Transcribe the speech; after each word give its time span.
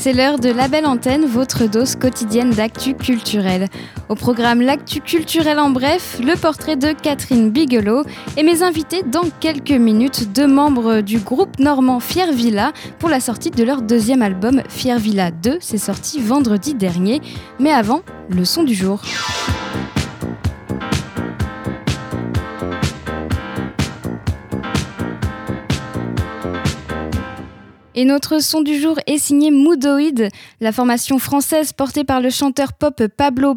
C'est 0.00 0.12
l'heure 0.12 0.38
de 0.38 0.48
La 0.48 0.68
Belle 0.68 0.86
Antenne, 0.86 1.26
votre 1.26 1.68
dose 1.68 1.96
quotidienne 1.96 2.50
d'actu 2.50 2.94
culturel. 2.94 3.66
Au 4.08 4.14
programme 4.14 4.62
L'actu 4.62 5.00
culturel 5.00 5.58
en 5.58 5.70
bref, 5.70 6.20
le 6.24 6.36
portrait 6.36 6.76
de 6.76 6.92
Catherine 6.92 7.50
Bigelow 7.50 8.04
et 8.36 8.44
mes 8.44 8.62
invités 8.62 9.02
dans 9.02 9.28
quelques 9.40 9.72
minutes, 9.72 10.32
deux 10.32 10.46
membres 10.46 11.00
du 11.00 11.18
groupe 11.18 11.58
normand 11.58 11.98
Fier 11.98 12.32
Villa 12.32 12.72
pour 13.00 13.08
la 13.08 13.18
sortie 13.18 13.50
de 13.50 13.64
leur 13.64 13.82
deuxième 13.82 14.22
album 14.22 14.62
Fier 14.68 15.00
Villa 15.00 15.32
2. 15.32 15.58
C'est 15.60 15.78
sorti 15.78 16.20
vendredi 16.20 16.74
dernier. 16.74 17.20
Mais 17.58 17.72
avant, 17.72 18.02
le 18.30 18.44
son 18.44 18.62
du 18.62 18.74
jour. 18.74 19.02
Et 27.98 28.04
notre 28.04 28.40
son 28.40 28.60
du 28.60 28.78
jour 28.80 28.96
est 29.08 29.18
signé 29.18 29.50
Moodoid, 29.50 30.28
la 30.60 30.70
formation 30.70 31.18
française 31.18 31.72
portée 31.72 32.04
par 32.04 32.20
le 32.20 32.30
chanteur 32.30 32.72
pop 32.72 33.02
Pablo 33.16 33.56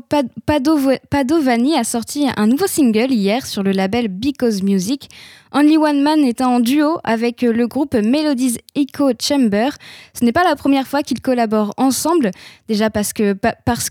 Padovani 1.11 1.78
a 1.78 1.83
sorti 1.83 2.28
un 2.36 2.48
nouveau 2.48 2.66
single 2.66 3.11
hier 3.11 3.45
sur 3.45 3.61
le 3.61 3.70
label 3.70 4.08
Because 4.08 4.64
Music. 4.64 5.09
Only 5.54 5.78
One 5.78 6.02
Man 6.02 6.20
est 6.24 6.40
en 6.40 6.62
duo 6.62 7.00
avec 7.04 7.42
le 7.42 7.68
groupe 7.68 7.94
Melodies 7.94 8.58
Echo 8.74 9.12
Chamber. 9.22 9.70
Ce 10.14 10.24
n'est 10.24 10.32
pas 10.32 10.46
la 10.46 10.56
première 10.56 10.88
fois 10.88 11.04
qu'ils 11.04 11.20
collaborent 11.20 11.74
ensemble, 11.76 12.32
déjà 12.70 12.90
parce 12.90 13.12
que, 13.12 13.34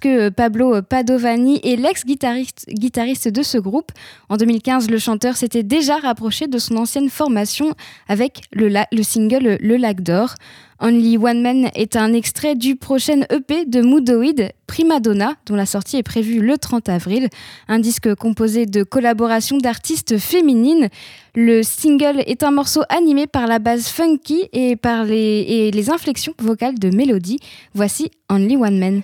que 0.01 0.29
Pablo 0.31 0.81
Padovani 0.81 1.61
est 1.63 1.77
l'ex-guitariste 1.77 2.67
guitariste 2.71 3.29
de 3.29 3.43
ce 3.43 3.59
groupe. 3.59 3.93
En 4.31 4.39
2015, 4.39 4.89
le 4.89 4.99
chanteur 4.99 5.37
s'était 5.37 5.63
déjà 5.63 5.97
rapproché 5.97 6.47
de 6.47 6.59
son 6.59 6.77
ancienne 6.77 7.11
formation 7.11 7.75
avec 8.09 8.41
le 8.53 9.03
single 9.03 9.59
Le 9.61 9.77
Lac 9.77 10.01
d'Or. 10.01 10.37
Only 10.83 11.19
One 11.19 11.43
Man 11.43 11.71
est 11.75 11.95
un 11.95 12.15
extrait 12.15 12.55
du 12.55 12.75
prochain 12.75 13.21
EP 13.31 13.67
de 13.67 13.83
Moodoid, 13.83 14.53
Primadonna, 14.67 15.35
dont 15.45 15.55
la 15.55 15.67
sortie 15.67 15.99
est 15.99 16.03
prévue 16.03 16.41
le 16.41 16.57
30 16.57 16.89
avril. 16.89 17.29
Un 17.69 17.79
disque 17.79 18.15
composé 18.15 18.65
de 18.65 18.83
collaborations 18.83 19.59
d'artistes 19.59 20.17
féminines. 20.17 20.89
Le 21.35 21.63
single 21.63 22.23
est 22.27 22.43
un 22.43 22.51
morceau 22.51 22.81
animé 22.89 23.27
par 23.27 23.47
la 23.47 23.59
base 23.59 23.89
funky 23.89 24.49
et 24.55 24.77
par 24.77 25.05
les, 25.05 25.45
et 25.49 25.71
les 25.71 25.91
inflexions 25.91 26.33
vocales 26.39 26.79
de 26.79 26.89
mélodie. 26.89 27.41
Voici 27.75 28.11
Only 28.31 28.57
One 28.57 28.79
Man. 28.79 29.03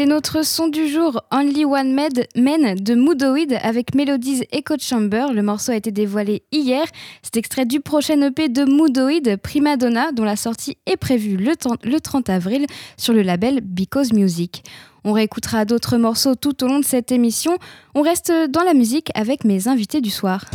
C'était 0.00 0.12
notre 0.14 0.42
son 0.46 0.68
du 0.68 0.88
jour, 0.88 1.20
Only 1.30 1.66
One 1.66 1.92
Med 1.92 2.26
Men 2.34 2.74
de 2.74 2.94
Moodoid 2.94 3.52
avec 3.62 3.94
Melodies 3.94 4.44
Echo 4.50 4.76
Chamber. 4.80 5.26
Le 5.30 5.42
morceau 5.42 5.72
a 5.72 5.76
été 5.76 5.90
dévoilé 5.90 6.42
hier. 6.52 6.86
C'est 7.20 7.36
extrait 7.36 7.66
du 7.66 7.80
prochain 7.80 8.18
EP 8.22 8.48
de 8.48 8.64
Moodoid, 8.64 9.36
Prima 9.36 9.76
Donna, 9.76 10.10
dont 10.12 10.24
la 10.24 10.36
sortie 10.36 10.78
est 10.86 10.96
prévue 10.96 11.36
le 11.36 12.00
30 12.00 12.30
avril 12.30 12.64
sur 12.96 13.12
le 13.12 13.20
label 13.20 13.60
Because 13.60 14.14
Music. 14.14 14.64
On 15.04 15.12
réécoutera 15.12 15.66
d'autres 15.66 15.98
morceaux 15.98 16.34
tout 16.34 16.64
au 16.64 16.66
long 16.66 16.78
de 16.78 16.84
cette 16.86 17.12
émission. 17.12 17.58
On 17.94 18.00
reste 18.00 18.32
dans 18.48 18.62
la 18.62 18.72
musique 18.72 19.10
avec 19.14 19.44
mes 19.44 19.68
invités 19.68 20.00
du 20.00 20.08
soir. 20.08 20.46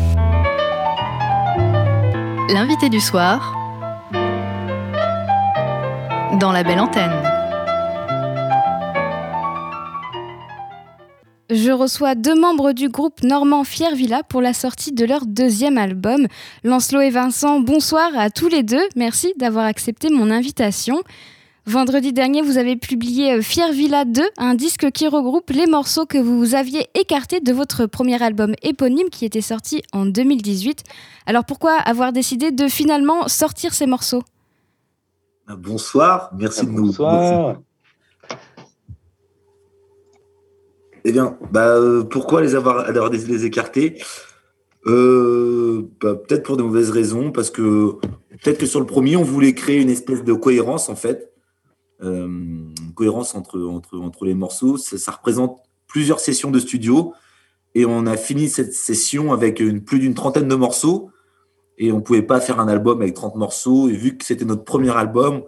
L'invité 2.50 2.90
du 2.90 3.00
soir 3.00 3.54
dans 6.40 6.52
la 6.52 6.64
belle 6.64 6.80
antenne. 6.80 7.35
Je 11.52 11.70
reçois 11.70 12.16
deux 12.16 12.34
membres 12.34 12.72
du 12.72 12.90
groupe 12.90 13.22
normand 13.22 13.64
Fiervilla 13.64 14.24
pour 14.24 14.42
la 14.42 14.52
sortie 14.52 14.94
de 14.94 15.06
leur 15.06 15.28
deuxième 15.28 15.78
album. 15.78 16.26
Lancelot 16.64 17.02
et 17.02 17.12
Vincent, 17.12 17.60
bonsoir 17.60 18.10
à 18.18 18.32
tous 18.32 18.48
les 18.48 18.64
deux. 18.64 18.82
Merci 18.96 19.32
d'avoir 19.38 19.66
accepté 19.66 20.10
mon 20.10 20.32
invitation. 20.32 21.04
Vendredi 21.68 22.14
dernier, 22.14 22.42
vous 22.42 22.58
avez 22.58 22.76
publié 22.76 23.34
euh, 23.34 23.42
Fiervilla 23.44 24.06
2, 24.06 24.24
un 24.38 24.56
disque 24.56 24.90
qui 24.90 25.08
regroupe 25.08 25.52
les 25.52 25.68
morceaux 25.68 26.08
que 26.08 26.18
vous 26.18 26.56
aviez 26.56 26.88
écartés 26.96 27.42
de 27.42 27.54
votre 27.54 27.86
premier 27.86 28.22
album 28.24 28.56
éponyme 28.64 29.10
qui 29.12 29.24
était 29.24 29.42
sorti 29.42 29.84
en 29.94 30.08
2018. 30.08 30.84
Alors 31.28 31.46
pourquoi 31.46 31.74
avoir 31.74 32.12
décidé 32.12 32.52
de 32.52 32.68
finalement 32.68 33.28
sortir 33.28 33.76
ces 33.76 33.86
morceaux? 33.86 34.24
Bonsoir, 35.48 36.32
merci 36.36 36.66
de 36.66 36.72
nous. 36.72 36.88
Bonsoir. 36.88 37.58
Eh 41.07 41.12
bien, 41.12 41.38
bah, 41.52 41.78
euh, 41.78 42.04
pourquoi 42.04 42.42
les 42.42 42.56
avoir, 42.56 42.92
les 42.92 43.46
écarter? 43.46 44.02
Euh, 44.88 45.88
bah, 46.02 46.16
Peut-être 46.16 46.42
pour 46.42 46.57
de 46.57 46.63
mauvaises 46.63 46.90
raisons, 46.90 47.31
parce 47.31 47.52
que 47.52 47.94
peut-être 48.42 48.57
que 48.57 48.66
sur 48.66 48.80
le 48.80 48.88
premier, 48.88 49.16
on 49.16 49.24
voulait 49.24 49.54
créer 49.54 49.80
une 49.80 49.92
espèce 49.92 50.24
de 50.24 50.34
cohérence, 50.34 50.90
en 50.90 50.96
fait. 50.96 51.31
Euh, 52.02 52.25
une 52.25 52.94
cohérence 52.96 53.36
entre, 53.36 53.62
entre, 53.62 54.00
entre 54.00 54.25
les 54.25 54.34
morceaux. 54.34 54.78
Ça, 54.78 55.12
représente 55.12 55.60
plusieurs 55.86 56.19
sessions 56.19 56.50
de 56.50 56.57
studio. 56.57 57.13
Et 57.75 57.86
on 57.86 58.08
a 58.08 58.18
fini 58.18 58.50
cette 58.50 58.74
session 58.74 59.31
avec 59.31 59.62
plus 59.86 60.00
d'une 60.00 60.16
trentaine 60.16 60.48
de 60.48 60.56
morceaux. 60.56 61.12
Et 61.78 61.92
on 61.92 61.98
ne 61.98 62.01
pouvait 62.01 62.24
pas 62.24 62.42
faire 62.42 62.60
un 62.60 62.68
album 62.68 63.01
avec 63.01 63.13
30 63.13 63.36
morceaux. 63.36 63.90
Et 63.90 63.94
vu 63.94 64.18
que 64.18 64.25
c'était 64.25 64.46
notre 64.46 64.63
premier 64.63 64.96
album, 64.98 65.44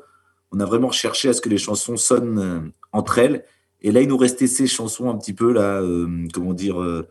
on 0.52 0.60
a 0.60 0.66
vraiment 0.66 0.92
cherché 0.92 1.30
à 1.30 1.34
ce 1.34 1.42
que 1.42 1.50
les 1.50 1.58
chansons 1.58 1.98
sonnent 1.98 2.72
entre 2.92 3.18
elles 3.18 3.44
et 3.82 3.92
là, 3.92 4.02
il 4.02 4.08
nous 4.08 4.18
restait 4.18 4.48
ces 4.48 4.68
chansons 4.68 5.10
un 5.10 5.18
petit 5.18 5.34
peu, 5.34 5.52
là, 5.52 5.82
euh, 5.82 6.08
comment 6.34 6.54
dire, 6.54 6.82
euh, 6.82 7.08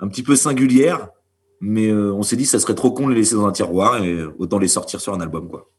un 0.00 0.08
petit 0.08 0.22
peu 0.22 0.36
singulières. 0.36 1.08
Mais 1.60 1.88
euh, 1.88 2.14
on 2.14 2.22
s'est 2.22 2.36
dit, 2.36 2.46
ça 2.46 2.58
serait 2.58 2.74
trop 2.74 2.90
con 2.90 3.06
de 3.06 3.12
les 3.12 3.20
laisser 3.20 3.34
dans 3.34 3.46
un 3.46 3.52
tiroir 3.52 4.02
et 4.02 4.24
autant 4.38 4.58
les 4.58 4.68
sortir 4.68 5.00
sur 5.00 5.12
un 5.12 5.20
album, 5.20 5.48
quoi. 5.48 5.70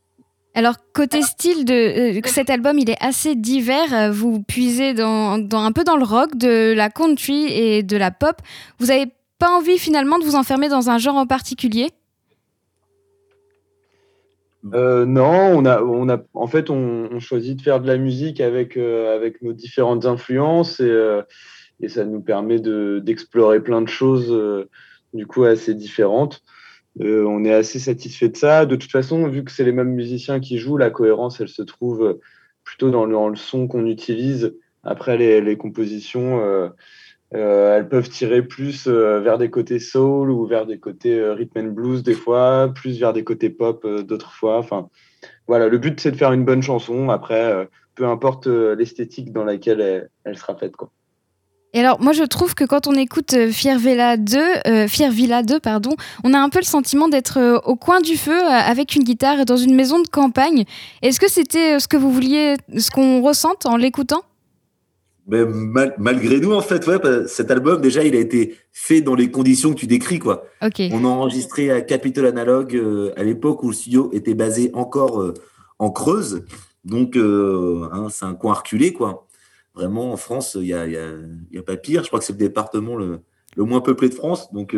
Alors, 0.54 0.76
côté 0.94 1.22
style 1.22 1.64
de 1.64 2.20
cet 2.26 2.50
album, 2.50 2.78
il 2.78 2.90
est 2.90 3.02
assez 3.02 3.36
divers. 3.36 4.12
Vous 4.12 4.44
puisez 4.44 4.94
dans, 4.94 5.40
un 5.50 5.72
peu 5.72 5.86
dans 5.86 5.96
le 5.96 6.04
rock, 6.04 6.36
de 6.36 6.74
la 6.74 6.90
country 6.90 7.46
et 7.46 7.84
de 7.84 7.96
la 7.96 8.12
pop. 8.12 8.36
Vous 8.78 8.88
n'avez 8.88 9.06
pas 9.40 9.50
envie 9.50 9.78
finalement 9.78 10.20
de 10.20 10.26
vous 10.26 10.36
enfermer 10.36 10.68
dans 10.68 10.90
un 10.90 10.98
genre 10.98 11.16
en 11.16 11.26
particulier? 11.26 11.92
Euh, 14.74 15.06
non, 15.06 15.58
on 15.58 15.66
a, 15.66 15.82
on 15.82 16.10
a, 16.10 16.22
en 16.34 16.48
fait, 16.48 16.70
on, 16.70 17.20
choisit 17.20 17.58
de 17.58 17.62
faire 17.62 17.82
de 17.82 17.88
la 17.88 17.98
musique 17.98 18.42
avec, 18.42 18.78
euh, 18.78 19.16
avec 19.16 19.42
nos 19.42 19.54
différentes 19.54 20.06
influences 20.06 20.80
et, 20.80 20.90
euh, 20.90 21.24
ça 21.88 22.06
nous 22.06 22.22
permet 22.22 22.60
d'explorer 22.60 23.60
plein 23.60 23.82
de 23.82 23.88
choses 23.88 24.32
du 25.14 25.26
coup 25.26 25.46
assez 25.46 25.74
différentes. 25.74 26.44
on 27.00 27.44
est 27.44 27.54
assez 27.54 27.80
satisfait 27.80 28.30
de 28.30 28.38
ça. 28.38 28.68
De 28.68 28.76
toute 28.76 28.92
façon, 28.92 29.28
vu 29.28 29.44
que 29.44 29.52
c'est 29.52 29.64
les 29.64 29.72
mêmes 29.72 29.96
musiciens 29.96 30.40
qui 30.40 30.60
jouent, 30.60 30.78
la 30.78 30.92
cohérence, 30.92 31.42
elle 31.42 31.50
se 31.50 31.64
trouve 31.64 32.20
plutôt 32.64 32.92
dans 32.92 33.06
le, 33.06 33.30
le 33.32 33.36
son 33.36 33.68
qu'on 33.68 33.88
utilise. 33.88 34.56
Après, 34.84 35.18
les 35.18 35.58
compositions, 35.58 36.40
euh, 37.34 37.78
elles 37.78 37.88
peuvent 37.88 38.10
tirer 38.10 38.42
plus 38.42 38.88
euh, 38.88 39.22
vers 39.22 39.38
des 39.38 39.50
côtés 39.50 39.80
soul 39.80 40.30
ou 40.30 40.46
vers 40.46 40.66
des 40.66 40.80
côtés 40.80 41.18
euh, 41.18 41.34
rhythm 41.34 41.60
and 41.60 41.72
blues 41.72 42.04
des 42.04 42.14
fois, 42.14 42.70
plus 42.74 43.00
vers 43.00 43.14
des 43.14 43.24
côtés 43.24 43.50
pop 43.50 43.88
d'autres 43.88 44.34
fois. 44.34 44.58
Enfin, 44.58 44.90
voilà, 45.48 45.70
le 45.70 45.78
but 45.78 46.00
c'est 46.00 46.12
de 46.12 46.18
faire 46.18 46.34
une 46.34 46.44
bonne 46.44 46.62
chanson. 46.62 47.10
Après, 47.10 47.70
peu 47.96 48.06
importe 48.06 48.48
l'esthétique 48.48 49.32
dans 49.32 49.44
laquelle 49.44 50.10
elle, 50.24 50.38
sera 50.38 50.56
faite, 50.56 50.76
quoi. 50.76 50.92
Et 51.74 51.80
alors, 51.80 52.02
moi, 52.02 52.12
je 52.12 52.24
trouve 52.24 52.54
que 52.54 52.66
quand 52.66 52.86
on 52.88 52.96
écoute 52.96 53.34
Fiervilla 53.50 54.18
2, 54.18 54.88
Fiervilla 54.88 55.42
2, 55.42 55.62
pardon, 55.62 55.96
on 56.26 56.34
a 56.34 56.40
un 56.40 56.50
peu 56.50 56.60
le 56.60 56.66
sentiment 56.66 57.08
d'être 57.08 57.62
au 57.66 57.78
coin 57.78 58.02
du 58.02 58.18
feu 58.18 58.38
avec 58.44 58.96
une 58.96 59.04
guitare 59.04 59.46
dans 59.46 59.56
une 59.56 59.74
maison 59.74 60.02
de 60.02 60.08
campagne. 60.08 60.66
Est-ce 61.02 61.20
que 61.20 61.30
c'était 61.30 61.80
ce 61.80 61.88
que 61.88 61.96
vous 61.96 62.12
vouliez, 62.12 62.56
ce 62.78 62.92
qu'on 62.92 63.22
ressente 63.22 63.66
en 63.66 63.78
l'écoutant? 63.78 64.24
Mais 65.28 65.46
malgré 65.98 66.40
nous, 66.40 66.54
en 66.54 66.62
fait, 66.62 66.88
ouais, 66.88 66.98
cet 67.28 67.52
album, 67.52 67.80
déjà, 67.80 68.04
il 68.04 68.16
a 68.16 68.20
été 68.20 68.56
fait 68.72 69.02
dans 69.02 69.16
les 69.16 69.30
conditions 69.30 69.74
que 69.74 69.80
tu 69.80 69.88
décris, 69.88 70.20
quoi. 70.20 70.46
On 70.92 71.06
a 71.06 71.08
enregistré 71.08 71.70
à 71.70 71.82
Capitol 71.82 72.26
Analogue 72.26 72.76
euh, 72.76 73.14
à 73.16 73.24
l'époque 73.24 73.64
où 73.64 73.70
le 73.70 73.76
studio 73.76 74.10
était 74.14 74.34
basé 74.34 74.72
encore 74.74 75.22
euh, 75.22 75.34
en 75.78 75.92
Creuse. 75.92 76.44
Donc, 76.86 77.16
euh, 77.16 77.88
hein, 77.92 78.08
c'est 78.10 78.26
un 78.26 78.34
coin 78.34 78.54
reculé, 78.56 78.94
quoi. 78.94 79.28
Vraiment, 79.76 80.12
en 80.12 80.18
France, 80.18 80.58
il 80.60 80.64
n'y 80.64 80.74
a, 80.74 80.88
y 80.88 80.98
a, 80.98 81.12
y 81.52 81.58
a, 81.58 81.64
pas 81.64 81.78
pire. 81.78 82.04
Je 82.04 82.08
crois 82.08 82.20
que 82.20 82.26
c'est 82.26 82.34
le 82.34 82.40
département 82.40 82.96
le, 82.96 83.20
le, 83.56 83.64
moins 83.64 83.82
peuplé 83.82 84.10
de 84.10 84.16
France. 84.16 84.52
Donc, 84.52 84.76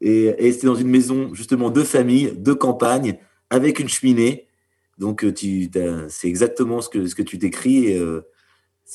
et, 0.00 0.34
et 0.38 0.52
c'était 0.52 0.66
dans 0.66 0.74
une 0.74 0.88
maison, 0.88 1.34
justement, 1.34 1.70
de 1.70 1.82
famille, 1.82 2.32
de 2.36 2.52
campagne, 2.52 3.18
avec 3.50 3.78
une 3.78 3.88
cheminée. 3.88 4.48
Donc, 4.98 5.24
c'est 5.36 6.28
exactement 6.28 6.80
ce 6.80 6.88
que, 6.88 7.06
ce 7.06 7.14
que 7.14 7.22
tu 7.22 7.38
décris. 7.38 7.86
Et, 7.86 8.00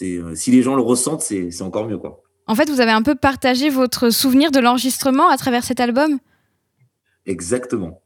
euh, 0.01 0.35
si 0.35 0.51
les 0.51 0.61
gens 0.61 0.75
le 0.75 0.81
ressentent, 0.81 1.21
c'est 1.21 1.61
encore 1.61 1.87
mieux. 1.87 1.97
Quoi. 1.97 2.21
En 2.47 2.55
fait, 2.55 2.69
vous 2.69 2.81
avez 2.81 2.91
un 2.91 3.01
peu 3.01 3.15
partagé 3.15 3.69
votre 3.69 4.09
souvenir 4.09 4.51
de 4.51 4.59
l'enregistrement 4.59 5.29
à 5.29 5.37
travers 5.37 5.63
cet 5.63 5.79
album? 5.79 6.19
Exactement. 7.25 8.01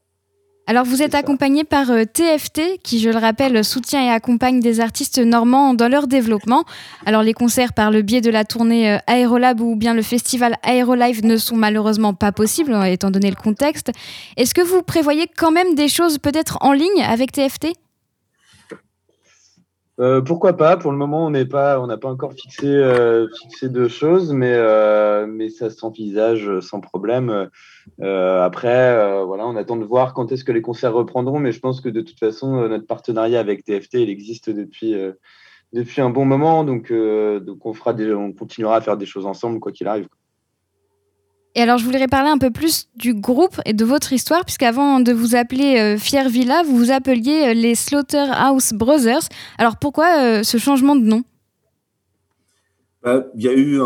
Alors 0.67 0.85
vous 0.85 1.01
êtes 1.01 1.15
accompagné 1.15 1.63
par 1.63 1.87
TFT, 1.87 2.59
euh, 2.59 2.77
qui 2.83 2.99
je 2.99 3.09
le 3.09 3.17
rappelle 3.17 3.63
soutient 3.63 4.03
et 4.03 4.09
accompagne 4.09 4.59
des 4.59 4.79
artistes 4.79 5.17
normands 5.19 5.73
dans 5.73 5.89
leur 5.89 6.07
développement. 6.07 6.63
Alors 7.05 7.23
les 7.23 7.33
concerts 7.33 7.73
par 7.73 7.91
le 7.91 8.03
biais 8.03 8.21
de 8.21 8.29
la 8.29 8.45
tournée 8.45 8.93
euh, 8.93 8.97
Aérolab 9.07 9.59
ou 9.59 9.75
bien 9.75 9.93
le 9.93 10.01
festival 10.01 10.55
Aérolive 10.63 11.25
ne 11.25 11.35
sont 11.37 11.57
malheureusement 11.57 12.13
pas 12.13 12.31
possibles 12.31 12.73
étant 12.85 13.09
donné 13.09 13.29
le 13.29 13.35
contexte. 13.35 13.91
Est-ce 14.37 14.53
que 14.53 14.61
vous 14.61 14.81
prévoyez 14.83 15.27
quand 15.35 15.51
même 15.51 15.75
des 15.75 15.89
choses 15.89 16.19
peut-être 16.19 16.57
en 16.61 16.73
ligne 16.73 17.03
avec 17.03 17.31
TFT 17.31 17.73
euh, 20.01 20.19
pourquoi 20.21 20.57
pas 20.57 20.77
Pour 20.77 20.91
le 20.91 20.97
moment, 20.97 21.27
on 21.27 21.29
n'est 21.29 21.45
pas, 21.45 21.79
on 21.79 21.85
n'a 21.85 21.97
pas 21.97 22.09
encore 22.09 22.33
fixé, 22.33 22.65
euh, 22.65 23.27
fixé 23.41 23.69
de 23.69 23.87
choses, 23.87 24.33
mais, 24.33 24.53
euh, 24.53 25.27
mais 25.27 25.49
ça 25.49 25.69
s'envisage 25.69 26.59
sans 26.59 26.81
problème. 26.81 27.49
après, 27.99 29.23
voilà, 29.25 29.45
on 29.47 29.55
attend 29.55 29.77
de 29.77 29.85
voir 29.85 30.13
quand 30.13 30.31
est-ce 30.31 30.43
que 30.43 30.51
les 30.51 30.61
concerts 30.63 30.93
reprendront, 30.93 31.39
mais 31.39 31.51
je 31.51 31.59
pense 31.59 31.81
que 31.81 31.89
de 31.89 32.01
toute 32.01 32.19
façon, 32.19 32.67
notre 32.67 32.87
partenariat 32.87 33.39
avec 33.39 33.63
TFT, 33.63 33.95
il 33.95 34.09
existe 34.09 34.49
depuis, 34.49 34.95
depuis 35.71 36.01
un 36.01 36.09
bon 36.09 36.25
moment, 36.25 36.63
donc, 36.63 36.91
donc 36.91 37.65
on 37.65 37.73
fera 37.73 37.93
des, 37.93 38.11
on 38.13 38.33
continuera 38.33 38.77
à 38.77 38.81
faire 38.81 38.97
des 38.97 39.05
choses 39.05 39.27
ensemble 39.27 39.59
quoi 39.59 39.71
qu'il 39.71 39.87
arrive. 39.87 40.07
Et 41.53 41.61
alors, 41.61 41.77
je 41.77 41.83
voudrais 41.83 42.07
parler 42.07 42.29
un 42.29 42.37
peu 42.37 42.49
plus 42.49 42.87
du 42.95 43.13
groupe 43.13 43.59
et 43.65 43.73
de 43.73 43.83
votre 43.83 44.13
histoire, 44.13 44.45
puisqu'avant 44.45 45.01
de 45.01 45.11
vous 45.11 45.35
appeler 45.35 45.77
euh, 45.79 45.97
Fier 45.97 46.29
Villa, 46.29 46.63
vous 46.63 46.77
vous 46.77 46.91
appeliez 46.91 47.49
euh, 47.49 47.53
les 47.53 47.75
Slaughterhouse 47.75 48.71
Brothers. 48.71 49.27
Alors, 49.57 49.75
pourquoi 49.75 50.21
euh, 50.21 50.43
ce 50.43 50.57
changement 50.57 50.95
de 50.95 51.03
nom? 51.03 51.23
Bah, 53.03 53.25
Il 53.35 53.43
y 53.43 53.49
a 53.49 53.53
eu 53.53 53.81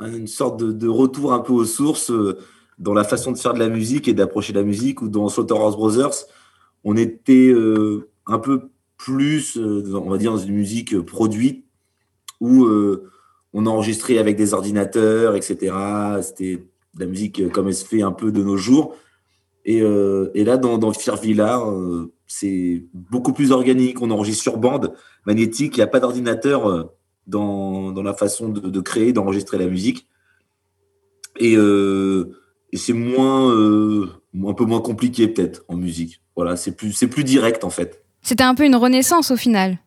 une 0.00 0.26
sorte 0.26 0.62
de, 0.62 0.88
retour 0.88 1.34
un 1.34 1.40
peu 1.40 1.52
aux 1.52 1.66
sources 1.66 2.10
dans 2.78 2.94
la 2.94 3.04
façon 3.04 3.32
de 3.32 3.36
faire 3.36 3.52
de 3.52 3.58
la 3.58 3.68
musique 3.68 4.08
et 4.08 4.14
d'approcher 4.14 4.54
la 4.54 4.62
musique, 4.62 5.02
où 5.02 5.08
dans 5.08 5.28
Slaughterhouse 5.28 5.76
Brothers, 5.76 6.24
on 6.84 6.96
était 6.96 7.52
un 8.26 8.38
peu 8.38 8.70
plus, 8.96 9.58
on 9.58 10.08
va 10.08 10.16
dire, 10.16 10.30
dans 10.30 10.38
une 10.38 10.54
musique 10.54 10.98
produite, 11.00 11.66
où 12.40 12.66
on 13.52 13.66
enregistrait 13.66 14.18
avec 14.18 14.36
des 14.36 14.54
ordinateurs, 14.54 15.36
etc. 15.36 15.74
C'était 16.22 16.62
de 16.94 17.00
la 17.00 17.06
musique 17.06 17.40
euh, 17.40 17.48
comme 17.48 17.68
elle 17.68 17.74
se 17.74 17.84
fait 17.84 18.02
un 18.02 18.12
peu 18.12 18.32
de 18.32 18.42
nos 18.42 18.56
jours. 18.56 18.96
Et, 19.64 19.82
euh, 19.82 20.30
là, 20.34 20.56
dans, 20.56 20.78
dans 20.78 20.90
Villa, 21.20 21.60
euh, 21.60 22.12
c'est 22.26 22.84
beaucoup 22.94 23.32
plus 23.32 23.52
organique. 23.52 24.00
On 24.00 24.10
enregistre 24.10 24.42
sur 24.42 24.56
bande 24.56 24.94
magnétique. 25.26 25.76
Il 25.76 25.80
n'y 25.80 25.84
a 25.84 25.88
pas 25.88 26.00
d'ordinateur 26.00 26.90
dans, 27.26 27.92
la 28.02 28.14
façon 28.14 28.48
de, 28.48 28.80
créer, 28.80 29.12
d'enregistrer 29.12 29.58
la 29.58 29.66
musique. 29.66 30.08
Et, 31.38 31.56
c'est 32.72 32.92
moins, 32.94 33.52
un 33.52 34.54
peu 34.54 34.64
moins 34.64 34.80
compliqué 34.80 35.28
peut-être 35.28 35.62
en 35.68 35.76
musique. 35.76 36.22
Voilà, 36.36 36.56
c'est 36.56 36.74
plus, 36.74 36.96
plus 37.06 37.24
direct 37.24 37.62
en 37.62 37.70
fait. 37.70 38.02
C'était 38.22 38.44
un 38.44 38.54
peu 38.54 38.64
une 38.64 38.76
renaissance 38.76 39.30
au 39.30 39.36
final. 39.36 39.78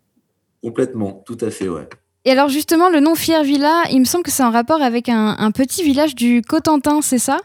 Complètement, 0.61 1.23
tout 1.25 1.37
à 1.41 1.49
fait, 1.49 1.67
ouais. 1.67 1.89
Et 2.25 2.31
alors 2.31 2.47
justement, 2.47 2.89
le 2.89 2.99
nom 2.99 3.15
Fier 3.15 3.43
Villa, 3.43 3.83
il 3.91 3.99
me 3.99 4.05
semble 4.05 4.23
que 4.23 4.31
c'est 4.31 4.43
en 4.43 4.51
rapport 4.51 4.81
avec 4.81 5.09
un, 5.09 5.51
petit 5.51 5.83
village 5.83 6.15
du 6.15 6.41
Cotentin, 6.41 7.01
c'est 7.01 7.19
ça? 7.19 7.41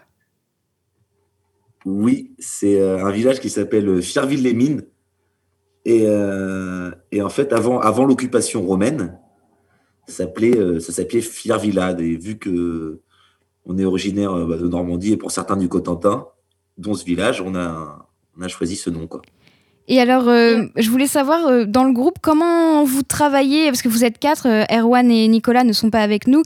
Oui, 1.84 2.32
c'est 2.38 2.80
euh, 2.80 3.04
un 3.04 3.10
village 3.10 3.40
qui 3.40 3.50
s'appelle 3.50 4.00
Fierville-les-Mines. 4.02 4.82
Et, 5.84 6.04
euh, 6.06 6.90
et, 7.12 7.22
en 7.22 7.28
fait, 7.28 7.52
avant, 7.52 8.04
l'occupation 8.04 8.62
romaine, 8.62 9.18
ça 10.06 10.24
s'appelait 10.24 10.56
euh, 10.56 10.80
ça 10.80 11.04
Fiervilla. 11.04 11.98
Et 11.98 12.16
vu 12.16 12.38
que 12.38 13.00
on 13.64 13.78
est 13.78 13.84
originaire 13.84 14.46
bah, 14.46 14.56
de 14.56 14.68
Normandie 14.68 15.12
et 15.12 15.16
pour 15.16 15.30
certains 15.30 15.56
du 15.56 15.68
Cotentin, 15.68 16.26
dont 16.76 16.94
ce 16.94 17.04
village, 17.04 17.40
on 17.40 17.54
a, 17.54 18.08
on 18.38 18.42
a 18.42 18.48
choisi 18.48 18.76
ce 18.76 18.90
nom. 18.90 19.06
Quoi. 19.06 19.22
Et 19.90 20.02
alors, 20.02 20.28
euh, 20.28 20.64
je 20.76 20.90
voulais 20.90 21.06
savoir, 21.06 21.46
euh, 21.46 21.64
dans 21.64 21.84
le 21.84 21.94
groupe, 21.94 22.18
comment 22.20 22.84
vous 22.84 23.02
travaillez, 23.02 23.68
parce 23.68 23.80
que 23.80 23.88
vous 23.88 24.04
êtes 24.04 24.18
quatre, 24.18 24.46
euh, 24.46 24.64
Erwan 24.70 25.10
et 25.10 25.26
Nicolas 25.28 25.64
ne 25.64 25.72
sont 25.72 25.88
pas 25.88 26.00
avec 26.00 26.26
nous, 26.26 26.42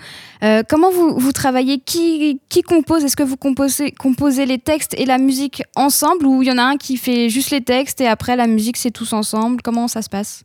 comment 0.69 0.91
vous, 0.91 1.19
vous 1.19 1.33
travaillez? 1.33 1.79
Qui, 1.79 2.41
qui 2.49 2.63
compose? 2.63 3.05
Est-ce 3.05 3.17
que 3.17 3.23
vous 3.25 3.37
composez, 3.37 3.91
composez 3.93 4.47
les 4.47 4.59
textes 4.59 4.95
et 4.99 5.05
la 5.07 5.19
musique 5.19 5.63
ensemble, 5.75 6.27
ou 6.27 6.43
il 6.43 6.49
y 6.49 6.53
en 6.53 6.59
a 6.59 6.63
un 6.63 6.77
qui 6.77 6.97
fait 6.97 7.29
juste 7.29 7.51
les 7.51 7.61
textes 7.61 8.01
et 8.01 8.07
après 8.07 8.37
la 8.37 8.47
musique 8.47 8.77
c'est 8.77 8.91
tous 8.91 9.13
ensemble? 9.13 9.61
Comment 9.63 9.89
ça 9.89 10.03
se 10.03 10.09
passe? 10.09 10.43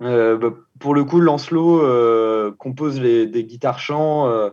Bah, 0.00 0.38
Pour 0.80 0.94
le 0.94 1.04
coup, 1.04 1.20
Lancelot 1.20 2.52
compose 2.58 3.00
les, 3.00 3.26
des 3.26 3.44
guitares-chants 3.44 4.50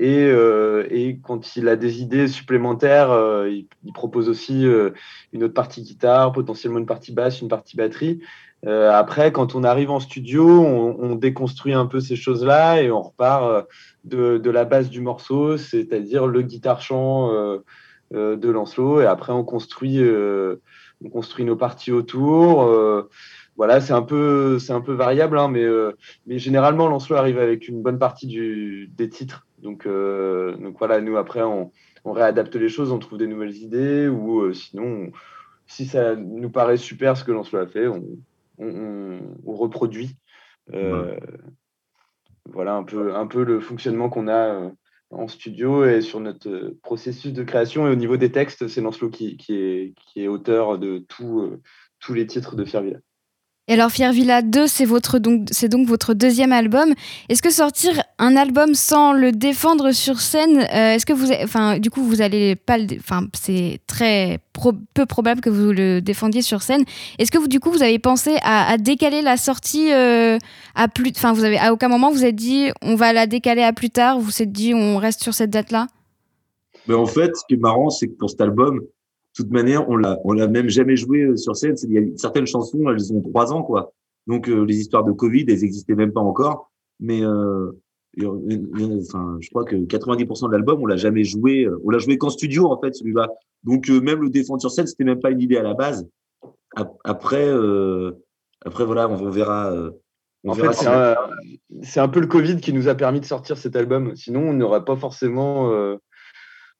euh, 0.00 0.86
et, 0.90 1.18
quand 1.22 1.56
il 1.56 1.68
a 1.68 1.76
des 1.76 2.00
idées 2.02 2.28
supplémentaires, 2.28 3.10
euh, 3.10 3.50
il, 3.50 3.92
propose 3.92 4.28
aussi 4.28 4.66
euh, 4.66 4.90
une 5.32 5.44
autre 5.44 5.54
partie 5.54 5.82
guitare, 5.82 6.32
potentiellement 6.32 6.78
une 6.78 6.86
partie 6.86 7.12
basse, 7.12 7.40
une 7.40 7.48
partie 7.48 7.76
batterie. 7.76 8.20
après, 8.64 9.32
quand 9.32 9.54
on 9.54 9.64
arrive 9.64 9.90
en 9.90 10.00
studio, 10.00 10.46
on, 10.46 11.16
déconstruit 11.16 11.74
un 11.74 11.86
peu 11.86 12.00
ces 12.00 12.16
choses-là 12.16 12.80
et 12.80 12.90
on 12.92 13.02
repart 13.02 13.66
de, 14.04 14.50
la 14.50 14.64
base 14.64 14.88
du 14.88 15.00
morceau, 15.00 15.56
c'est-à-dire 15.56 16.26
le 16.26 16.42
guitare-chant 16.42 17.58
de 18.12 18.48
Lancelot. 18.48 19.00
Et 19.00 19.06
après, 19.06 19.32
on 19.32 19.42
construit, 19.42 20.00
on 21.04 21.10
construit 21.10 21.44
nos 21.44 21.56
parties 21.56 21.90
autour 21.90 23.08
voilà, 23.56 23.80
c'est 23.80 23.92
un 23.92 24.02
peu, 24.02 24.58
c'est 24.58 24.72
un 24.72 24.80
peu 24.80 24.92
variable, 24.92 25.38
hein, 25.38 25.48
mais, 25.48 25.66
mais 26.26 26.38
généralement, 26.38 26.88
Lancelot 26.88 27.16
arrive 27.16 27.38
avec 27.38 27.68
une 27.68 27.82
bonne 27.82 27.98
partie 27.98 28.88
des 28.88 29.08
titres 29.08 29.46
donc, 29.62 29.86
euh, 29.86 30.56
donc 30.56 30.76
voilà, 30.78 31.00
nous 31.00 31.16
après, 31.16 31.42
on, 31.42 31.70
réadapte 32.04 32.56
les 32.56 32.68
choses, 32.68 32.90
on 32.90 32.98
trouve 32.98 33.18
des 33.18 33.28
nouvelles 33.28 33.56
idées, 33.56 34.08
ou 34.08 34.40
euh, 34.40 34.52
sinon, 34.52 35.12
si 35.66 35.86
ça 35.86 36.16
nous 36.16 36.50
paraît 36.50 36.76
super 36.76 37.16
ce 37.16 37.24
que 37.24 37.30
l'on 37.30 37.42
a 37.42 37.66
fait, 37.66 37.86
on, 37.86 38.18
reproduit. 39.46 40.16
Euh, 40.72 41.16
voilà 42.46 42.74
un 42.74 42.82
peu, 42.82 43.14
un 43.14 43.26
peu 43.26 43.44
le 43.44 43.60
fonctionnement 43.60 44.08
qu'on 44.08 44.28
a 44.28 44.70
en 45.10 45.28
studio 45.28 45.84
et 45.84 46.00
sur 46.00 46.20
notre 46.20 46.74
processus 46.82 47.32
de 47.32 47.44
création. 47.44 47.86
Et 47.86 47.92
au 47.92 47.96
niveau 47.96 48.16
des 48.16 48.32
textes, 48.32 48.66
c'est 48.66 48.80
Lancelot 48.80 49.10
qui, 49.10 49.38
est, 49.48 49.94
qui 49.96 50.22
est 50.22 50.28
auteur 50.28 50.78
de 50.78 51.04
tous 51.08 52.14
les 52.14 52.26
titres 52.26 52.56
de 52.56 52.64
Fierville. 52.64 53.00
Et 53.68 53.74
alors 53.74 53.90
Villa 53.90 54.42
2, 54.42 54.66
c'est 54.66 54.84
votre 54.84 55.20
donc 55.20 55.46
c'est 55.52 55.68
donc 55.68 55.86
votre 55.86 56.14
deuxième 56.14 56.52
album. 56.52 56.94
Est-ce 57.28 57.42
que 57.42 57.50
sortir 57.50 58.02
un 58.18 58.34
album 58.34 58.74
sans 58.74 59.12
le 59.12 59.30
défendre 59.30 59.92
sur 59.92 60.18
scène, 60.18 60.58
euh, 60.58 60.94
est-ce 60.94 61.06
que 61.06 61.12
vous, 61.12 61.30
enfin 61.44 61.78
du 61.78 61.88
coup 61.88 62.02
vous 62.02 62.22
allez 62.22 62.56
pas 62.56 62.76
le, 62.76 62.86
enfin 62.98 63.28
c'est 63.34 63.78
très 63.86 64.40
peu 64.94 65.06
probable 65.06 65.40
que 65.40 65.48
vous 65.48 65.70
le 65.70 66.00
défendiez 66.00 66.42
sur 66.42 66.60
scène. 66.60 66.82
Est-ce 67.20 67.30
que 67.30 67.38
vous 67.38 67.46
du 67.46 67.60
coup 67.60 67.70
vous 67.70 67.84
avez 67.84 68.00
pensé 68.00 68.36
à, 68.42 68.76
décaler 68.78 69.22
la 69.22 69.36
sortie 69.36 69.92
euh, 69.92 70.38
à 70.74 70.88
plus, 70.88 71.12
enfin 71.14 71.32
vous 71.32 71.44
avez 71.44 71.58
à 71.58 71.72
aucun 71.72 71.88
moment 71.88 72.10
vous 72.10 72.24
êtes 72.24 72.34
dit 72.34 72.70
on 72.82 72.96
va 72.96 73.12
la 73.12 73.28
décaler 73.28 73.62
à 73.62 73.72
plus 73.72 73.90
tard, 73.90 74.18
vous 74.18 74.24
vous 74.24 74.42
êtes 74.42 74.50
dit 74.50 74.74
on 74.74 74.96
reste 74.96 75.22
sur 75.22 75.34
cette 75.34 75.50
date 75.50 75.70
là. 75.70 75.86
Mais 76.88 76.94
en 76.94 77.06
fait, 77.06 77.36
ce 77.36 77.44
qui 77.46 77.54
est 77.54 77.60
marrant, 77.60 77.90
c'est 77.90 78.08
que 78.08 78.14
pour 78.14 78.28
cet 78.28 78.40
album, 78.40 78.80
toute 79.34 79.50
manière, 79.50 79.88
on 79.88 79.96
l'a, 79.96 80.18
on 80.24 80.32
l'a 80.32 80.46
même 80.46 80.68
jamais 80.68 80.96
joué 80.96 81.22
euh, 81.22 81.36
sur 81.36 81.56
scène. 81.56 81.74
Il 81.84 81.92
y 81.92 81.98
a 81.98 82.02
certaines 82.16 82.46
chansons, 82.46 82.88
elles 82.90 83.12
ont 83.12 83.22
trois 83.22 83.52
ans, 83.52 83.62
quoi. 83.62 83.92
Donc 84.26 84.48
euh, 84.48 84.64
les 84.64 84.78
histoires 84.78 85.04
de 85.04 85.12
Covid, 85.12 85.46
elles 85.48 85.60
n'existaient 85.60 85.94
même 85.94 86.12
pas 86.12 86.20
encore. 86.20 86.70
Mais 87.00 87.24
euh, 87.24 87.72
enfin, 88.22 89.38
je 89.40 89.48
crois 89.50 89.64
que 89.64 89.76
90% 89.76 90.48
de 90.48 90.52
l'album, 90.52 90.80
on 90.82 90.86
l'a 90.86 90.96
jamais 90.96 91.24
joué. 91.24 91.66
On 91.84 91.90
l'a 91.90 91.98
joué 91.98 92.18
qu'en 92.18 92.30
studio, 92.30 92.66
en 92.66 92.78
fait, 92.80 92.94
celui-là. 92.94 93.28
Donc 93.64 93.88
même 93.88 94.20
le 94.20 94.30
défendre 94.30 94.60
sur 94.60 94.70
scène, 94.70 94.86
c'était 94.86 95.04
même 95.04 95.20
pas 95.20 95.30
une 95.30 95.40
idée 95.40 95.56
à 95.56 95.62
la 95.62 95.74
base. 95.74 96.06
Après, 97.04 97.48
après 98.64 98.84
voilà, 98.84 99.08
on, 99.08 99.30
verra. 99.30 99.72
en 100.46 100.54
fait, 100.54 100.72
c'est 101.82 102.00
un, 102.00 102.08
peu 102.08 102.20
le 102.20 102.26
Covid 102.26 102.58
qui 102.58 102.72
nous 102.72 102.88
a 102.88 102.94
permis 102.94 103.20
de 103.20 103.24
sortir 103.24 103.56
cet 103.56 103.76
album. 103.76 104.14
Sinon, 104.14 104.48
on 104.48 104.52
n'aurait 104.52 104.84
pas 104.84 104.96
forcément 104.96 105.96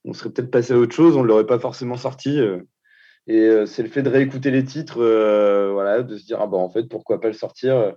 on 0.04 0.12
serait 0.12 0.30
peut-être 0.30 0.50
passé 0.50 0.72
à 0.72 0.78
autre 0.78 0.94
chose, 0.94 1.16
on 1.16 1.22
ne 1.22 1.28
l'aurait 1.28 1.46
pas 1.46 1.58
forcément 1.58 1.96
sorti. 1.96 2.40
Euh. 2.40 2.58
Et 3.26 3.38
euh, 3.38 3.66
c'est 3.66 3.82
le 3.82 3.88
fait 3.88 4.02
de 4.02 4.08
réécouter 4.08 4.50
les 4.50 4.64
titres, 4.64 5.00
euh, 5.00 5.70
voilà, 5.72 6.02
de 6.02 6.16
se 6.16 6.24
dire, 6.24 6.38
ah 6.40 6.46
bah, 6.46 6.56
en 6.56 6.70
fait, 6.70 6.84
pourquoi 6.88 7.20
pas 7.20 7.28
le 7.28 7.34
sortir. 7.34 7.94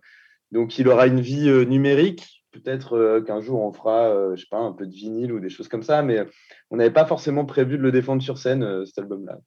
Donc, 0.52 0.78
il 0.78 0.88
aura 0.88 1.08
une 1.08 1.22
vie 1.22 1.50
numérique. 1.66 2.44
Peut-être 2.52 3.22
qu'un 3.26 3.42
jour, 3.42 3.62
on 3.62 3.74
fera, 3.74 4.34
je 4.36 4.40
sais 4.40 4.48
pas, 4.50 4.60
un 4.60 4.72
peu 4.72 4.86
de 4.86 4.94
vinyle 4.94 5.34
ou 5.34 5.40
des 5.40 5.50
choses 5.50 5.68
comme 5.68 5.84
ça, 5.84 6.04
mais 6.04 6.26
on 6.70 6.78
n'avait 6.78 6.92
pas 6.92 7.06
forcément 7.06 7.44
prévu 7.44 7.78
de 7.78 7.84
le 7.84 7.92
défendre 7.92 8.22
sur 8.22 8.38
scène, 8.38 8.86
cet 8.86 9.00
album-là. 9.00 9.40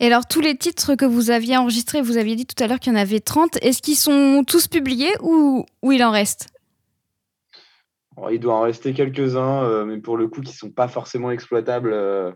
Et 0.00 0.06
alors, 0.06 0.26
tous 0.26 0.40
les 0.40 0.56
titres 0.56 0.94
que 0.94 1.06
vous 1.06 1.30
aviez 1.30 1.56
enregistrés, 1.56 2.02
vous 2.02 2.18
aviez 2.18 2.36
dit 2.36 2.44
tout 2.44 2.62
à 2.62 2.66
l'heure 2.66 2.80
qu'il 2.80 2.92
y 2.92 2.96
en 2.96 2.98
avait 2.98 3.20
30, 3.20 3.58
est-ce 3.62 3.80
qu'ils 3.80 3.96
sont 3.96 4.44
tous 4.46 4.68
publiés 4.68 5.12
ou, 5.22 5.64
ou 5.82 5.92
il 5.92 6.04
en 6.04 6.10
reste? 6.10 6.48
Il 8.30 8.40
doit 8.40 8.54
en 8.54 8.62
rester 8.62 8.92
quelques-uns, 8.92 9.64
euh, 9.64 9.84
mais 9.84 9.98
pour 9.98 10.16
le 10.16 10.28
coup, 10.28 10.40
qui 10.40 10.52
ne 10.52 10.56
sont 10.56 10.70
pas 10.70 10.88
forcément 10.88 11.30
exploitables, 11.30 11.92
euh, 11.92 12.32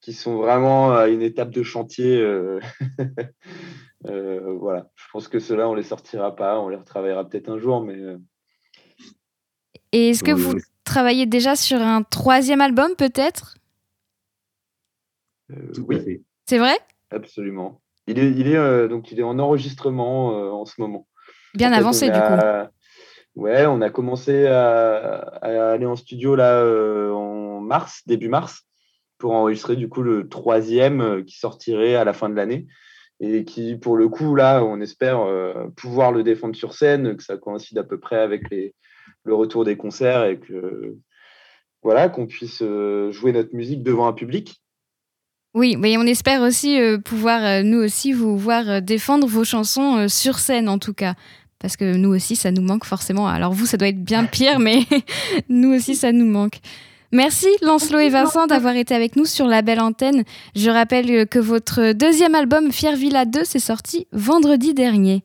qui 0.00 0.12
sont 0.12 0.36
vraiment 0.36 0.92
à 0.92 1.08
une 1.08 1.22
étape 1.22 1.50
de 1.50 1.62
chantier. 1.62 2.18
Euh, 2.20 2.60
voilà, 4.04 4.88
je 4.96 5.04
pense 5.12 5.28
que 5.28 5.38
ceux-là, 5.38 5.68
on 5.68 5.72
ne 5.72 5.78
les 5.78 5.82
sortira 5.82 6.34
pas, 6.34 6.58
on 6.60 6.68
les 6.68 6.76
retravaillera 6.76 7.28
peut-être 7.28 7.48
un 7.48 7.58
jour, 7.58 7.82
mais. 7.82 7.98
Et 9.92 10.10
est-ce 10.10 10.24
que 10.24 10.32
vous 10.32 10.54
travaillez 10.84 11.26
déjà 11.26 11.56
sur 11.56 11.80
un 11.80 12.02
troisième 12.02 12.60
album, 12.60 12.94
peut-être? 12.96 13.56
Oui. 15.86 16.22
C'est 16.46 16.58
vrai? 16.58 16.78
Absolument. 17.10 17.80
Il 18.06 18.18
est, 18.18 18.30
il 18.30 18.46
est, 18.46 18.88
donc, 18.88 19.10
il 19.12 19.20
est 19.20 19.24
en 19.24 19.38
enregistrement 19.38 20.60
en 20.60 20.64
ce 20.64 20.80
moment. 20.80 21.06
Bien 21.54 21.72
avancé, 21.72 22.08
du 22.08 22.18
coup. 22.18 22.70
Ouais, 23.36 23.64
on 23.66 23.80
a 23.80 23.90
commencé 23.90 24.46
à, 24.46 25.18
aller 25.42 25.86
en 25.86 25.96
studio 25.96 26.34
là 26.34 26.62
euh, 26.62 27.12
en 27.12 27.60
mars, 27.60 28.02
début 28.06 28.28
mars, 28.28 28.66
pour 29.18 29.32
enregistrer 29.32 29.76
du 29.76 29.88
coup 29.88 30.02
le 30.02 30.28
troisième 30.28 31.00
euh, 31.00 31.22
qui 31.22 31.38
sortirait 31.38 31.94
à 31.94 32.04
la 32.04 32.12
fin 32.12 32.28
de 32.28 32.34
l'année 32.34 32.66
et 33.20 33.44
qui, 33.44 33.76
pour 33.76 33.96
le 33.96 34.08
coup, 34.08 34.34
là, 34.34 34.64
on 34.64 34.80
espère 34.80 35.20
euh, 35.20 35.68
pouvoir 35.76 36.10
le 36.10 36.22
défendre 36.22 36.56
sur 36.56 36.72
scène, 36.72 37.16
que 37.16 37.22
ça 37.22 37.36
coïncide 37.36 37.78
à 37.78 37.84
peu 37.84 38.00
près 38.00 38.18
avec 38.18 38.50
les, 38.50 38.74
le 39.24 39.34
retour 39.34 39.64
des 39.64 39.76
concerts 39.76 40.24
et 40.24 40.40
que 40.40 40.96
voilà, 41.82 42.08
qu'on 42.08 42.26
puisse 42.26 42.62
jouer 43.10 43.32
notre 43.32 43.54
musique 43.54 43.82
devant 43.82 44.06
un 44.06 44.12
public. 44.12 44.60
Oui, 45.54 45.76
mais 45.76 45.96
on 45.98 46.02
espère 46.02 46.42
aussi 46.42 46.78
pouvoir, 47.04 47.62
nous 47.62 47.78
aussi, 47.78 48.12
vous 48.12 48.38
voir 48.38 48.80
défendre 48.80 49.26
vos 49.26 49.44
chansons 49.44 50.08
sur 50.08 50.38
scène, 50.38 50.68
en 50.68 50.78
tout 50.78 50.94
cas 50.94 51.14
parce 51.60 51.76
que 51.76 51.96
nous 51.96 52.08
aussi, 52.08 52.34
ça 52.34 52.50
nous 52.50 52.62
manque 52.62 52.84
forcément. 52.84 53.28
Alors 53.28 53.52
vous, 53.52 53.66
ça 53.66 53.76
doit 53.76 53.88
être 53.88 54.02
bien 54.02 54.24
pire, 54.24 54.58
mais 54.58 54.80
nous 55.48 55.72
aussi, 55.72 55.94
ça 55.94 56.10
nous 56.10 56.26
manque. 56.26 56.58
Merci 57.12 57.48
Lancelot 57.62 57.98
et 57.98 58.08
Vincent 58.08 58.46
d'avoir 58.46 58.76
été 58.76 58.94
avec 58.94 59.16
nous 59.16 59.24
sur 59.24 59.46
la 59.46 59.62
belle 59.62 59.80
antenne. 59.80 60.22
Je 60.54 60.70
rappelle 60.70 61.26
que 61.26 61.40
votre 61.40 61.92
deuxième 61.92 62.36
album 62.36 62.70
Fier 62.70 62.94
Villa 62.94 63.24
2 63.24 63.44
s'est 63.44 63.58
sorti 63.58 64.06
vendredi 64.12 64.74
dernier. 64.74 65.24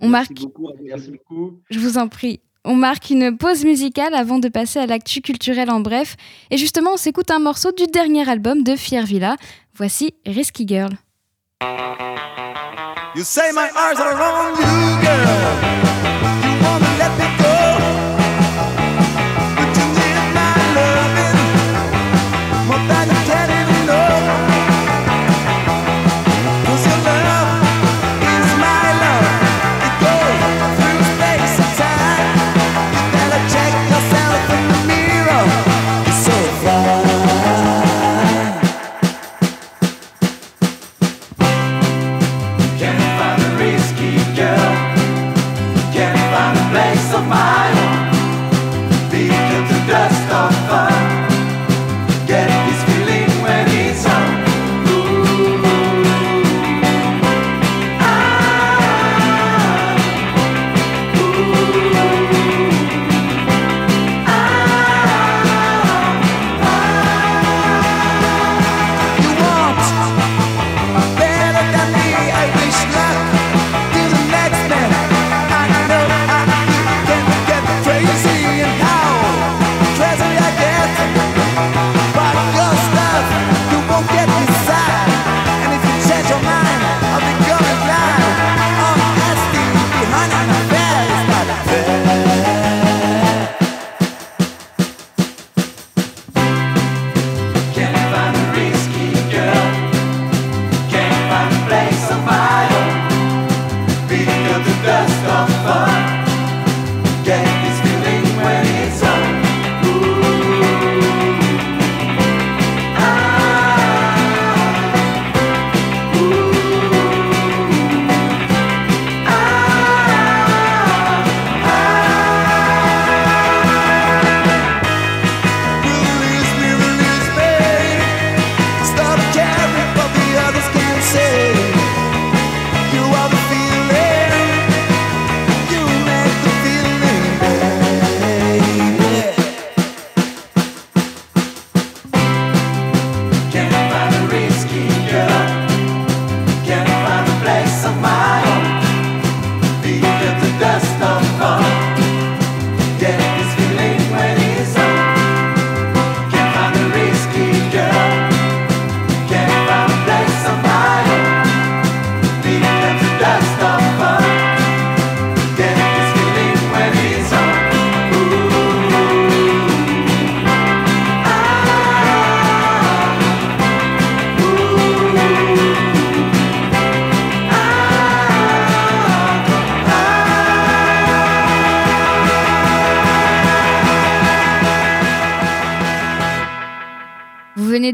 On 0.00 0.08
merci 0.08 0.32
marque... 0.32 0.42
beaucoup, 0.42 0.70
merci 0.82 1.10
beaucoup. 1.10 1.58
Je 1.68 1.78
vous 1.80 1.98
en 1.98 2.08
prie. 2.08 2.40
On 2.64 2.76
marque 2.76 3.10
une 3.10 3.36
pause 3.36 3.64
musicale 3.64 4.14
avant 4.14 4.38
de 4.38 4.48
passer 4.48 4.78
à 4.78 4.86
l'actu 4.86 5.20
culturel 5.20 5.70
en 5.70 5.80
bref. 5.80 6.16
Et 6.50 6.58
justement, 6.58 6.92
on 6.94 6.96
s'écoute 6.96 7.30
un 7.30 7.38
morceau 7.38 7.72
du 7.72 7.86
dernier 7.86 8.28
album 8.28 8.62
de 8.62 8.76
Fier 8.76 9.04
Villa. 9.04 9.36
Voici 9.74 10.14
Risky 10.26 10.68
Girl. 10.68 10.90
You 13.20 13.24
say 13.24 13.52
my 13.52 13.70
eyes 13.76 14.00
are 14.00 14.14
on 14.14 14.56
you, 14.56 15.04
girl. 15.04 15.89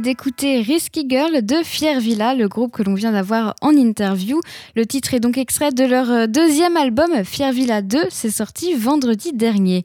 D'écouter 0.07 0.61
Risky 0.61 1.05
Girl 1.09 1.45
de 1.45 1.65
Fier 1.65 1.99
Villa, 1.99 2.33
le 2.33 2.47
groupe 2.47 2.71
que 2.71 2.85
l'on 2.85 2.95
vient 2.95 3.11
d'avoir 3.11 3.57
en 3.61 3.73
interview. 3.73 4.41
Le 4.77 4.87
titre 4.87 5.15
est 5.15 5.19
donc 5.19 5.37
extrait 5.37 5.73
de 5.73 5.85
leur 5.85 6.09
euh, 6.13 6.27
deuxième 6.29 6.77
album, 6.77 7.25
Fier 7.25 7.51
Villa 7.51 7.83
2, 7.83 8.05
c'est 8.11 8.31
sorti 8.31 8.75
vendredi 8.75 9.33
dernier. 9.33 9.83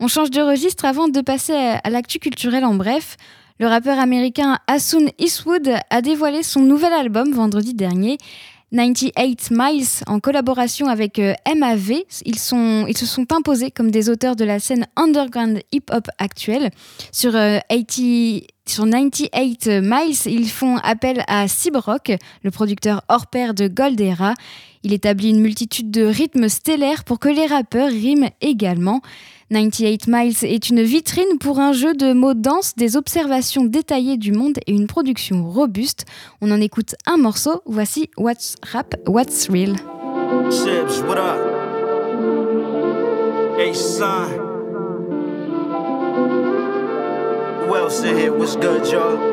On 0.00 0.08
change 0.08 0.32
de 0.32 0.40
registre 0.40 0.84
avant 0.84 1.06
de 1.06 1.20
passer 1.20 1.52
à 1.54 1.90
l'actu 1.90 2.18
culturel 2.18 2.64
en 2.64 2.74
bref. 2.74 3.16
Le 3.60 3.68
rappeur 3.68 4.00
américain 4.00 4.58
Asun 4.66 5.06
Eastwood 5.20 5.70
a 5.90 6.02
dévoilé 6.02 6.42
son 6.42 6.58
nouvel 6.62 6.92
album 6.92 7.30
vendredi 7.30 7.72
dernier. 7.72 8.18
98 8.72 9.50
Miles 9.50 9.86
en 10.06 10.18
collaboration 10.18 10.86
avec 10.88 11.18
euh, 11.18 11.34
MAV. 11.54 12.04
Ils, 12.24 12.38
se 12.38 13.06
sont 13.06 13.26
imposés 13.32 13.70
comme 13.70 13.90
des 13.90 14.08
auteurs 14.08 14.34
de 14.34 14.44
la 14.44 14.58
scène 14.58 14.86
underground 14.96 15.60
hip-hop 15.72 16.08
actuelle. 16.18 16.70
Sur, 17.12 17.32
80, 17.32 17.60
euh, 18.08 18.40
98 18.64 19.68
Miles, 19.82 20.16
ils 20.26 20.48
font 20.48 20.76
appel 20.78 21.22
à 21.28 21.48
Cibrock, 21.48 22.12
le 22.42 22.50
producteur 22.50 23.02
hors 23.08 23.26
pair 23.26 23.52
de 23.52 23.68
Goldera. 23.68 24.34
Il 24.84 24.92
établit 24.92 25.30
une 25.30 25.40
multitude 25.40 25.90
de 25.90 26.04
rythmes 26.04 26.48
stellaires 26.48 27.04
pour 27.04 27.18
que 27.18 27.28
les 27.28 27.46
rappeurs 27.46 27.90
riment 27.90 28.30
également. 28.40 29.02
98 29.52 30.06
Miles 30.08 30.44
est 30.44 30.70
une 30.70 30.82
vitrine 30.82 31.38
pour 31.38 31.58
un 31.58 31.74
jeu 31.74 31.92
de 31.92 32.14
mots 32.14 32.32
dense, 32.32 32.74
des 32.74 32.96
observations 32.96 33.64
détaillées 33.64 34.16
du 34.16 34.32
monde 34.32 34.58
et 34.66 34.72
une 34.72 34.86
production 34.86 35.46
robuste. 35.46 36.06
On 36.40 36.50
en 36.50 36.58
écoute 36.58 36.94
un 37.04 37.18
morceau, 37.18 37.60
voici 37.66 38.08
What's 38.16 38.56
Rap, 38.72 38.94
What's 39.06 39.50
Real. 39.50 39.76
What 41.06 41.18
up? 41.18 41.52
Here? 48.02 48.30
Good? 48.30 49.31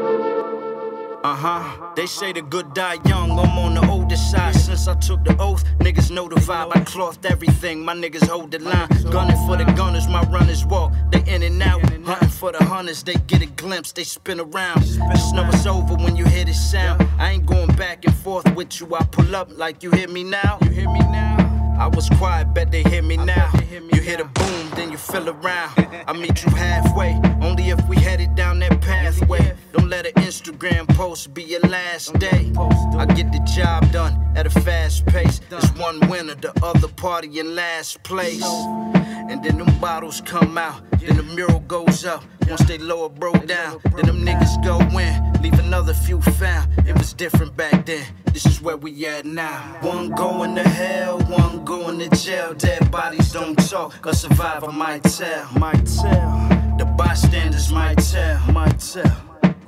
Uh 1.22 1.36
huh. 1.36 1.94
They 1.96 2.06
say 2.06 2.32
the 2.32 2.42
good 2.42 2.74
die 2.74 2.98
young. 3.06 3.32
I'm 3.32 3.58
on 3.58 3.74
the 3.74 3.86
older 3.90 4.16
side 4.16 4.56
since 4.56 4.88
I 4.88 4.96
took 4.96 5.26
the 5.26 5.36
oath. 5.38 5.66
Niggas 5.80 6.12
know 6.12 6.30
the 6.30 6.38
vibe. 6.38 6.74
I 6.74 6.80
clothed 6.82 7.26
everything. 7.26 7.84
My 7.84 7.94
niggas 7.94 8.26
hold 8.28 8.52
the 8.52 8.60
line. 8.60 8.88
Gunning 9.12 9.36
for 9.46 9.58
the 9.58 9.66
gunners. 9.76 10.08
My 10.08 10.24
runners 10.24 10.66
walk. 10.66 10.94
They 11.12 11.20
in 11.30 11.44
and 11.44 11.62
out. 11.62 11.82
Hunting 12.06 12.30
for 12.30 12.54
the 12.54 12.64
hunters. 12.64 13.04
They 13.04 13.16
get 13.28 13.42
a 13.42 13.48
glimpse. 13.48 13.92
They 13.92 14.06
spin 14.06 14.40
around. 14.40 14.82
Just 14.84 15.36
know 15.36 15.46
it's 15.50 15.66
over 15.66 15.96
when 15.96 16.16
you 16.16 16.24
hear 16.24 16.46
this 16.46 16.72
sound. 16.72 17.06
I 17.18 17.32
ain't 17.32 17.46
going 17.46 17.76
back 17.76 18.06
and 18.06 18.16
forth 18.16 18.50
with 18.56 18.80
you. 18.80 18.96
I 18.96 19.04
pull 19.04 19.36
up 19.36 19.50
like 19.58 19.84
you 19.84 19.92
hear 19.92 20.08
me 20.08 20.24
now. 20.24 20.58
You 20.62 20.70
hear 20.70 20.90
me 20.90 21.00
now? 21.00 21.49
I 21.80 21.88
was 21.88 22.10
quiet, 22.10 22.54
bet 22.54 22.72
they 22.72 22.84
hear 22.84 23.02
me 23.02 23.16
now. 23.16 23.50
You 23.72 24.02
hear 24.02 24.18
the 24.18 24.26
boom, 24.26 24.70
then 24.76 24.92
you 24.92 24.98
feel 24.98 25.30
around. 25.30 25.88
I 26.08 26.12
meet 26.12 26.44
you 26.44 26.52
halfway, 26.52 27.14
only 27.42 27.70
if 27.70 27.88
we 27.88 27.96
headed 27.96 28.36
down 28.36 28.60
that 28.60 28.82
pathway. 28.82 29.56
Don't 29.72 29.88
let 29.88 30.06
an 30.06 30.12
Instagram 30.16 30.94
post 30.96 31.34
be 31.34 31.42
your 31.42 31.62
last 31.62 32.20
day. 32.20 32.52
I 32.98 33.06
get 33.06 33.32
the 33.32 33.40
job 33.56 33.90
done 33.94 34.14
at 34.36 34.46
a 34.46 34.50
fast 34.50 35.06
pace. 35.06 35.40
There's 35.50 35.72
one 35.76 36.02
winner, 36.10 36.36
the 36.36 36.52
other 36.62 36.90
party 36.90 37.40
in 37.40 37.56
last 37.56 38.04
place. 38.04 38.44
And 38.44 39.42
then 39.42 39.58
them 39.58 39.80
bottles 39.80 40.20
come 40.22 40.58
out, 40.58 40.82
then 41.00 41.16
the 41.16 41.24
mural 41.24 41.62
goes 41.62 42.04
up. 42.04 42.26
Once 42.50 42.64
they 42.64 42.80
lower 42.80 43.10
bro 43.10 43.32
down, 43.32 43.80
then 43.96 44.06
them 44.08 44.26
niggas 44.26 44.62
go 44.66 44.80
in, 44.98 45.42
leave 45.42 45.58
another 45.60 45.94
few 45.94 46.20
found. 46.20 46.68
It 46.88 46.98
was 46.98 47.14
different 47.14 47.56
back 47.56 47.86
then, 47.86 48.06
this 48.34 48.46
is 48.48 48.60
where 48.60 48.76
we 48.76 49.06
at 49.06 49.26
now. 49.26 49.78
One 49.82 50.10
going 50.10 50.56
to 50.56 50.68
hell, 50.68 51.20
one 51.20 51.64
going 51.70 52.00
to 52.00 52.10
jail. 52.18 52.52
Dead 52.56 52.90
bodies 52.90 53.32
don't 53.32 53.56
talk, 53.70 54.04
a 54.08 54.14
survivor 54.14 54.72
might 54.72 55.04
tell. 55.04 55.48
Might 55.54 55.86
tell. 55.86 56.76
The 56.80 56.86
bystanders 56.98 57.72
might 57.72 58.00
tell, 58.00 58.40
might 58.52 58.80
tell. 58.80 59.18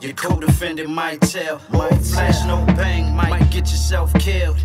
Your 0.01 0.13
co-defendant 0.13 0.89
might 0.89 1.21
tell. 1.21 1.61
Might 1.69 1.99
flash, 1.99 2.43
no 2.47 2.65
bang, 2.75 3.15
might 3.15 3.51
get 3.51 3.69
yourself 3.69 4.11
killed. 4.15 4.57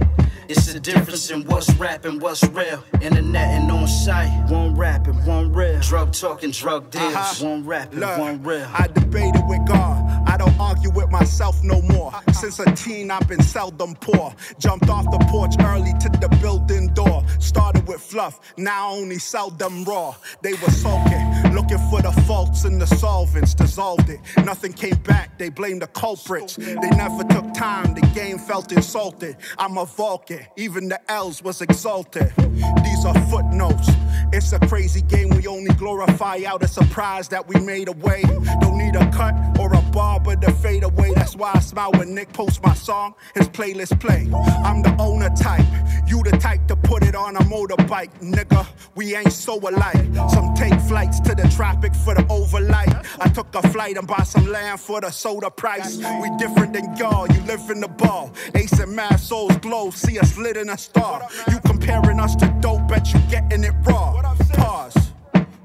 It's 0.48 0.72
the 0.72 0.80
difference 0.80 1.30
in 1.30 1.42
what's 1.44 1.70
rap 1.74 2.06
and 2.06 2.22
what's 2.22 2.42
real. 2.44 2.82
Internet 3.02 3.48
and 3.48 3.70
on 3.70 3.86
site, 3.86 4.48
one 4.48 4.74
rapping, 4.74 5.22
one 5.26 5.52
real. 5.52 5.78
Drug 5.80 6.12
talking, 6.12 6.52
drug 6.52 6.90
deals, 6.90 7.14
uh-huh. 7.14 7.44
one 7.46 7.66
rapping, 7.66 8.00
one 8.00 8.42
real. 8.42 8.66
I 8.72 8.86
debated 8.86 9.42
with 9.46 9.66
God. 9.66 10.05
I 10.26 10.36
don't 10.36 10.58
argue 10.58 10.90
with 10.90 11.10
myself 11.10 11.62
no 11.62 11.80
more. 11.82 12.12
Since 12.32 12.58
a 12.60 12.70
teen, 12.72 13.10
I've 13.10 13.28
been 13.28 13.42
seldom 13.42 13.94
poor. 13.94 14.34
Jumped 14.58 14.88
off 14.88 15.04
the 15.10 15.24
porch 15.30 15.54
early 15.60 15.92
to 16.00 16.08
the 16.08 16.28
building 16.40 16.88
door. 16.94 17.22
Started 17.38 17.86
with 17.86 18.00
fluff, 18.00 18.40
now 18.56 18.90
only 18.90 19.18
sell 19.18 19.50
them 19.50 19.84
raw. 19.84 20.14
They 20.42 20.54
were 20.54 20.70
sulking, 20.70 21.52
looking 21.54 21.78
for 21.90 22.02
the 22.02 22.12
faults 22.26 22.64
in 22.64 22.78
the 22.78 22.86
solvents. 22.86 23.54
Dissolved 23.54 24.10
it, 24.10 24.20
nothing 24.44 24.72
came 24.72 24.98
back. 25.02 25.38
They 25.38 25.48
blamed 25.48 25.82
the 25.82 25.88
culprits. 25.88 26.56
They 26.56 26.90
never 26.90 27.24
took 27.24 27.52
time. 27.54 27.94
The 27.94 28.06
game 28.14 28.38
felt 28.38 28.72
insulted. 28.72 29.36
I'm 29.58 29.78
a 29.78 29.84
Vulcan 29.84 30.46
even 30.56 30.88
the 30.88 30.98
L's 31.10 31.42
was 31.42 31.60
exalted. 31.60 32.32
These 32.36 33.04
are 33.04 33.14
footnotes. 33.28 33.88
It's 34.32 34.52
a 34.52 34.58
crazy 34.58 35.02
game, 35.02 35.28
we 35.30 35.46
only 35.46 35.72
glorify 35.74 36.40
out 36.46 36.62
a 36.62 36.68
surprise 36.68 37.28
that 37.28 37.46
we 37.46 37.60
made 37.60 37.88
away. 37.88 38.22
Don't 38.60 38.78
need 38.78 38.96
a 38.96 39.10
cut 39.12 39.34
or 39.58 39.72
a 39.74 39.82
barber 39.96 40.36
to 40.36 40.52
fade 40.52 40.84
away. 40.84 41.10
That's 41.14 41.34
why 41.34 41.52
I 41.54 41.60
smile 41.60 41.90
when 41.92 42.14
Nick 42.14 42.30
posts 42.34 42.60
my 42.62 42.74
song, 42.74 43.14
his 43.34 43.48
playlist 43.48 43.98
play. 43.98 44.28
I'm 44.68 44.82
the 44.82 44.94
owner 44.98 45.30
type, 45.30 45.64
you 46.06 46.22
the 46.22 46.36
type 46.36 46.66
to 46.68 46.76
put 46.76 47.02
it 47.02 47.14
on 47.14 47.34
a 47.36 47.40
motorbike, 47.54 48.12
nigga. 48.20 48.66
We 48.94 49.16
ain't 49.16 49.32
so 49.32 49.54
alike. 49.58 50.04
Some 50.34 50.52
take 50.54 50.78
flights 50.80 51.18
to 51.20 51.34
the 51.34 51.48
tropic 51.56 51.94
for 51.94 52.14
the 52.14 52.26
overlight. 52.28 52.94
I 53.20 53.28
took 53.30 53.54
a 53.54 53.62
flight 53.70 53.96
and 53.96 54.06
bought 54.06 54.26
some 54.26 54.46
land 54.46 54.80
for 54.80 55.00
the 55.00 55.10
soda 55.10 55.50
price. 55.50 55.96
We 55.96 56.28
different 56.36 56.74
than 56.74 56.94
y'all, 56.98 57.26
you 57.32 57.40
live 57.52 57.70
in 57.70 57.80
the 57.80 57.88
ball. 57.88 58.34
Ace 58.54 58.78
and 58.78 58.94
Math 58.94 59.20
souls 59.20 59.56
glow, 59.56 59.90
see 59.90 60.18
us 60.18 60.36
lit 60.36 60.58
in 60.58 60.68
a 60.68 60.76
star. 60.76 61.26
You 61.50 61.58
comparing 61.60 62.20
us 62.20 62.36
to 62.36 62.54
dope, 62.60 62.86
bet 62.86 63.14
you 63.14 63.20
getting 63.30 63.64
it 63.64 63.74
raw. 63.84 64.34
Pause. 64.52 65.12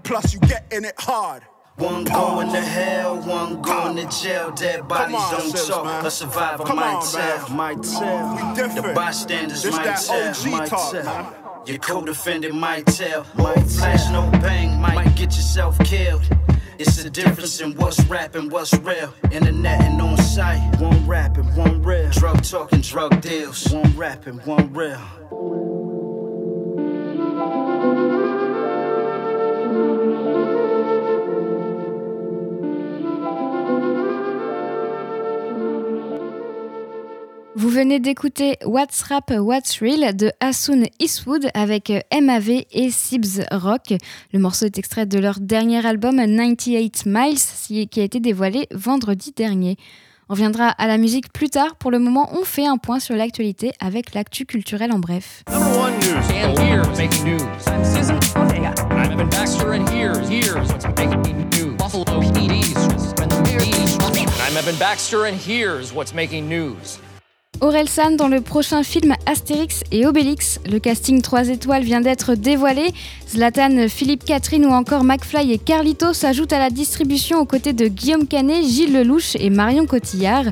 Plus, 0.03 0.33
you 0.33 0.39
getting 0.39 0.85
it 0.85 0.95
hard. 0.97 1.43
One 1.81 2.03
going 2.03 2.51
to 2.51 2.61
hell, 2.61 3.17
one 3.21 3.59
going 3.59 3.95
to 3.95 4.21
jail. 4.21 4.51
Dead 4.51 4.87
bodies 4.87 5.15
on, 5.15 5.31
don't 5.31 5.67
talk. 5.67 5.85
Man. 5.85 6.05
A 6.05 6.11
survivor 6.11 6.63
Come 6.63 6.75
might 6.75 6.93
on, 6.93 7.11
tell, 7.11 7.47
man. 7.47 7.57
might 7.57 7.83
tell. 7.83 8.55
The 8.55 8.93
bystanders 8.93 9.63
this 9.63 9.75
might 9.75 9.95
tell, 9.95 10.51
might 10.51 10.69
talk, 10.69 10.91
tell. 10.91 11.03
Man. 11.03 11.33
Your 11.65 11.79
co-defendant 11.79 12.53
might 12.53 12.85
tell. 12.85 13.25
Might 13.33 13.63
flash, 13.63 14.11
no 14.11 14.29
bang, 14.41 14.79
might 14.79 15.15
get 15.15 15.35
yourself 15.35 15.79
killed. 15.79 16.21
It's 16.77 17.01
the 17.01 17.09
difference 17.09 17.59
in 17.61 17.73
what's 17.75 17.99
rap 18.05 18.35
and 18.35 18.51
what's 18.51 18.75
real. 18.75 19.11
Internet 19.31 19.81
and 19.81 19.99
on 20.01 20.17
site. 20.17 20.79
One 20.79 21.07
rapping, 21.07 21.55
one 21.55 21.81
real. 21.81 22.11
Drug 22.11 22.43
talking, 22.43 22.81
drug 22.81 23.21
deals. 23.21 23.67
One 23.71 23.97
rapping, 23.97 24.37
one 24.45 24.71
real. 24.71 25.01
Vous 37.53 37.67
venez 37.67 37.99
d'écouter 37.99 38.55
What's 38.65 39.01
Rap, 39.01 39.29
What's 39.37 39.79
Real 39.81 40.15
de 40.15 40.31
Asun 40.39 40.85
Eastwood 40.99 41.49
avec 41.53 41.91
MAV 42.17 42.63
et 42.71 42.89
Sibs 42.89 43.43
Rock. 43.51 43.93
Le 44.31 44.39
morceau 44.39 44.65
est 44.67 44.77
extrait 44.77 45.05
de 45.05 45.19
leur 45.19 45.41
dernier 45.41 45.85
album 45.85 46.15
98 46.15 47.03
Miles 47.07 47.87
qui 47.89 47.99
a 47.99 48.03
été 48.03 48.21
dévoilé 48.21 48.67
vendredi 48.71 49.33
dernier. 49.35 49.75
On 50.29 50.33
reviendra 50.33 50.69
à 50.69 50.87
la 50.87 50.97
musique 50.97 51.33
plus 51.33 51.49
tard. 51.49 51.75
Pour 51.75 51.91
le 51.91 51.99
moment, 51.99 52.29
on 52.31 52.45
fait 52.45 52.65
un 52.65 52.77
point 52.77 52.99
sur 52.99 53.17
l'actualité 53.17 53.73
avec 53.81 54.13
l'actu 54.13 54.45
culturel 54.45 54.93
en 54.93 54.99
bref. 54.99 55.43
Aurel 67.61 67.87
San 67.87 68.17
dans 68.17 68.27
le 68.27 68.41
prochain 68.41 68.81
film 68.81 69.13
Astérix 69.27 69.83
et 69.91 70.07
Obélix. 70.07 70.59
Le 70.67 70.79
casting 70.79 71.21
3 71.21 71.49
étoiles 71.49 71.83
vient 71.83 72.01
d'être 72.01 72.33
dévoilé. 72.33 72.91
Zlatan, 73.29 73.87
Philippe 73.87 74.25
Catherine 74.25 74.65
ou 74.65 74.71
encore 74.71 75.03
McFly 75.03 75.51
et 75.51 75.59
Carlito 75.59 76.11
s'ajoutent 76.11 76.53
à 76.53 76.59
la 76.59 76.71
distribution 76.71 77.37
aux 77.37 77.45
côtés 77.45 77.73
de 77.73 77.87
Guillaume 77.87 78.27
Canet, 78.27 78.65
Gilles 78.65 78.93
Lelouch 78.93 79.35
et 79.35 79.51
Marion 79.51 79.85
Cotillard. 79.85 80.45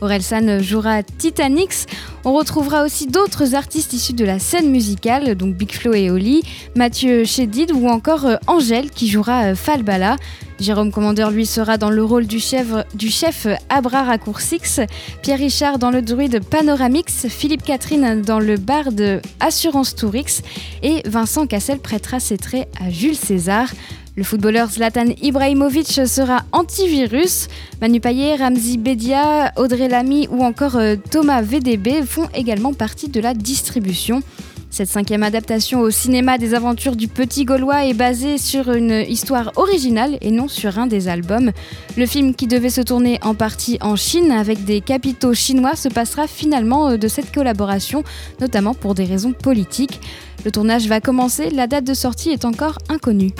Aurel 0.00 0.22
San 0.22 0.60
jouera 0.60 1.04
Titanics. 1.04 1.86
On 2.28 2.32
retrouvera 2.32 2.82
aussi 2.82 3.06
d'autres 3.06 3.54
artistes 3.54 3.92
issus 3.92 4.12
de 4.12 4.24
la 4.24 4.40
scène 4.40 4.68
musicale, 4.68 5.36
donc 5.36 5.54
Big 5.54 5.70
Flo 5.70 5.94
et 5.94 6.10
Oli, 6.10 6.42
Mathieu 6.74 7.24
Chédid 7.24 7.70
ou 7.70 7.86
encore 7.86 8.26
euh, 8.26 8.34
Angèle 8.48 8.90
qui 8.90 9.06
jouera 9.06 9.44
euh, 9.44 9.54
Falbala. 9.54 10.16
Jérôme 10.58 10.90
Commander, 10.90 11.28
lui, 11.30 11.46
sera 11.46 11.78
dans 11.78 11.88
le 11.88 12.02
rôle 12.02 12.26
du 12.26 12.40
chef, 12.40 12.66
du 12.94 13.10
chef 13.10 13.46
Abra 13.68 14.02
Raccourcix, 14.02 14.80
Pierre 15.22 15.38
Richard 15.38 15.78
dans 15.78 15.92
le 15.92 16.02
druide 16.02 16.42
Panoramix, 16.44 17.28
Philippe 17.28 17.62
Catherine 17.62 18.22
dans 18.22 18.40
le 18.40 18.56
bar 18.56 18.90
de 18.90 19.20
Assurance 19.38 19.94
Tourix 19.94 20.42
et 20.82 21.02
Vincent 21.08 21.46
Cassel 21.46 21.78
prêtera 21.78 22.18
ses 22.18 22.38
traits 22.38 22.66
à 22.84 22.90
Jules 22.90 23.14
César. 23.14 23.68
Le 24.16 24.22
footballeur 24.22 24.70
Zlatan 24.70 25.08
Ibrahimovic 25.20 26.06
sera 26.06 26.38
antivirus. 26.52 27.48
Manu 27.82 28.00
Payet, 28.00 28.36
Ramzi 28.36 28.78
Bedia, 28.78 29.52
Audrey 29.56 29.88
Lamy 29.88 30.26
ou 30.30 30.42
encore 30.42 30.76
euh, 30.76 30.96
Thomas 31.10 31.42
VDB 31.42 32.02
font 32.02 32.26
également 32.34 32.72
partie 32.72 33.08
de 33.08 33.20
la 33.20 33.34
distribution. 33.34 34.22
Cette 34.70 34.88
cinquième 34.88 35.22
adaptation 35.22 35.80
au 35.80 35.90
cinéma 35.90 36.38
des 36.38 36.54
aventures 36.54 36.96
du 36.96 37.08
petit 37.08 37.44
Gaulois 37.44 37.84
est 37.84 37.94
basée 37.94 38.38
sur 38.38 38.72
une 38.72 39.04
histoire 39.06 39.52
originale 39.56 40.16
et 40.22 40.30
non 40.30 40.48
sur 40.48 40.78
un 40.78 40.86
des 40.86 41.08
albums. 41.08 41.52
Le 41.98 42.06
film 42.06 42.34
qui 42.34 42.46
devait 42.46 42.70
se 42.70 42.80
tourner 42.80 43.18
en 43.22 43.34
partie 43.34 43.76
en 43.82 43.96
Chine 43.96 44.32
avec 44.32 44.64
des 44.64 44.80
capitaux 44.80 45.34
chinois 45.34 45.76
se 45.76 45.88
passera 45.88 46.26
finalement 46.26 46.88
euh, 46.88 46.96
de 46.96 47.08
cette 47.08 47.34
collaboration, 47.34 48.02
notamment 48.40 48.72
pour 48.72 48.94
des 48.94 49.04
raisons 49.04 49.34
politiques. 49.34 50.00
Le 50.46 50.50
tournage 50.50 50.88
va 50.88 51.02
commencer, 51.02 51.50
la 51.50 51.66
date 51.66 51.84
de 51.84 51.94
sortie 51.94 52.30
est 52.30 52.46
encore 52.46 52.78
inconnue. 52.88 53.32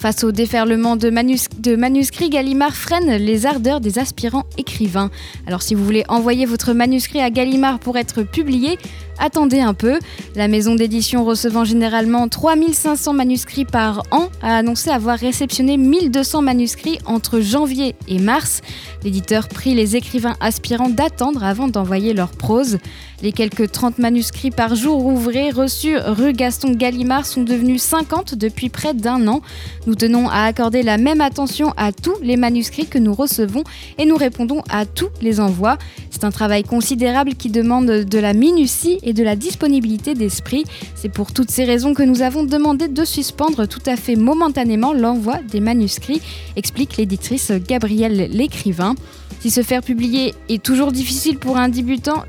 Face 0.00 0.24
au 0.24 0.32
déferlement 0.32 0.96
de, 0.96 1.10
manuscrits, 1.10 2.30
Gallimard 2.30 2.74
freine 2.74 3.16
les 3.16 3.44
ardeurs 3.44 3.80
des 3.80 3.98
aspirants 3.98 4.46
écrivains. 4.56 5.10
Alors 5.46 5.60
si 5.60 5.74
vous 5.74 5.84
voulez 5.84 6.04
envoyer 6.08 6.46
votre 6.46 6.72
manuscrit 6.72 7.20
à 7.20 7.28
Gallimard 7.28 7.78
pour 7.78 7.98
être 7.98 8.22
publié, 8.22 8.78
attendez 9.18 9.60
un 9.60 9.74
peu. 9.74 9.98
La 10.36 10.48
maison 10.48 10.74
d'édition 10.74 11.22
recevant 11.22 11.64
généralement 11.64 12.28
3500 12.28 13.12
manuscrits 13.12 13.66
par 13.66 14.02
an 14.10 14.30
a 14.40 14.56
annoncé 14.56 14.88
avoir 14.88 15.18
réceptionné 15.18 15.76
1200 15.76 16.40
manuscrits 16.40 16.98
entre 17.04 17.40
janvier 17.40 17.94
et 18.08 18.18
mars. 18.18 18.62
L'éditeur 19.04 19.48
prie 19.48 19.74
les 19.74 19.96
écrivains 19.96 20.36
aspirants 20.40 20.88
d'attendre 20.88 21.44
avant 21.44 21.68
d'envoyer 21.68 22.14
leur 22.14 22.30
prose. 22.30 22.78
Les 23.22 23.32
quelques 23.32 23.70
30 23.70 23.98
manuscrits 23.98 24.50
par 24.50 24.74
jour 24.74 25.04
ouvrés 25.04 25.50
reçus 25.50 25.98
rue 25.98 26.32
Gaston 26.32 26.72
Gallimard 26.72 27.26
sont 27.26 27.42
devenus 27.42 27.82
50 27.82 28.34
depuis 28.34 28.70
près 28.70 28.94
d'un 28.94 29.28
an. 29.28 29.42
Nous 29.86 29.94
tenons 29.94 30.30
à 30.30 30.44
accorder 30.44 30.82
la 30.82 30.96
même 30.96 31.20
attention 31.20 31.74
à 31.76 31.92
tous 31.92 32.14
les 32.22 32.38
manuscrits 32.38 32.86
que 32.86 32.98
nous 32.98 33.12
recevons 33.12 33.62
et 33.98 34.06
nous 34.06 34.16
répondons 34.16 34.62
à 34.70 34.86
tous 34.86 35.10
les 35.20 35.38
envois. 35.38 35.76
C'est 36.10 36.24
un 36.24 36.30
travail 36.30 36.62
considérable 36.62 37.34
qui 37.34 37.50
demande 37.50 37.86
de 37.86 38.18
la 38.18 38.32
minutie 38.32 38.98
et 39.02 39.12
de 39.12 39.22
la 39.22 39.36
disponibilité 39.36 40.14
d'esprit. 40.14 40.64
C'est 40.94 41.10
pour 41.10 41.34
toutes 41.34 41.50
ces 41.50 41.64
raisons 41.64 41.92
que 41.92 42.02
nous 42.02 42.22
avons 42.22 42.44
demandé 42.44 42.88
de 42.88 43.04
suspendre 43.04 43.68
tout 43.68 43.82
à 43.84 43.96
fait 43.96 44.16
momentanément 44.16 44.94
l'envoi 44.94 45.40
des 45.46 45.60
manuscrits, 45.60 46.22
explique 46.56 46.96
l'éditrice 46.96 47.52
Gabrielle 47.52 48.30
L'écrivain. 48.32 48.94
Si 49.40 49.50
se 49.50 49.62
faire 49.62 49.82
publier 49.82 50.34
est 50.50 50.62
toujours 50.62 50.92
difficile 50.92 51.38
pour 51.38 51.56
un 51.56 51.70
débutant, 51.70 52.24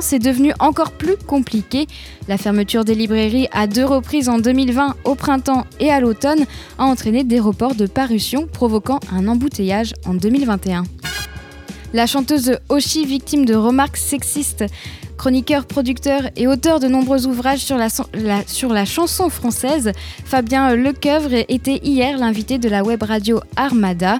c'est 0.00 0.20
devenu 0.20 0.52
encore 0.60 0.92
plus 0.92 1.16
compliqué. 1.16 1.88
La 2.28 2.38
fermeture 2.38 2.84
des 2.84 2.94
librairies 2.94 3.48
à 3.50 3.66
deux 3.66 3.84
reprises 3.84 4.28
en 4.28 4.38
2020, 4.38 4.94
au 5.02 5.16
printemps 5.16 5.66
et 5.80 5.90
à 5.90 5.98
l'automne, 5.98 6.46
a 6.78 6.84
entraîné 6.84 7.24
des 7.24 7.40
reports 7.40 7.74
de 7.74 7.86
parution, 7.86 8.46
provoquant 8.46 9.00
un 9.12 9.26
embouteillage 9.26 9.92
en 10.06 10.14
2021. 10.14 10.84
La 11.94 12.06
chanteuse 12.06 12.58
Oshi, 12.68 13.04
victime 13.04 13.44
de 13.44 13.56
remarques 13.56 13.96
sexistes, 13.96 14.64
chroniqueur, 15.18 15.66
producteur 15.66 16.22
et 16.36 16.46
auteur 16.46 16.78
de 16.78 16.86
nombreux 16.86 17.26
ouvrages 17.26 17.58
sur 17.58 17.76
la, 17.76 17.88
sur 18.46 18.72
la 18.72 18.84
chanson 18.84 19.28
française, 19.28 19.90
Fabien 20.24 20.76
Lecoeuvre 20.76 21.34
était 21.48 21.80
hier 21.82 22.16
l'invité 22.16 22.58
de 22.58 22.68
la 22.68 22.84
web 22.84 23.02
radio 23.02 23.40
Armada. 23.56 24.18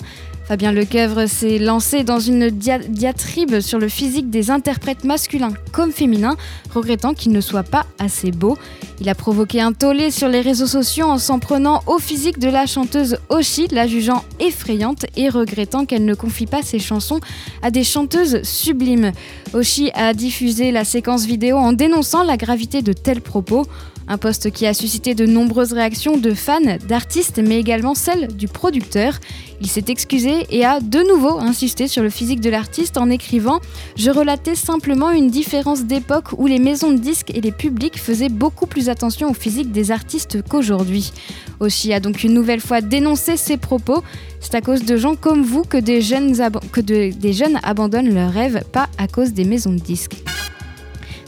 Fabien 0.50 0.72
Lecoeuvre 0.72 1.28
s'est 1.28 1.60
lancé 1.60 2.02
dans 2.02 2.18
une 2.18 2.50
diatribe 2.50 3.60
sur 3.60 3.78
le 3.78 3.88
physique 3.88 4.30
des 4.30 4.50
interprètes 4.50 5.04
masculins 5.04 5.52
comme 5.70 5.92
féminins, 5.92 6.34
regrettant 6.74 7.14
qu'ils 7.14 7.30
ne 7.30 7.40
soient 7.40 7.62
pas 7.62 7.86
assez 8.00 8.32
beaux. 8.32 8.58
Il 9.00 9.08
a 9.08 9.14
provoqué 9.14 9.60
un 9.60 9.72
tollé 9.72 10.10
sur 10.10 10.26
les 10.26 10.40
réseaux 10.40 10.66
sociaux 10.66 11.06
en 11.06 11.18
s'en 11.18 11.38
prenant 11.38 11.84
au 11.86 12.00
physique 12.00 12.40
de 12.40 12.48
la 12.48 12.66
chanteuse 12.66 13.18
Oshi, 13.28 13.68
la 13.70 13.86
jugeant 13.86 14.24
effrayante 14.40 15.06
et 15.14 15.28
regrettant 15.28 15.86
qu'elle 15.86 16.04
ne 16.04 16.14
confie 16.14 16.46
pas 16.46 16.62
ses 16.62 16.80
chansons 16.80 17.20
à 17.62 17.70
des 17.70 17.84
chanteuses 17.84 18.42
sublimes. 18.42 19.12
Oshi 19.54 19.92
a 19.94 20.14
diffusé 20.14 20.72
la 20.72 20.84
séquence 20.84 21.26
vidéo 21.26 21.58
en 21.58 21.72
dénonçant 21.72 22.24
la 22.24 22.36
gravité 22.36 22.82
de 22.82 22.92
tels 22.92 23.22
propos. 23.22 23.66
Un 24.10 24.18
poste 24.18 24.50
qui 24.50 24.66
a 24.66 24.74
suscité 24.74 25.14
de 25.14 25.24
nombreuses 25.24 25.72
réactions 25.72 26.16
de 26.16 26.34
fans, 26.34 26.58
d'artistes, 26.88 27.38
mais 27.38 27.60
également 27.60 27.94
celles 27.94 28.26
du 28.26 28.48
producteur. 28.48 29.20
Il 29.60 29.68
s'est 29.68 29.84
excusé 29.86 30.46
et 30.50 30.64
a 30.64 30.80
de 30.80 30.98
nouveau 31.08 31.38
insisté 31.38 31.86
sur 31.86 32.02
le 32.02 32.10
physique 32.10 32.40
de 32.40 32.50
l'artiste 32.50 32.98
en 32.98 33.08
écrivant 33.08 33.60
Je 33.94 34.10
relatais 34.10 34.56
simplement 34.56 35.12
une 35.12 35.30
différence 35.30 35.84
d'époque 35.84 36.32
où 36.38 36.48
les 36.48 36.58
maisons 36.58 36.90
de 36.90 36.98
disques 36.98 37.30
et 37.32 37.40
les 37.40 37.52
publics 37.52 38.00
faisaient 38.00 38.30
beaucoup 38.30 38.66
plus 38.66 38.88
attention 38.88 39.30
au 39.30 39.34
physique 39.34 39.70
des 39.70 39.92
artistes 39.92 40.42
qu'aujourd'hui. 40.42 41.12
Oshi 41.60 41.92
a 41.92 42.00
donc 42.00 42.24
une 42.24 42.34
nouvelle 42.34 42.60
fois 42.60 42.80
dénoncé 42.80 43.36
ses 43.36 43.58
propos. 43.58 44.02
C'est 44.40 44.56
à 44.56 44.60
cause 44.60 44.84
de 44.84 44.96
gens 44.96 45.14
comme 45.14 45.44
vous 45.44 45.62
que 45.62 45.76
des 45.76 46.02
jeunes, 46.02 46.34
que 46.72 46.80
des 46.80 47.32
jeunes 47.32 47.60
abandonnent 47.62 48.12
leurs 48.12 48.32
rêves, 48.32 48.64
pas 48.72 48.88
à 48.98 49.06
cause 49.06 49.34
des 49.34 49.44
maisons 49.44 49.72
de 49.72 49.78
disques. 49.78 50.16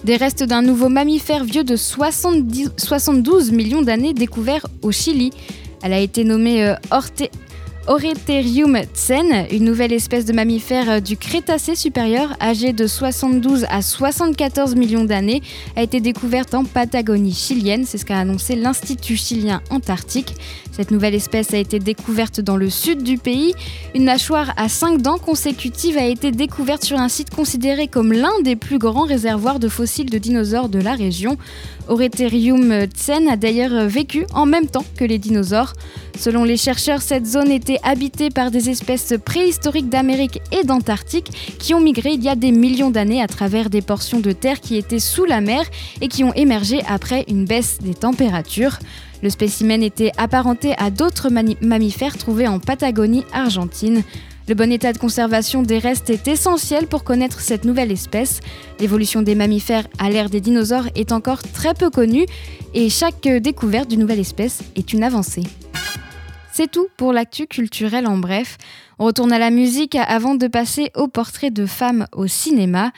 Des 0.04 0.16
restes 0.16 0.42
d'un 0.42 0.62
nouveau 0.62 0.88
mammifère 0.88 1.44
vieux 1.44 1.62
de 1.62 1.76
72 1.76 3.52
millions 3.52 3.82
d'années 3.82 4.14
découvert 4.14 4.66
au 4.82 4.90
Chili. 4.90 5.30
Elle 5.82 5.92
a 5.92 6.00
été 6.00 6.24
nommée 6.24 6.64
euh, 6.64 6.74
Oretherium 7.86 8.78
tsen, 8.94 9.46
une 9.52 9.64
nouvelle 9.64 9.92
espèce 9.92 10.24
de 10.24 10.32
mammifère 10.32 10.90
euh, 10.90 11.00
du 11.00 11.16
Crétacé 11.16 11.76
supérieur, 11.76 12.36
âgée 12.40 12.72
de 12.72 12.86
72 12.86 13.64
à 13.70 13.80
74 13.80 14.74
millions 14.76 15.04
d'années, 15.04 15.40
a 15.76 15.82
été 15.82 16.00
découverte 16.00 16.54
en 16.54 16.64
Patagonie 16.64 17.34
chilienne, 17.34 17.84
c'est 17.84 17.98
ce 17.98 18.04
qu'a 18.04 18.18
annoncé 18.18 18.56
l'Institut 18.56 19.16
chilien 19.16 19.62
antarctique. 19.70 20.34
Cette 20.72 20.90
nouvelle 20.90 21.14
espèce 21.14 21.52
a 21.52 21.58
été 21.58 21.78
découverte 21.78 22.40
dans 22.40 22.56
le 22.56 22.70
sud 22.70 23.02
du 23.02 23.18
pays. 23.18 23.52
Une 23.94 24.04
mâchoire 24.04 24.54
à 24.56 24.70
5 24.70 25.02
dents 25.02 25.18
consécutives 25.18 25.98
a 25.98 26.06
été 26.06 26.30
découverte 26.30 26.82
sur 26.82 26.98
un 26.98 27.10
site 27.10 27.28
considéré 27.28 27.88
comme 27.88 28.14
l'un 28.14 28.40
des 28.42 28.56
plus 28.56 28.78
grands 28.78 29.04
réservoirs 29.04 29.58
de 29.58 29.68
fossiles 29.68 30.08
de 30.08 30.16
dinosaures 30.16 30.70
de 30.70 30.80
la 30.80 30.94
région. 30.94 31.36
Oretherium 31.88 32.86
tsen 32.86 33.28
a 33.28 33.36
d'ailleurs 33.36 33.86
vécu 33.86 34.24
en 34.32 34.46
même 34.46 34.66
temps 34.66 34.84
que 34.96 35.04
les 35.04 35.18
dinosaures. 35.18 35.74
Selon 36.18 36.44
les 36.44 36.56
chercheurs, 36.56 37.02
cette 37.02 37.26
zone 37.26 37.50
était 37.50 37.80
habitée 37.82 38.30
par 38.30 38.50
des 38.50 38.70
espèces 38.70 39.12
préhistoriques 39.22 39.90
d'Amérique 39.90 40.40
et 40.52 40.64
d'Antarctique 40.64 41.56
qui 41.58 41.74
ont 41.74 41.80
migré 41.80 42.12
il 42.12 42.22
y 42.22 42.30
a 42.30 42.34
des 42.34 42.52
millions 42.52 42.90
d'années 42.90 43.22
à 43.22 43.26
travers 43.26 43.68
des 43.68 43.82
portions 43.82 44.20
de 44.20 44.32
terre 44.32 44.60
qui 44.60 44.76
étaient 44.78 45.00
sous 45.00 45.26
la 45.26 45.42
mer 45.42 45.64
et 46.00 46.08
qui 46.08 46.24
ont 46.24 46.32
émergé 46.32 46.80
après 46.88 47.26
une 47.28 47.44
baisse 47.44 47.78
des 47.82 47.94
températures. 47.94 48.78
Le 49.22 49.30
spécimen 49.30 49.82
était 49.82 50.10
apparenté 50.18 50.74
à 50.78 50.90
d'autres 50.90 51.28
mammifères 51.30 52.18
trouvés 52.18 52.48
en 52.48 52.58
Patagonie 52.58 53.24
argentine. 53.32 54.02
Le 54.48 54.54
bon 54.56 54.72
état 54.72 54.92
de 54.92 54.98
conservation 54.98 55.62
des 55.62 55.78
restes 55.78 56.10
est 56.10 56.26
essentiel 56.26 56.88
pour 56.88 57.04
connaître 57.04 57.40
cette 57.40 57.64
nouvelle 57.64 57.92
espèce. 57.92 58.40
L'évolution 58.80 59.22
des 59.22 59.36
mammifères 59.36 59.86
à 60.00 60.10
l'ère 60.10 60.28
des 60.28 60.40
dinosaures 60.40 60.88
est 60.96 61.12
encore 61.12 61.42
très 61.42 61.74
peu 61.74 61.90
connue 61.90 62.26
et 62.74 62.90
chaque 62.90 63.22
découverte 63.22 63.88
d'une 63.88 64.00
nouvelle 64.00 64.18
espèce 64.18 64.62
est 64.74 64.92
une 64.92 65.04
avancée. 65.04 65.44
C'est 66.52 66.70
tout 66.70 66.88
pour 66.96 67.12
l'actu 67.12 67.46
culturel 67.46 68.06
en 68.06 68.18
bref. 68.18 68.58
On 68.98 69.06
retourne 69.06 69.32
à 69.32 69.38
la 69.38 69.50
musique 69.50 69.94
avant 69.94 70.34
de 70.34 70.48
passer 70.48 70.90
au 70.96 71.06
portrait 71.06 71.50
de 71.50 71.64
femmes 71.64 72.06
au 72.12 72.26
cinéma. 72.26 72.90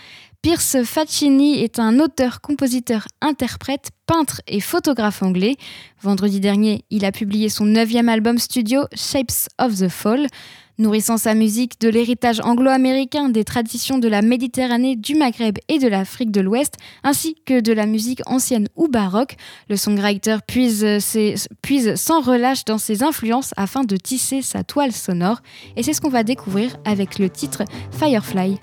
Pierce 0.45 0.85
Faccini 0.85 1.63
est 1.63 1.79
un 1.79 1.99
auteur, 2.01 2.43
compositeur, 2.43 3.07
interprète, 3.23 3.93
peintre 4.05 4.43
et 4.47 4.61
photographe 4.61 5.23
anglais. 5.23 5.57
Vendredi 6.03 6.39
dernier, 6.39 6.85
il 6.91 7.07
a 7.07 7.13
publié 7.13 7.49
son 7.49 7.65
neuvième 7.65 8.11
album 8.11 8.37
studio 8.37 8.83
Shapes 8.95 9.49
of 9.59 9.75
the 9.79 9.89
Fall. 9.89 10.27
Nourrissant 10.77 11.17
sa 11.17 11.33
musique 11.35 11.81
de 11.81 11.89
l'héritage 11.89 12.41
anglo-américain, 12.41 13.31
des 13.31 13.43
traditions 13.43 13.97
de 13.97 14.07
la 14.07 14.21
Méditerranée, 14.21 14.97
du 14.97 15.15
Maghreb 15.15 15.57
et 15.69 15.79
de 15.79 15.89
l'Afrique 15.89 16.31
de 16.31 16.43
l'Ouest, 16.43 16.75
ainsi 17.05 17.37
que 17.47 17.61
de 17.61 17.73
la 17.73 17.87
musique 17.87 18.21
ancienne 18.27 18.69
ou 18.77 18.89
baroque, 18.89 19.37
le 19.71 19.77
songwriter 19.77 20.37
puise, 20.47 20.87
puise 21.63 21.95
sans 21.95 22.21
relâche 22.21 22.67
dans 22.67 22.77
ses 22.77 23.03
influences 23.03 23.55
afin 23.57 23.83
de 23.83 23.97
tisser 23.97 24.43
sa 24.43 24.63
toile 24.63 24.93
sonore. 24.93 25.41
Et 25.77 25.83
c'est 25.83 25.95
ce 25.95 26.03
qu'on 26.03 26.11
va 26.11 26.23
découvrir 26.23 26.77
avec 26.85 27.19
le 27.19 27.31
titre 27.31 27.65
Firefly. 27.93 28.59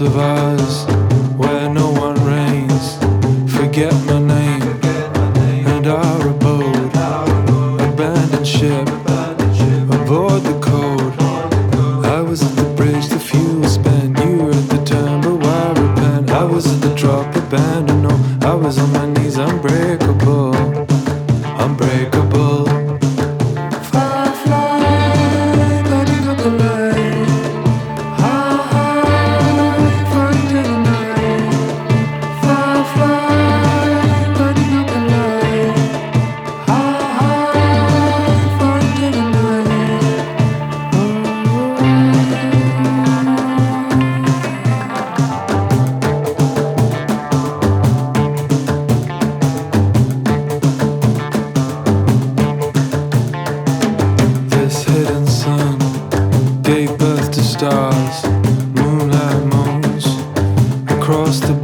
Of 0.00 0.16
across 61.10 61.40
the 61.40 61.59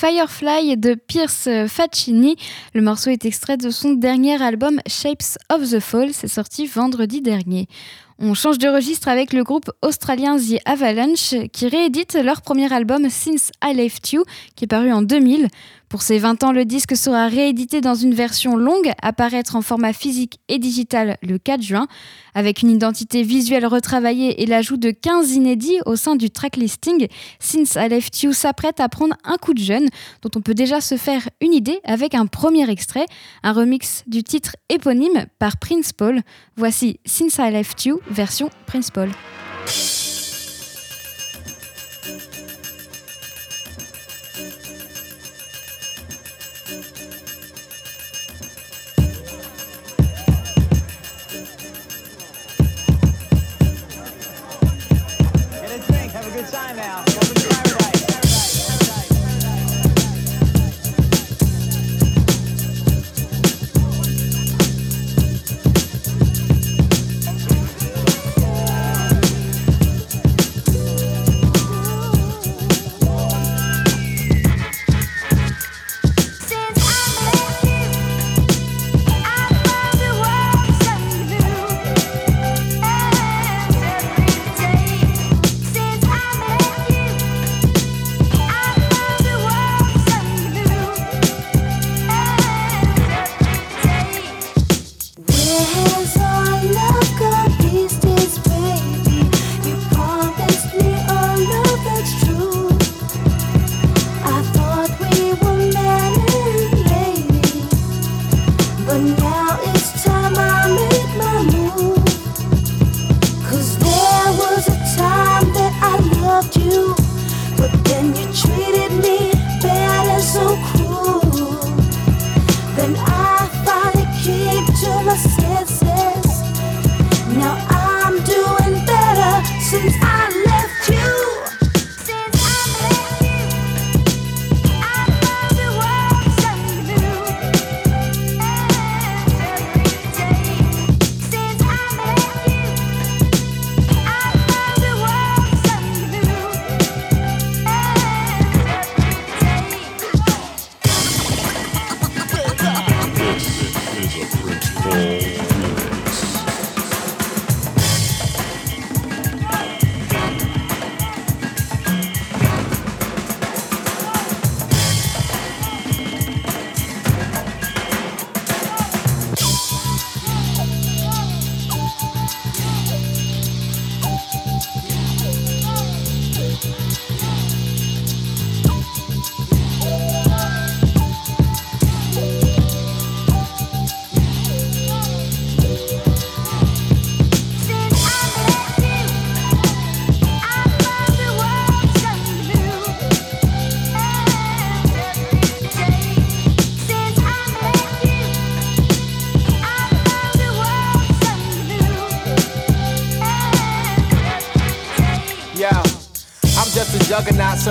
Firefly 0.00 0.78
de 0.78 0.94
Pierce 0.94 1.46
Faccini. 1.68 2.36
Le 2.72 2.80
morceau 2.80 3.10
est 3.10 3.26
extrait 3.26 3.58
de 3.58 3.68
son 3.68 3.92
dernier 3.92 4.42
album 4.42 4.80
Shapes 4.86 5.36
of 5.52 5.70
the 5.70 5.78
Fall. 5.78 6.14
C'est 6.14 6.26
sorti 6.26 6.64
vendredi 6.64 7.20
dernier. 7.20 7.68
On 8.18 8.32
change 8.32 8.56
de 8.56 8.68
registre 8.68 9.08
avec 9.08 9.34
le 9.34 9.44
groupe 9.44 9.70
australien 9.82 10.38
The 10.38 10.56
Avalanche 10.64 11.34
qui 11.52 11.68
réédite 11.68 12.14
leur 12.14 12.40
premier 12.40 12.72
album 12.72 13.10
Since 13.10 13.50
I 13.62 13.74
Left 13.74 14.12
You 14.12 14.24
qui 14.56 14.64
est 14.64 14.68
paru 14.68 14.90
en 14.90 15.02
2000. 15.02 15.48
Pour 15.90 16.02
ses 16.02 16.18
20 16.18 16.44
ans, 16.44 16.52
le 16.52 16.64
disque 16.64 16.96
sera 16.96 17.26
réédité 17.26 17.80
dans 17.80 17.96
une 17.96 18.14
version 18.14 18.56
longue, 18.56 18.92
apparaître 19.02 19.56
en 19.56 19.60
format 19.60 19.92
physique 19.92 20.38
et 20.46 20.60
digital 20.60 21.16
le 21.20 21.36
4 21.36 21.60
juin, 21.60 21.88
avec 22.32 22.62
une 22.62 22.70
identité 22.70 23.24
visuelle 23.24 23.66
retravaillée 23.66 24.40
et 24.40 24.46
l'ajout 24.46 24.76
de 24.76 24.92
15 24.92 25.32
inédits 25.32 25.80
au 25.86 25.96
sein 25.96 26.14
du 26.14 26.30
tracklisting. 26.30 27.08
Since 27.40 27.74
I 27.74 27.88
Left 27.88 28.22
You 28.22 28.32
s'apprête 28.32 28.78
à 28.78 28.88
prendre 28.88 29.16
un 29.24 29.36
coup 29.36 29.52
de 29.52 29.58
jeune, 29.58 29.88
dont 30.22 30.30
on 30.36 30.40
peut 30.40 30.54
déjà 30.54 30.80
se 30.80 30.96
faire 30.96 31.28
une 31.40 31.52
idée 31.52 31.80
avec 31.82 32.14
un 32.14 32.26
premier 32.26 32.70
extrait, 32.70 33.06
un 33.42 33.52
remix 33.52 34.04
du 34.06 34.22
titre 34.22 34.54
éponyme 34.68 35.26
par 35.40 35.56
Prince 35.56 35.92
Paul. 35.92 36.20
Voici 36.56 37.00
Since 37.04 37.38
I 37.40 37.50
Left 37.50 37.84
You, 37.84 37.98
version 38.08 38.48
Prince 38.66 38.92
Paul. 38.92 39.10
Since 56.52 57.49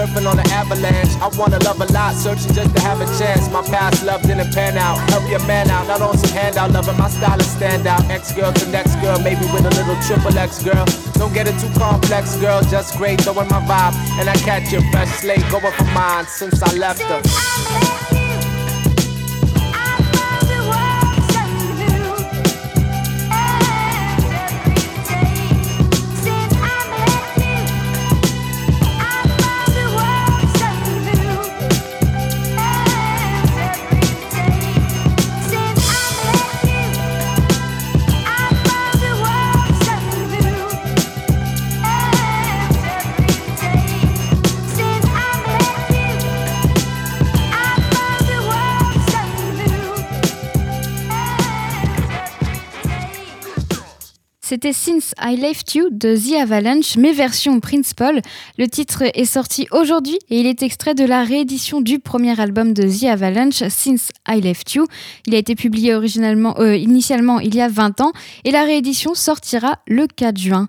surfing 0.09 0.29
on 0.29 0.39
an 0.39 0.49
avalanche. 0.51 1.09
I 1.21 1.27
wanna 1.37 1.59
love 1.59 1.79
a 1.81 1.91
lot, 1.93 2.15
searching 2.15 2.53
just 2.53 2.75
to 2.75 2.81
have 2.81 3.01
a 3.01 3.05
chance. 3.17 3.49
My 3.51 3.61
past 3.61 4.03
love 4.05 4.21
didn't 4.21 4.53
pan 4.53 4.77
out. 4.77 4.97
Help 5.09 5.29
your 5.29 5.45
man 5.45 5.69
out, 5.69 5.87
not 5.87 6.01
on 6.01 6.17
some 6.17 6.31
handout. 6.31 6.71
Loving 6.71 6.97
my 6.97 7.09
style 7.09 7.39
is 7.39 7.47
stand 7.47 7.87
out. 7.87 8.03
Ex 8.09 8.33
girl 8.33 8.51
to 8.51 8.65
next 8.69 8.95
girl, 9.01 9.19
maybe 9.19 9.45
with 9.53 9.65
a 9.65 9.69
little 9.69 9.95
triple 10.03 10.37
X 10.37 10.63
girl. 10.63 10.85
Don't 11.13 11.33
get 11.33 11.47
it 11.47 11.59
too 11.59 11.71
complex, 11.79 12.35
girl. 12.37 12.61
Just 12.63 12.97
great, 12.97 13.21
throwing 13.21 13.49
my 13.49 13.61
vibe. 13.61 13.93
And 14.19 14.29
I 14.29 14.35
catch 14.35 14.71
your 14.71 14.81
fresh 14.91 15.09
slate, 15.19 15.43
going 15.51 15.73
for 15.73 15.85
mine 15.95 16.25
since 16.27 16.61
I 16.61 16.73
left 16.73 17.01
her. 17.01 17.68
C'était 54.61 54.73
Since 54.73 55.13
I 55.23 55.37
Left 55.37 55.73
You 55.75 55.87
de 55.89 56.17
The 56.17 56.41
Avalanche, 56.41 56.97
mais 56.97 57.13
version 57.13 57.61
Prince 57.61 57.93
Paul. 57.93 58.19
Le 58.57 58.67
titre 58.67 59.03
est 59.13 59.23
sorti 59.23 59.67
aujourd'hui 59.71 60.19
et 60.29 60.41
il 60.41 60.47
est 60.47 60.63
extrait 60.63 60.95
de 60.95 61.05
la 61.05 61.23
réédition 61.23 61.79
du 61.79 61.99
premier 61.99 62.37
album 62.37 62.73
de 62.73 62.83
The 62.83 63.05
Avalanche, 63.05 63.63
Since 63.69 64.09
I 64.27 64.41
Left 64.41 64.73
You. 64.73 64.85
Il 65.27 65.35
a 65.35 65.37
été 65.37 65.55
publié 65.55 65.93
euh, 65.93 66.75
initialement 66.75 67.39
il 67.39 67.55
y 67.55 67.61
a 67.61 67.69
20 67.69 68.01
ans 68.01 68.11
et 68.43 68.51
la 68.51 68.65
réédition 68.65 69.13
sortira 69.13 69.79
le 69.87 70.07
4 70.07 70.37
juin. 70.37 70.67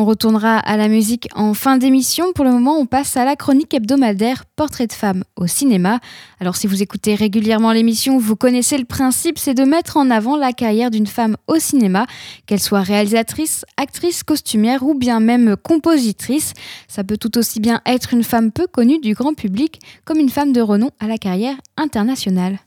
On 0.00 0.06
retournera 0.06 0.56
à 0.56 0.78
la 0.78 0.88
musique 0.88 1.28
en 1.34 1.52
fin 1.52 1.76
d'émission. 1.76 2.32
Pour 2.32 2.46
le 2.46 2.52
moment, 2.52 2.78
on 2.78 2.86
passe 2.86 3.18
à 3.18 3.26
la 3.26 3.36
chronique 3.36 3.74
hebdomadaire 3.74 4.46
Portrait 4.56 4.86
de 4.86 4.94
femme 4.94 5.24
au 5.36 5.46
cinéma. 5.46 6.00
Alors 6.40 6.56
si 6.56 6.66
vous 6.66 6.82
écoutez 6.82 7.14
régulièrement 7.14 7.70
l'émission, 7.70 8.16
vous 8.16 8.34
connaissez 8.34 8.78
le 8.78 8.86
principe, 8.86 9.38
c'est 9.38 9.52
de 9.52 9.64
mettre 9.64 9.98
en 9.98 10.10
avant 10.10 10.38
la 10.38 10.54
carrière 10.54 10.90
d'une 10.90 11.06
femme 11.06 11.36
au 11.48 11.56
cinéma, 11.56 12.06
qu'elle 12.46 12.60
soit 12.60 12.80
réalisatrice, 12.80 13.66
actrice, 13.76 14.22
costumière 14.22 14.84
ou 14.84 14.94
bien 14.94 15.20
même 15.20 15.54
compositrice. 15.62 16.54
Ça 16.88 17.04
peut 17.04 17.18
tout 17.18 17.36
aussi 17.36 17.60
bien 17.60 17.82
être 17.84 18.14
une 18.14 18.24
femme 18.24 18.52
peu 18.52 18.66
connue 18.66 19.00
du 19.00 19.12
grand 19.12 19.34
public 19.34 19.80
comme 20.06 20.16
une 20.16 20.30
femme 20.30 20.54
de 20.54 20.62
renom 20.62 20.88
à 20.98 21.08
la 21.08 21.18
carrière 21.18 21.56
internationale. 21.76 22.58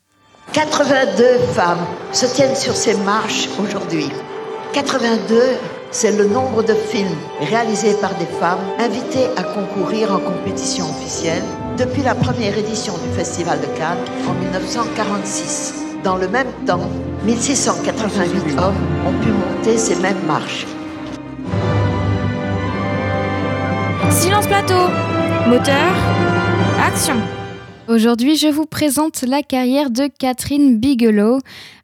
82 0.52 1.40
femmes 1.56 1.88
se 2.12 2.28
tiennent 2.28 2.56
sur 2.56 2.76
ces 2.76 2.96
marches 2.98 3.50
aujourd'hui. 3.60 4.06
82 4.74 5.40
c'est 5.94 6.12
le 6.18 6.26
nombre 6.26 6.64
de 6.64 6.74
films 6.74 7.16
réalisés 7.40 7.94
par 8.02 8.16
des 8.16 8.26
femmes 8.26 8.66
invitées 8.80 9.28
à 9.38 9.44
concourir 9.44 10.12
en 10.12 10.18
compétition 10.18 10.86
officielle 10.90 11.44
depuis 11.78 12.02
la 12.02 12.16
première 12.16 12.58
édition 12.58 12.94
du 12.98 13.16
Festival 13.16 13.62
de 13.62 13.68
Cannes 13.78 14.04
en 14.28 14.34
1946. 14.34 15.76
Dans 16.04 16.18
le 16.18 16.28
même 16.28 16.52
temps, 16.66 16.90
1688 17.26 18.60
hommes 18.60 18.74
ont 19.06 19.24
pu 19.24 19.30
monter 19.30 19.78
ces 19.78 19.96
mêmes 19.98 20.26
marches. 20.26 20.66
Silence 24.10 24.48
plateau, 24.48 24.90
moteur, 25.48 25.94
action. 26.84 27.18
Aujourd'hui, 27.90 28.38
je 28.38 28.48
vous 28.48 28.66
présente 28.66 29.24
la 29.24 29.44
carrière 29.44 29.90
de 29.90 30.08
Catherine 30.08 30.80
Bigelow. 30.80 31.40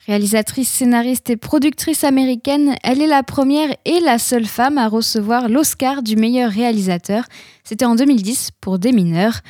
Réalisatrice, 0.07 0.69
scénariste 0.69 1.29
et 1.29 1.35
productrice 1.35 2.05
américaine, 2.05 2.75
elle 2.83 3.01
est 3.01 3.07
la 3.07 3.21
première 3.21 3.75
et 3.83 3.99
la 3.99 4.17
seule 4.17 4.45
femme 4.45 4.77
à 4.77 4.87
recevoir 4.87 5.49
l'Oscar 5.49 6.01
du 6.01 6.15
meilleur 6.15 6.51
réalisateur. 6.51 7.25
C'était 7.65 7.83
en 7.83 7.95
2010 7.95 8.51
pour 8.61 8.79
Des 8.79 8.93
mineurs. 8.93 9.41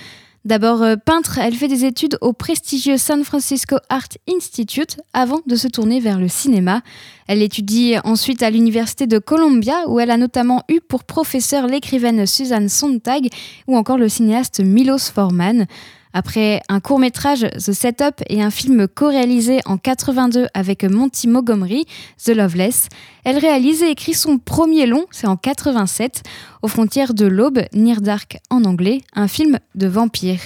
D'abord 0.44 0.82
euh, 0.82 0.96
peintre, 0.96 1.38
elle 1.38 1.54
fait 1.54 1.68
des 1.68 1.86
études 1.86 2.18
au 2.22 2.34
prestigieux 2.34 2.98
San 2.98 3.24
Francisco 3.24 3.76
Art 3.90 4.08
Institute 4.28 4.98
avant 5.14 5.42
de 5.46 5.56
se 5.56 5.68
tourner 5.68 6.00
vers 6.00 6.18
le 6.18 6.30
cinéma. 6.30 6.82
Elle 7.28 7.44
étudie 7.44 7.96
ensuite 8.04 8.42
à 8.42 8.50
l'université 8.50 9.06
de 9.06 9.20
Columbia 9.20 9.84
où 9.88 10.00
elle 10.00 10.10
a 10.10 10.18
notamment 10.18 10.64
eu 10.68 10.80
pour 10.80 11.04
professeur 11.04 11.68
l'écrivaine 11.68 12.26
Suzanne 12.26 12.70
Sontag 12.70 13.28
ou 13.68 13.78
encore 13.78 14.00
le 14.00 14.10
cinéaste 14.10 14.62
Milos 14.62 15.12
Forman. 15.14 15.68
Après 16.14 16.62
un 16.70 16.80
court 16.80 17.00
métrage, 17.00 17.46
The 17.52 17.72
Setup, 17.72 18.24
et 18.30 18.42
un 18.42 18.50
film 18.50 18.88
co-réalisé 18.88 19.60
en 19.66 19.78
82 19.78 20.48
avec 20.54 20.84
Monty 20.84 21.28
Montgomery, 21.28 21.86
The 22.24 22.30
Loveless, 22.30 22.90
elle 23.24 23.38
réalise 23.38 23.84
et 23.84 23.90
écrit 23.90 24.14
son 24.16 24.40
premier 24.40 24.88
long, 24.88 25.06
c'est 25.12 25.28
en 25.28 25.38
87, 25.38 26.24
aux 26.64 26.68
frontières 26.68 27.14
de 27.14 27.26
l'Aube, 27.26 27.62
Near 27.74 28.02
Dark 28.02 28.40
en 28.50 28.64
anglais, 28.64 29.02
un 29.14 29.28
film 29.28 29.60
de 29.76 29.88
vampire. 29.88 30.40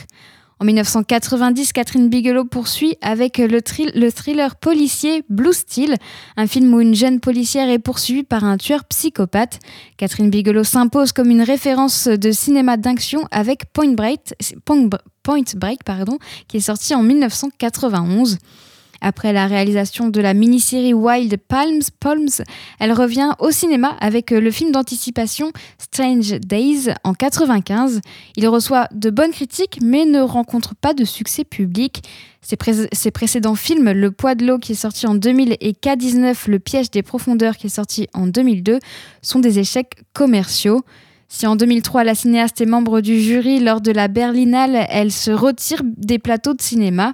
En 0.63 0.65
1990, 0.65 1.73
Catherine 1.73 2.07
Bigelow 2.07 2.45
poursuit 2.45 2.95
avec 3.01 3.37
le, 3.37 3.59
thriller 4.11 4.55
policier 4.55 5.25
Blue 5.27 5.51
Steel, 5.51 5.97
un 6.37 6.47
film 6.47 6.73
où 6.73 6.79
une 6.79 6.95
jeune 6.95 7.19
policière 7.19 7.69
est 7.69 7.79
poursuivie 7.79 8.23
par 8.23 8.45
un 8.45 8.55
tueur 8.55 8.85
psychopathe. 8.85 9.59
Catherine 9.97 10.29
Bigelow 10.29 10.63
s'impose 10.63 11.11
comme 11.11 11.31
une 11.31 11.41
référence 11.41 12.07
de 12.07 12.31
cinéma 12.31 12.77
d'action 12.77 13.27
avec 13.29 13.73
Point 13.73 13.91
Break, 13.91 14.35
Point 14.63 15.43
Break 15.57 15.79
qui 16.47 16.55
est 16.55 16.61
sorti 16.61 16.95
en 16.95 17.03
1991. 17.03 18.37
Après 19.05 19.33
la 19.33 19.47
réalisation 19.47 20.07
de 20.07 20.21
la 20.21 20.33
mini-série 20.33 20.93
Wild 20.93 21.35
Palms, 21.49 21.81
Palms, 21.99 22.45
elle 22.79 22.93
revient 22.93 23.31
au 23.39 23.51
cinéma 23.51 23.97
avec 23.99 24.31
le 24.31 24.49
film 24.49 24.71
d'anticipation 24.71 25.51
Strange 25.77 26.39
Days 26.39 26.93
en 27.03 27.13
95. 27.13 27.99
Il 28.37 28.47
reçoit 28.47 28.87
de 28.93 29.09
bonnes 29.09 29.31
critiques 29.31 29.79
mais 29.83 30.05
ne 30.05 30.21
rencontre 30.21 30.73
pas 30.73 30.93
de 30.93 31.03
succès 31.03 31.43
public. 31.43 32.01
Ses, 32.41 33.11
précédents 33.11 33.55
films, 33.55 33.91
Le 33.91 34.09
poids 34.11 34.35
de 34.35 34.45
l'eau 34.45 34.57
qui 34.57 34.71
est 34.71 34.75
sorti 34.75 35.05
en 35.05 35.15
2000 35.15 35.57
et 35.59 35.73
K19, 35.73 36.49
Le 36.49 36.59
piège 36.59 36.89
des 36.89 37.03
profondeurs 37.03 37.57
qui 37.57 37.67
est 37.67 37.69
sorti 37.69 38.07
en 38.13 38.27
2002, 38.27 38.79
sont 39.21 39.39
des 39.39 39.59
échecs 39.59 39.95
commerciaux. 40.13 40.81
Si 41.27 41.45
en 41.45 41.57
2003 41.57 42.05
la 42.05 42.15
cinéaste 42.15 42.61
est 42.61 42.65
membre 42.65 43.01
du 43.01 43.19
jury 43.19 43.59
lors 43.59 43.81
de 43.81 43.91
la 43.91 44.07
Berlinale, 44.07 44.85
elle 44.89 45.11
se 45.11 45.31
retire 45.31 45.81
des 45.83 46.19
plateaux 46.19 46.53
de 46.53 46.61
cinéma. 46.61 47.13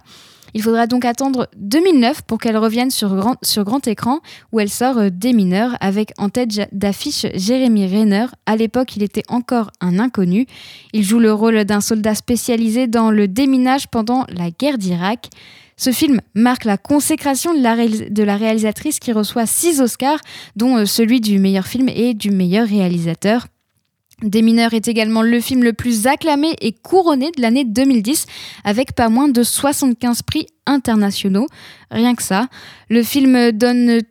Il 0.53 0.61
faudra 0.61 0.87
donc 0.87 1.05
attendre 1.05 1.47
2009 1.57 2.23
pour 2.23 2.37
qu'elle 2.37 2.57
revienne 2.57 2.91
sur 2.91 3.15
grand, 3.15 3.35
sur 3.43 3.63
grand 3.63 3.87
écran 3.87 4.19
où 4.51 4.59
elle 4.59 4.69
sort 4.69 4.97
euh, 4.97 5.09
Des 5.09 5.33
mineurs 5.33 5.75
avec 5.81 6.11
en 6.17 6.29
tête 6.29 6.49
d'affiche 6.71 7.25
Jérémy 7.33 7.87
Renner. 7.87 8.25
À 8.45 8.55
l'époque, 8.55 8.95
il 8.95 9.03
était 9.03 9.23
encore 9.27 9.71
un 9.81 9.99
inconnu. 9.99 10.45
Il 10.93 11.03
joue 11.03 11.19
le 11.19 11.33
rôle 11.33 11.63
d'un 11.65 11.81
soldat 11.81 12.15
spécialisé 12.15 12.87
dans 12.87 13.11
le 13.11 13.27
déminage 13.27 13.87
pendant 13.87 14.25
la 14.29 14.49
guerre 14.51 14.77
d'Irak. 14.77 15.29
Ce 15.77 15.91
film 15.91 16.19
marque 16.35 16.65
la 16.65 16.77
consécration 16.77 17.53
de 17.53 17.61
la, 17.61 17.75
de 17.87 18.23
la, 18.23 18.35
réalisatrice 18.35 18.99
qui 18.99 19.13
reçoit 19.13 19.45
six 19.45 19.79
Oscars, 19.79 20.19
dont 20.57 20.75
euh, 20.75 20.85
celui 20.85 21.21
du 21.21 21.39
meilleur 21.39 21.67
film 21.67 21.87
et 21.87 22.13
du 22.13 22.31
meilleur 22.31 22.67
réalisateur. 22.67 23.47
Des 24.21 24.41
mineurs 24.41 24.73
est 24.73 24.87
également 24.89 25.21
le 25.21 25.39
film 25.39 25.63
le 25.63 25.71
plus 25.71 26.05
acclamé 26.05 26.53
et 26.59 26.73
couronné 26.73 27.31
de 27.37 27.41
l'année 27.41 27.63
2010 27.63 28.25
avec 28.65 28.93
pas 28.93 29.07
moins 29.07 29.29
de 29.29 29.43
75 29.43 30.23
prix 30.23 30.47
internationaux. 30.65 31.47
Rien 31.89 32.15
que 32.15 32.23
ça. 32.23 32.47
Le 32.89 33.01
film, 33.01 33.51
donne 33.51 34.01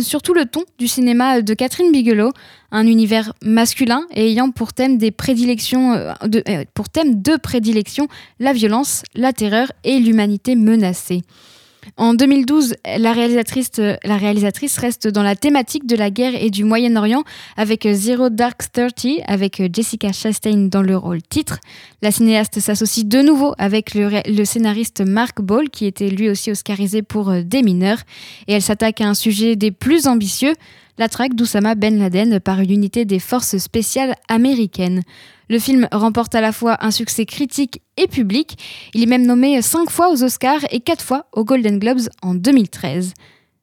surtout 0.00 0.34
le 0.34 0.44
ton 0.44 0.64
du 0.78 0.88
cinéma 0.88 1.40
de 1.40 1.54
Catherine 1.54 1.92
Bigelow, 1.92 2.32
un 2.72 2.86
univers 2.86 3.32
masculin 3.42 4.02
et 4.12 4.26
ayant 4.26 4.50
pour 4.50 4.72
thème, 4.72 4.98
des 4.98 5.12
prédilections, 5.12 5.92
euh, 5.92 6.12
euh, 6.48 6.64
pour 6.74 6.88
thème 6.88 7.22
de 7.22 7.36
prédilection 7.36 8.08
la 8.40 8.52
violence, 8.52 9.02
la 9.14 9.32
terreur 9.32 9.70
et 9.84 10.00
l'humanité 10.00 10.56
menacée. 10.56 11.22
En 11.96 12.14
2012, 12.14 12.74
la 12.98 13.12
réalisatrice, 13.12 13.70
la 13.76 14.16
réalisatrice 14.16 14.76
reste 14.78 15.08
dans 15.08 15.22
la 15.22 15.36
thématique 15.36 15.86
de 15.86 15.96
la 15.96 16.10
guerre 16.10 16.34
et 16.34 16.50
du 16.50 16.64
Moyen-Orient 16.64 17.24
avec 17.56 17.88
Zero 17.90 18.28
Dark 18.28 18.70
Thirty, 18.72 19.20
avec 19.26 19.62
Jessica 19.72 20.12
Chastain 20.12 20.68
dans 20.68 20.82
le 20.82 20.96
rôle 20.96 21.22
titre. 21.22 21.58
La 22.02 22.10
cinéaste 22.10 22.60
s'associe 22.60 23.06
de 23.06 23.22
nouveau 23.22 23.54
avec 23.58 23.94
le, 23.94 24.44
scénariste 24.44 25.00
Mark 25.00 25.40
Ball, 25.40 25.70
qui 25.70 25.86
était 25.86 26.08
lui 26.08 26.28
aussi 26.28 26.50
oscarisé 26.50 27.02
pour 27.02 27.30
euh, 27.30 27.42
Des 27.42 27.62
mineurs, 27.62 28.00
et 28.48 28.54
elle 28.54 28.62
s'attaque 28.62 29.00
à 29.00 29.08
un 29.08 29.14
sujet 29.14 29.56
des 29.56 29.70
plus 29.70 30.06
ambitieux, 30.06 30.54
la 30.98 31.08
traque 31.08 31.34
d'Oussama 31.34 31.74
Ben 31.74 31.98
Laden 31.98 32.40
par 32.40 32.60
une 32.60 32.70
unité 32.70 33.04
des 33.04 33.18
forces 33.18 33.58
spéciales 33.58 34.14
américaines. 34.28 35.02
Le 35.48 35.58
film 35.58 35.86
remporte 35.92 36.34
à 36.34 36.40
la 36.40 36.52
fois 36.52 36.76
un 36.80 36.90
succès 36.90 37.24
critique 37.24 37.80
et 37.96 38.08
public. 38.08 38.58
Il 38.94 39.02
est 39.02 39.06
même 39.06 39.26
nommé 39.26 39.62
cinq 39.62 39.90
fois 39.90 40.10
aux 40.10 40.24
Oscars 40.24 40.64
et 40.70 40.80
quatre 40.80 41.04
fois 41.04 41.26
aux 41.32 41.44
Golden 41.44 41.78
Globes 41.78 42.08
en 42.22 42.34
2013. 42.34 43.14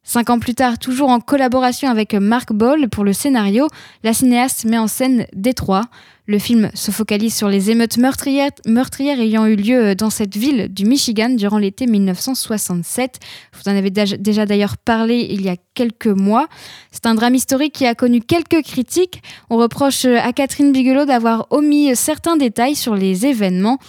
Cinq 0.05 0.29
ans 0.29 0.39
plus 0.39 0.53
tard, 0.53 0.79
toujours 0.79 1.09
en 1.09 1.19
collaboration 1.19 1.89
avec 1.89 2.13
Mark 2.13 2.51
Ball 2.51 2.89
pour 2.89 3.03
le 3.03 3.13
scénario, 3.13 3.67
la 4.03 4.13
cinéaste 4.13 4.65
met 4.65 4.77
en 4.77 4.87
scène 4.87 5.25
Détroit. 5.33 5.83
Le 6.25 6.39
film 6.39 6.69
se 6.73 6.89
focalise 6.91 7.35
sur 7.35 7.49
les 7.49 7.69
émeutes 7.69 7.97
meurtrières, 7.97 9.19
ayant 9.19 9.45
eu 9.45 9.57
lieu 9.57 9.93
dans 9.93 10.09
cette 10.09 10.37
ville 10.37 10.69
du 10.69 10.85
Michigan 10.85 11.27
durant 11.29 11.57
l'été 11.57 11.85
1967. 11.85 13.19
Vous 13.53 13.69
en 13.69 13.75
avez 13.75 13.89
déjà 13.89 14.45
d'ailleurs 14.45 14.77
parlé 14.77 15.27
il 15.29 15.41
y 15.41 15.49
a 15.49 15.57
quelques 15.73 16.07
mois. 16.07 16.47
C'est 16.91 17.07
un 17.07 17.15
drame 17.15 17.35
historique 17.35 17.73
qui 17.73 17.85
a 17.85 17.93
connu 17.93 18.21
quelques 18.21 18.63
critiques. 18.63 19.21
On 19.49 19.57
reproche 19.57 20.05
à 20.05 20.31
Catherine 20.31 20.71
Bigelow 20.71 21.03
d'avoir 21.03 21.47
omis 21.49 21.93
certains 21.97 22.37
détails 22.37 22.75
sur 22.75 22.95
les 22.95 23.25
événements. 23.25 23.79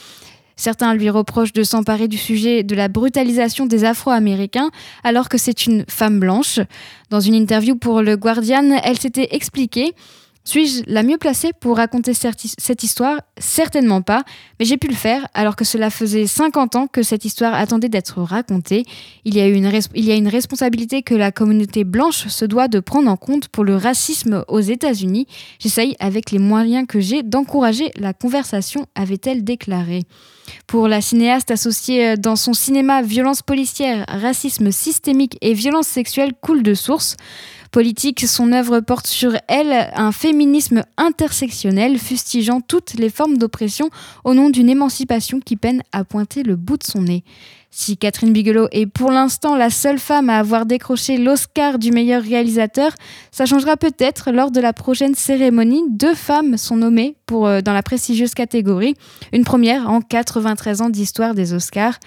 Certains 0.56 0.92
lui 0.94 1.10
reprochent 1.10 1.52
de 1.52 1.62
s'emparer 1.62 2.08
du 2.08 2.18
sujet 2.18 2.64
de 2.64 2.74
la 2.74 2.88
brutalisation 2.88 3.66
des 3.66 3.84
Afro-Américains 3.84 4.70
alors 5.04 5.28
que 5.28 5.38
c'est 5.38 5.66
une 5.66 5.84
femme 5.88 6.18
blanche. 6.18 6.58
Dans 7.10 7.20
une 7.20 7.34
interview 7.34 7.76
pour 7.76 8.02
le 8.02 8.16
Guardian, 8.16 8.80
elle 8.82 8.98
s'était 8.98 9.28
expliquée 9.36 9.94
suis-je 10.46 10.82
la 10.86 11.02
mieux 11.02 11.16
placée 11.16 11.52
pour 11.58 11.78
raconter 11.78 12.12
cette 12.12 12.82
histoire? 12.82 13.20
Certainement 13.38 14.02
pas, 14.02 14.24
mais 14.60 14.66
j'ai 14.66 14.76
pu 14.76 14.88
le 14.88 14.94
faire 14.94 15.26
alors 15.32 15.56
que 15.56 15.64
cela 15.64 15.88
faisait 15.88 16.26
50 16.26 16.76
ans 16.76 16.86
que 16.86 17.02
cette 17.02 17.24
histoire 17.24 17.54
attendait 17.54 17.88
d'être 17.88 18.20
racontée. 18.20 18.84
Il 19.24 19.34
y, 19.34 19.40
a 19.40 19.46
une 19.46 20.28
responsabilité 20.28 21.02
que 21.02 21.14
la 21.14 21.32
communauté 21.32 21.84
blanche 21.84 22.28
se 22.28 22.44
doit 22.44 22.68
de 22.68 22.80
prendre 22.80 23.10
en 23.10 23.16
compte 23.16 23.48
pour 23.48 23.64
le 23.64 23.76
racisme 23.76 24.44
aux 24.48 24.60
États-Unis. 24.60 25.26
J'essaye 25.58 25.96
avec 25.98 26.30
les 26.30 26.38
moyens 26.38 26.86
que 26.86 27.00
j'ai 27.00 27.22
d'encourager 27.22 27.90
la 27.96 28.12
conversation, 28.12 28.86
avait-elle 28.94 29.44
déclaré. 29.44 30.02
Pour 30.66 30.88
la 30.88 31.00
cinéaste 31.00 31.50
associée 31.50 32.18
dans 32.18 32.36
son 32.36 32.52
cinéma 32.52 33.00
violence 33.00 33.40
policière, 33.40 34.04
racisme 34.08 34.70
systémique 34.70 35.38
et 35.40 35.54
violence 35.54 35.86
sexuelle 35.86 36.32
coule 36.38 36.62
de 36.62 36.74
source 36.74 37.16
politique, 37.74 38.24
son 38.28 38.52
œuvre 38.52 38.78
porte 38.78 39.08
sur 39.08 39.32
elle 39.48 39.90
un 39.96 40.12
féminisme 40.12 40.84
intersectionnel, 40.96 41.98
fustigeant 41.98 42.60
toutes 42.60 42.94
les 42.94 43.10
formes 43.10 43.36
d'oppression 43.36 43.90
au 44.22 44.32
nom 44.32 44.48
d'une 44.48 44.70
émancipation 44.70 45.40
qui 45.40 45.56
peine 45.56 45.82
à 45.90 46.04
pointer 46.04 46.44
le 46.44 46.54
bout 46.54 46.76
de 46.76 46.84
son 46.84 47.02
nez. 47.02 47.24
Si 47.72 47.96
Catherine 47.96 48.32
Bigelow 48.32 48.68
est 48.70 48.86
pour 48.86 49.10
l'instant 49.10 49.56
la 49.56 49.70
seule 49.70 49.98
femme 49.98 50.30
à 50.30 50.38
avoir 50.38 50.66
décroché 50.66 51.18
l'Oscar 51.18 51.80
du 51.80 51.90
meilleur 51.90 52.22
réalisateur, 52.22 52.92
ça 53.32 53.44
changera 53.44 53.76
peut-être 53.76 54.30
lors 54.30 54.52
de 54.52 54.60
la 54.60 54.72
prochaine 54.72 55.16
cérémonie. 55.16 55.82
Deux 55.90 56.14
femmes 56.14 56.56
sont 56.56 56.76
nommées 56.76 57.16
pour, 57.26 57.48
euh, 57.48 57.60
dans 57.60 57.72
la 57.72 57.82
prestigieuse 57.82 58.34
catégorie, 58.34 58.94
une 59.32 59.42
première 59.42 59.90
en 59.90 60.00
93 60.00 60.80
ans 60.80 60.90
d'histoire 60.90 61.34
des 61.34 61.52
Oscars. 61.52 61.98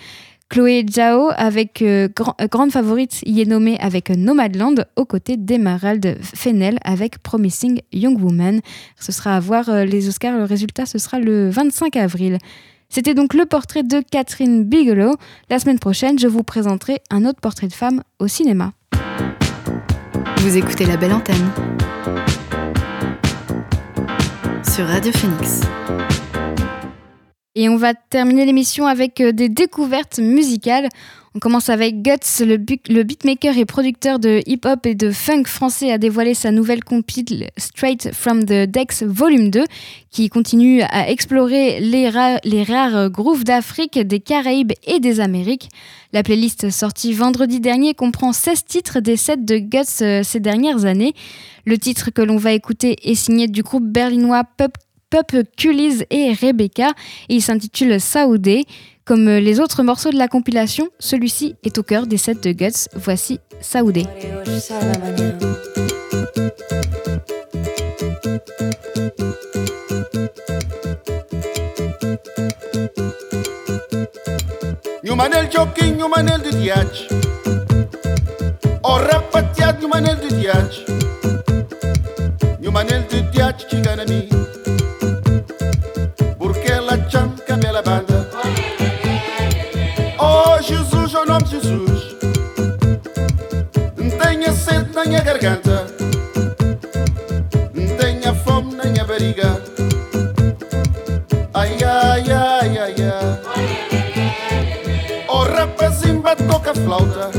Chloé 0.50 0.86
Zhao, 0.89 1.30
avec 1.36 1.82
euh, 1.82 2.08
euh, 2.20 2.48
grande 2.48 2.72
favorite, 2.72 3.22
y 3.26 3.41
est 3.41 3.45
nommée 3.45 3.78
avec 3.80 4.10
Nomadland, 4.10 4.86
aux 4.95 5.06
côtés 5.06 5.36
d'Emerald 5.36 6.18
Fennel 6.22 6.80
avec 6.86 7.20
Promising 7.20 7.82
Young 7.91 8.22
Woman. 8.22 8.62
Ce 8.98 9.12
sera 9.12 9.36
à 9.36 9.39
voir 9.39 9.68
euh, 9.68 9.84
les 9.84 10.08
Oscars, 10.08 10.38
le 10.38 10.45
résultat 10.45 10.86
ce 10.86 11.00
sera 11.00 11.20
le 11.20 11.50
25 11.50 11.98
avril. 11.98 12.38
C'était 12.89 13.14
donc 13.14 13.34
le 13.34 13.45
portrait 13.45 13.84
de 13.84 14.02
Catherine 14.10 14.64
Bigelow. 14.64 15.16
La 15.50 15.60
semaine 15.60 15.80
prochaine, 15.80 16.18
je 16.18 16.28
vous 16.28 16.43
présenterai 16.43 17.02
un 17.10 17.26
autre 17.26 17.41
portrait 17.41 17.68
de 17.68 17.74
femme 17.74 18.02
au 18.20 18.28
cinéma. 18.28 18.72
Vous 20.38 20.56
écoutez 20.56 20.86
la 20.86 20.95
belle 20.95 21.14
antenne 21.14 21.52
sur 24.64 24.86
Radio 24.86 25.12
Phoenix. 25.12 25.62
Et 27.60 27.70
on 27.70 27.76
va 27.76 27.95
terminer 27.95 28.45
l'émission 28.45 28.86
avec 28.86 29.20
euh, 29.20 29.32
des 29.32 29.49
découvertes 29.49 30.20
musicales. 30.20 30.89
On 31.34 31.39
commence 31.39 31.70
avec 31.70 32.03
Guts, 32.03 32.45
le, 32.45 32.58
beatmaker 33.03 33.58
et 33.58 33.66
producteur 33.66 34.20
de 34.20 34.41
hip-hop 34.45 34.86
et 34.86 34.93
de 34.93 35.10
funk 35.10 35.45
français 35.45 35.91
a 35.91 35.97
dévoilé 35.97 36.36
sa 36.36 36.51
nouvelle 36.51 36.84
compil 36.84 37.47
Straight 37.58 38.14
from 38.14 38.43
the 38.45 38.70
Decks 38.70 39.01
Volume 39.01 39.49
2 39.49 39.64
qui 40.12 40.30
continue 40.30 40.84
à 40.84 41.10
explorer 41.10 41.80
les, 41.80 42.12
les 42.43 42.64
rares 42.64 43.10
grooves 43.10 43.43
d'Afrique, 43.43 43.97
des 43.97 44.20
Caraïbes 44.20 44.74
et 44.86 44.99
des 44.99 45.20
Amériques. 45.20 45.70
La 46.14 46.22
playlist 46.22 46.70
sortie 46.70 47.14
vendredi 47.14 47.60
dernier 47.60 47.95
comprend 47.95 48.34
16 48.34 48.66
titres 48.66 48.99
des 48.99 49.18
sets 49.18 49.38
de 49.38 49.58
Guts 49.58 50.03
euh, 50.03 50.22
ces 50.22 50.39
dernières 50.39 50.86
années. 50.86 51.16
Le 51.66 51.80
titre 51.80 52.12
que 52.12 52.22
l'on 52.22 52.38
va 52.38 52.51
écouter 52.53 52.97
est 53.03 53.16
signé 53.16 53.47
du 53.47 53.64
groupe 53.64 53.86
berlinois 53.86 54.43
Pop 54.43 54.78
Pup 55.10 55.36
Cullis 55.55 56.03
et 56.10 56.34
Rebecca 56.34 56.89
et 57.30 57.36
il 57.36 57.41
s'intitule 57.41 57.99
Saoudé. 57.99 58.66
Comme 59.05 59.30
les 59.30 59.62
autres 59.62 59.84
morceaux 59.84 60.12
de 60.12 60.18
la 60.18 60.28
compilation, 60.28 60.89
celui-ci 60.99 61.55
est 61.64 61.78
au 61.78 61.84
cœur 61.84 62.08
des 62.08 62.18
sets 62.18 62.36
de 62.36 62.51
Guts. 62.51 62.89
Voici 62.93 63.39
Saoudé. 63.62 64.03
Yumanel 75.03 75.49
joking, 75.49 75.97
yumanel 75.97 76.41
de 76.41 76.49
diach. 76.49 77.08
Oh 78.84 78.97
rapatiat, 79.10 79.78
yumanel 79.82 80.18
de 80.20 80.36
diach. 80.36 80.86
Yumanel 82.62 83.03
de 83.10 83.20
diach, 83.32 83.68
chiganami. 83.70 84.28
Sede 94.68 94.91
na 94.93 95.05
minha 95.05 95.22
garganta. 95.22 95.88
Tenha 97.97 98.34
fome 98.43 98.76
na 98.76 98.84
minha 98.84 99.05
barriga. 99.05 99.61
Ai, 101.53 101.82
ai, 101.82 102.32
ai, 102.32 102.78
ai, 102.78 102.95
ai. 102.99 103.39
Oh 105.30 105.45
rapazinho, 105.45 106.22
toca 106.51 106.74
flauta. 106.74 107.32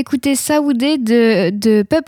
D'écouter 0.00 0.34
Saoudé 0.34 0.96
de, 0.96 1.50
de 1.50 1.82
Pub 1.82 2.04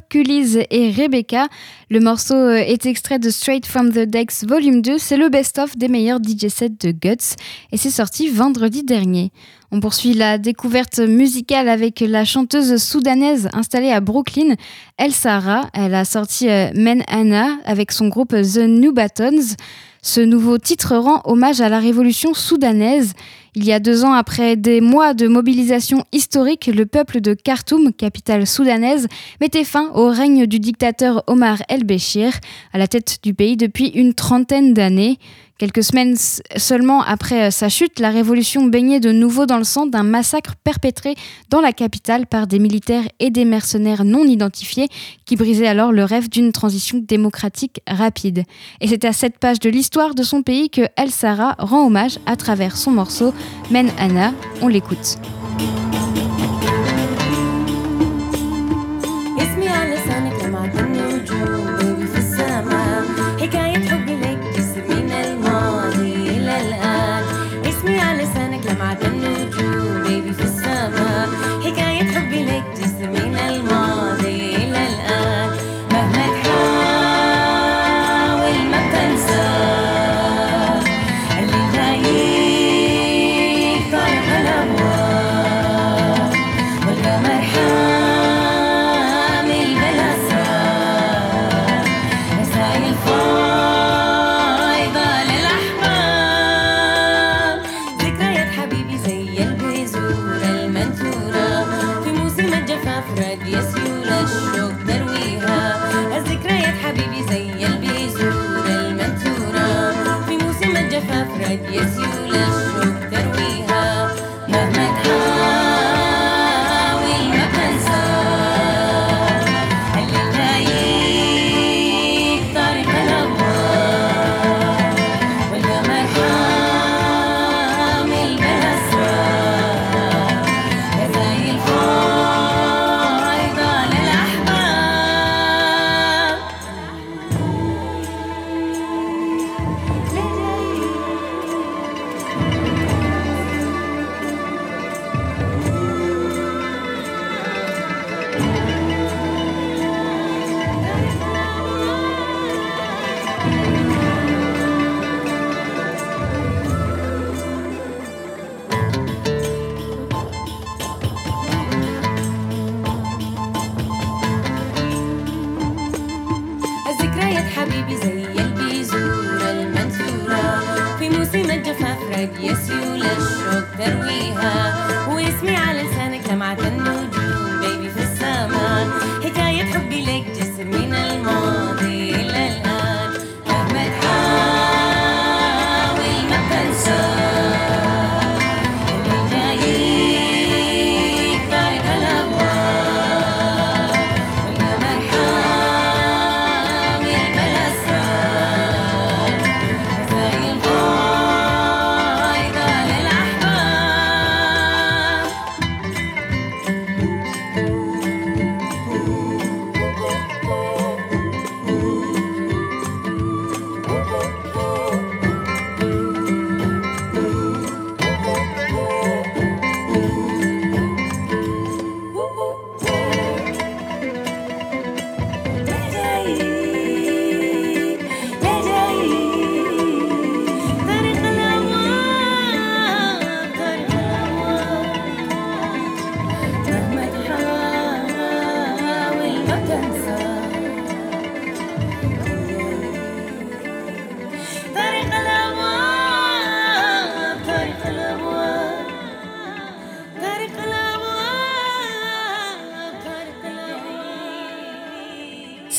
et 0.70 0.90
Rebecca. 0.90 1.49
Le 1.90 2.01
morceau 2.01 2.32
euh, 2.32 2.55
est 2.57 2.86
extrait 2.86 3.18
de 3.18 3.28
Straight 3.28 3.66
from 3.66 3.90
the 3.90 4.09
Decks 4.09 4.45
Volume 4.49 4.80
2. 4.80 4.97
C'est 4.97 5.18
le 5.18 5.28
best-of 5.28 5.76
des 5.76 5.88
meilleurs 5.88 6.18
DJ 6.18 6.49
sets 6.49 6.70
de 6.70 6.90
Guts 6.90 7.36
et 7.70 7.76
c'est 7.76 7.90
sorti 7.90 8.30
vendredi 8.30 8.82
dernier. 8.82 9.30
On 9.72 9.80
poursuit 9.80 10.14
la 10.14 10.38
découverte 10.38 11.01
musicale 11.01 11.68
avec 11.68 12.01
la 12.01 12.24
chanteuse 12.24 12.82
soudanaise 12.82 13.51
installée 13.53 13.90
à 13.90 14.01
Brooklyn, 14.01 14.55
El 14.97 15.12
Sahara. 15.12 15.68
Elle 15.74 15.95
a 15.95 16.07
sorti 16.07 16.49
euh, 16.49 16.70
Men 16.74 17.05
Anna 17.09 17.59
avec 17.66 17.93
son 17.93 18.09
groupe 18.09 18.30
The 18.30 18.61
New 18.61 18.95
Batons. 18.95 19.55
Ce 20.01 20.22
nouveau 20.22 20.57
titre 20.57 20.97
rend 20.97 21.20
hommage 21.26 21.61
à 21.61 21.68
la 21.68 21.78
révolution 21.78 22.32
soudanaise. 22.32 23.12
Il 23.55 23.66
y 23.66 23.72
a 23.74 23.80
deux 23.80 24.03
ans, 24.03 24.14
après 24.14 24.57
des 24.57 24.80
mois 24.80 25.12
de 25.12 25.28
mobilisation 25.28 26.07
historique, 26.11 26.70
le 26.74 26.86
peuple 26.86 27.20
de 27.20 27.34
Khartoum, 27.34 27.92
capitale 27.92 28.46
soudanaise, 28.46 29.09
mettait 29.42 29.64
fin 29.64 29.90
au 29.94 30.09
règne 30.09 30.46
du 30.46 30.59
dictateur 30.59 31.22
Omar 31.26 31.59
el-Béchir, 31.68 32.32
à 32.72 32.78
la 32.78 32.88
tête 32.88 33.18
du 33.22 33.34
pays 33.34 33.59
depuis 33.59 33.88
une 33.88 34.14
trentaine 34.14 34.72
d'années. 34.72 35.18
Quelques 35.62 35.84
semaines 35.84 36.16
seulement 36.56 37.04
après 37.04 37.44
euh, 37.44 37.50
sa 37.52 37.68
chute, 37.68 38.00
la 38.00 38.10
révolution 38.10 38.64
baignait 38.64 38.98
de 38.98 39.12
nouveau 39.12 39.46
dans 39.46 39.58
le 39.58 39.62
sang 39.62 39.86
d'un 39.86 40.02
massacre 40.02 40.56
perpétré 40.56 41.14
dans 41.50 41.60
la 41.60 41.72
capitale 41.72 42.26
par 42.26 42.48
des 42.48 42.58
militaires 42.58 43.04
et 43.20 43.30
des 43.30 43.44
mercenaires 43.44 44.04
non 44.04 44.24
identifiés 44.24 44.88
qui 45.24 45.36
brisaient 45.36 45.68
alors 45.68 45.92
le 45.92 46.02
rêve 46.02 46.28
d'une 46.28 46.50
transition 46.50 46.98
démocratique 46.98 47.80
rapide. 47.86 48.42
Et 48.80 48.88
c'est 48.88 49.04
à 49.04 49.12
cette 49.12 49.38
page 49.38 49.60
de 49.60 49.70
l'histoire 49.70 50.16
de 50.16 50.24
son 50.24 50.42
pays 50.42 50.68
que 50.68 50.82
El 50.96 51.12
Sara 51.12 51.54
rend 51.60 51.86
hommage 51.86 52.18
à 52.26 52.34
travers 52.34 52.76
son 52.76 52.90
morceau 52.90 53.32
Men 53.70 53.88
Anna. 54.00 54.34
On 54.62 54.66
l'écoute. 54.66 55.16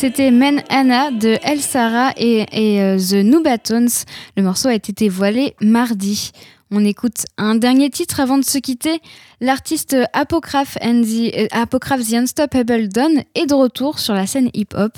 C'était 0.06 0.32
Men 0.32 0.62
Anna 0.68 1.12
de 1.12 1.38
El 1.43 1.62
Sara 1.62 2.12
et, 2.18 2.45
euh, 2.54 2.97
The 2.97 3.24
Nubatones. 3.24 3.88
Le 4.36 4.43
morceau 4.43 4.68
a 4.68 4.74
été 4.74 4.91
dévoilé 4.91 5.56
mardi. 5.62 6.32
On 6.72 6.84
écoute 6.84 7.24
un 7.38 7.56
dernier 7.56 7.89
titre 7.89 8.20
avant 8.20 8.38
de 8.38 8.43
se 8.43 8.58
quitter. 8.58 8.99
L'artiste 9.39 9.95
Apocryph, 10.12 10.78
and 10.82 11.04
the, 11.04 11.34
euh, 11.54 12.18
Unstoppable 12.18 12.89
Dawn 12.89 13.24
est 13.34 13.45
de 13.45 13.54
retour 13.54 13.99
sur 13.99 14.14
la 14.14 14.28
scène 14.28 14.49
hip-hop. 14.54 14.91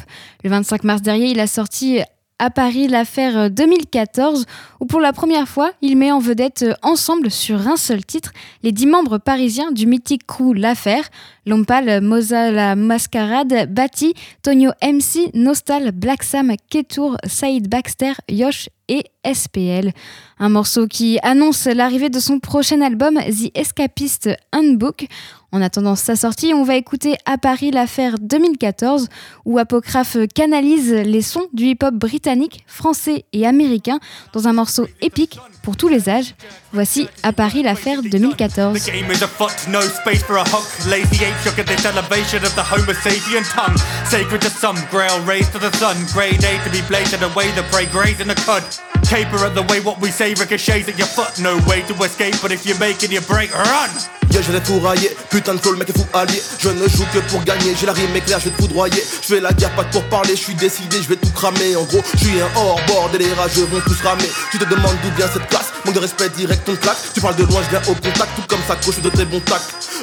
Le 0.44 0.50
25 0.50 0.84
mars 0.84 1.04
dernier, 1.04 1.28
il 1.28 1.40
a 1.40 1.46
sorti 1.46 2.00
à 2.40 2.50
Paris 2.50 2.88
l'affaire 2.88 3.50
2014 3.50 4.46
où 4.80 4.86
pour 4.86 5.00
la 5.00 5.14
première 5.14 5.48
fois 5.48 5.72
il 5.82 5.98
met 5.98 6.12
en 6.12 6.20
vedette 6.20 6.64
euh, 6.64 6.74
ensemble 6.82 7.32
sur 7.32 7.68
un 7.68 7.78
seul 7.78 8.04
titre 8.04 8.34
les 8.62 8.74
dix 8.74 8.88
membres 8.88 9.20
parisiens 9.20 9.72
du 9.72 9.86
mythique 9.88 10.28
crew 10.28 10.54
L'affaire, 10.54 11.10
Lompal, 11.46 12.02
Moza 12.02 12.50
la 12.50 12.76
Mascarade, 12.76 13.68
Bati, 13.70 14.16
Tonio 14.42 14.72
MC, 14.82 15.30
Nostal, 15.36 15.92
Black 15.92 16.24
Sam, 16.24 16.54
Ketour, 16.70 17.18
Saïd 17.24 17.70
Baxter, 17.70 18.14
Yosh 18.30 18.70
et 18.88 19.04
SPL. 19.32 19.92
Un 20.40 20.50
morceau 20.50 20.88
qui 20.88 21.20
annonce 21.22 21.66
l'arrivée 21.66 22.10
de 22.10 22.20
son 22.20 22.40
prochain 22.40 22.82
album 22.82 23.20
The 23.20 23.52
Escapist 23.56 24.30
Handbook. 24.52 25.08
En 25.52 25.62
attendant 25.62 25.96
sa 25.96 26.16
sortie, 26.16 26.54
on 26.54 26.64
va 26.64 26.76
écouter 26.76 27.16
à 27.26 27.38
Paris 27.38 27.72
l'affaire 27.72 28.16
2014 28.20 29.08
où 29.46 29.58
Apocryphe 29.58 30.18
canalise 30.34 30.92
les 30.92 31.22
sons 31.22 31.48
du 31.54 31.66
hip-hop 31.66 31.94
britannique, 31.94 32.64
français 32.68 33.26
et 33.34 33.46
américain 33.46 34.00
dans 34.34 34.48
un 34.48 34.54
morceau 34.54 34.88
épique 35.02 35.40
pour 35.64 35.78
tous 35.78 35.88
les 35.88 36.10
âges. 36.10 36.36
Voici 36.76 37.08
à 37.24 37.32
Paris 37.32 37.64
l'affaire 37.64 38.02
2014. 38.04 38.78
The 38.78 38.86
game 38.86 39.10
is 39.10 39.24
a 39.24 39.28
fuck, 39.28 39.56
no 39.70 39.80
space 39.80 40.22
for 40.22 40.36
a 40.36 40.44
hook. 40.44 40.68
Lazy 40.90 41.24
ape 41.24 41.34
shook 41.42 41.58
at 41.58 41.68
this 41.68 41.86
elevation 41.86 42.44
of 42.44 42.54
the 42.56 42.64
Homo 42.64 42.92
sapien 42.92 43.44
tongue. 43.48 43.78
Sacred 44.04 44.42
to 44.42 44.50
some 44.50 44.76
grail, 44.92 45.18
raised 45.26 45.54
to 45.54 45.60
the 45.60 45.72
sun. 45.78 45.96
Grade 46.12 46.44
A 46.44 46.62
to 46.66 46.70
be 46.70 46.82
bladed 46.90 47.24
away, 47.24 47.50
the 47.56 47.64
prey 47.72 47.86
graze 47.86 48.20
in 48.20 48.28
the 48.28 48.36
cud. 48.36 48.62
Caper 49.08 49.46
at 49.46 49.56
the 49.56 49.64
way 49.72 49.80
what 49.80 50.02
we 50.02 50.12
say 50.12 50.34
ricochets 50.34 50.90
at 50.90 50.98
your 50.98 51.08
foot. 51.08 51.40
No 51.40 51.56
way 51.66 51.82
to 51.84 51.94
escape, 52.04 52.36
but 52.42 52.52
if 52.52 52.66
you're 52.66 52.78
making 52.78 53.14
your 53.14 53.24
break, 53.24 53.56
run! 53.56 53.90
Yeah, 54.32 54.42
je 54.42 54.52
vais 54.52 54.60
tout 54.60 54.80
railler, 54.80 55.16
putain 55.30 55.54
de 55.54 55.60
le 55.70 55.78
mec 55.78 55.90
est 55.90 55.98
fou 55.98 56.06
allié. 56.14 56.42
Je 56.60 56.70
ne 56.70 56.88
joue 56.90 57.06
que 57.14 57.20
pour 57.30 57.42
gagner, 57.44 57.74
j'ai 57.80 57.86
la 57.86 57.94
rime 57.94 58.14
éclair, 58.16 58.40
je 58.40 58.50
vais 58.50 58.56
te 58.56 58.62
foudroyer. 58.62 59.02
Je 59.22 59.36
fais 59.36 59.40
la 59.40 59.54
guerre, 59.54 59.74
pas 59.76 59.84
pour 59.86 60.04
parler, 60.10 60.36
je 60.36 60.42
suis 60.42 60.56
décidé, 60.56 60.98
je 61.02 61.08
vais 61.08 61.16
tout 61.16 61.32
cramer. 61.32 61.76
En 61.76 61.84
gros, 61.84 62.02
je 62.14 62.26
suis 62.26 62.42
un 62.42 62.50
hors 62.58 62.80
bord 62.88 63.10
et 63.14 63.18
les 63.20 63.32
rageux 63.34 63.66
vont 63.66 63.80
tous 63.82 64.02
ramer. 64.02 64.30
Tu 64.52 64.58
te 64.58 64.66
demandes 64.66 64.98
d'où 65.04 65.12
vient 65.16 65.30
cette 65.32 65.48
classe, 65.48 65.72
manque 65.86 65.96
de 65.96 66.00
respect 66.00 66.30
direct, 66.36 66.65
ton 66.66 66.76
claque. 66.76 66.98
Tu 67.14 67.22
parles 67.22 67.36
de 67.36 67.44
loin, 67.44 67.62
je 67.64 67.70
viens 67.70 67.82
au 67.88 67.96
contact, 67.96 68.30
tout 68.36 68.44
comme 68.48 68.60
ça, 68.68 68.76
coche 68.76 69.00
de 69.02 69.10
très 69.10 69.26
bon 69.26 69.40
tac. 69.40 69.62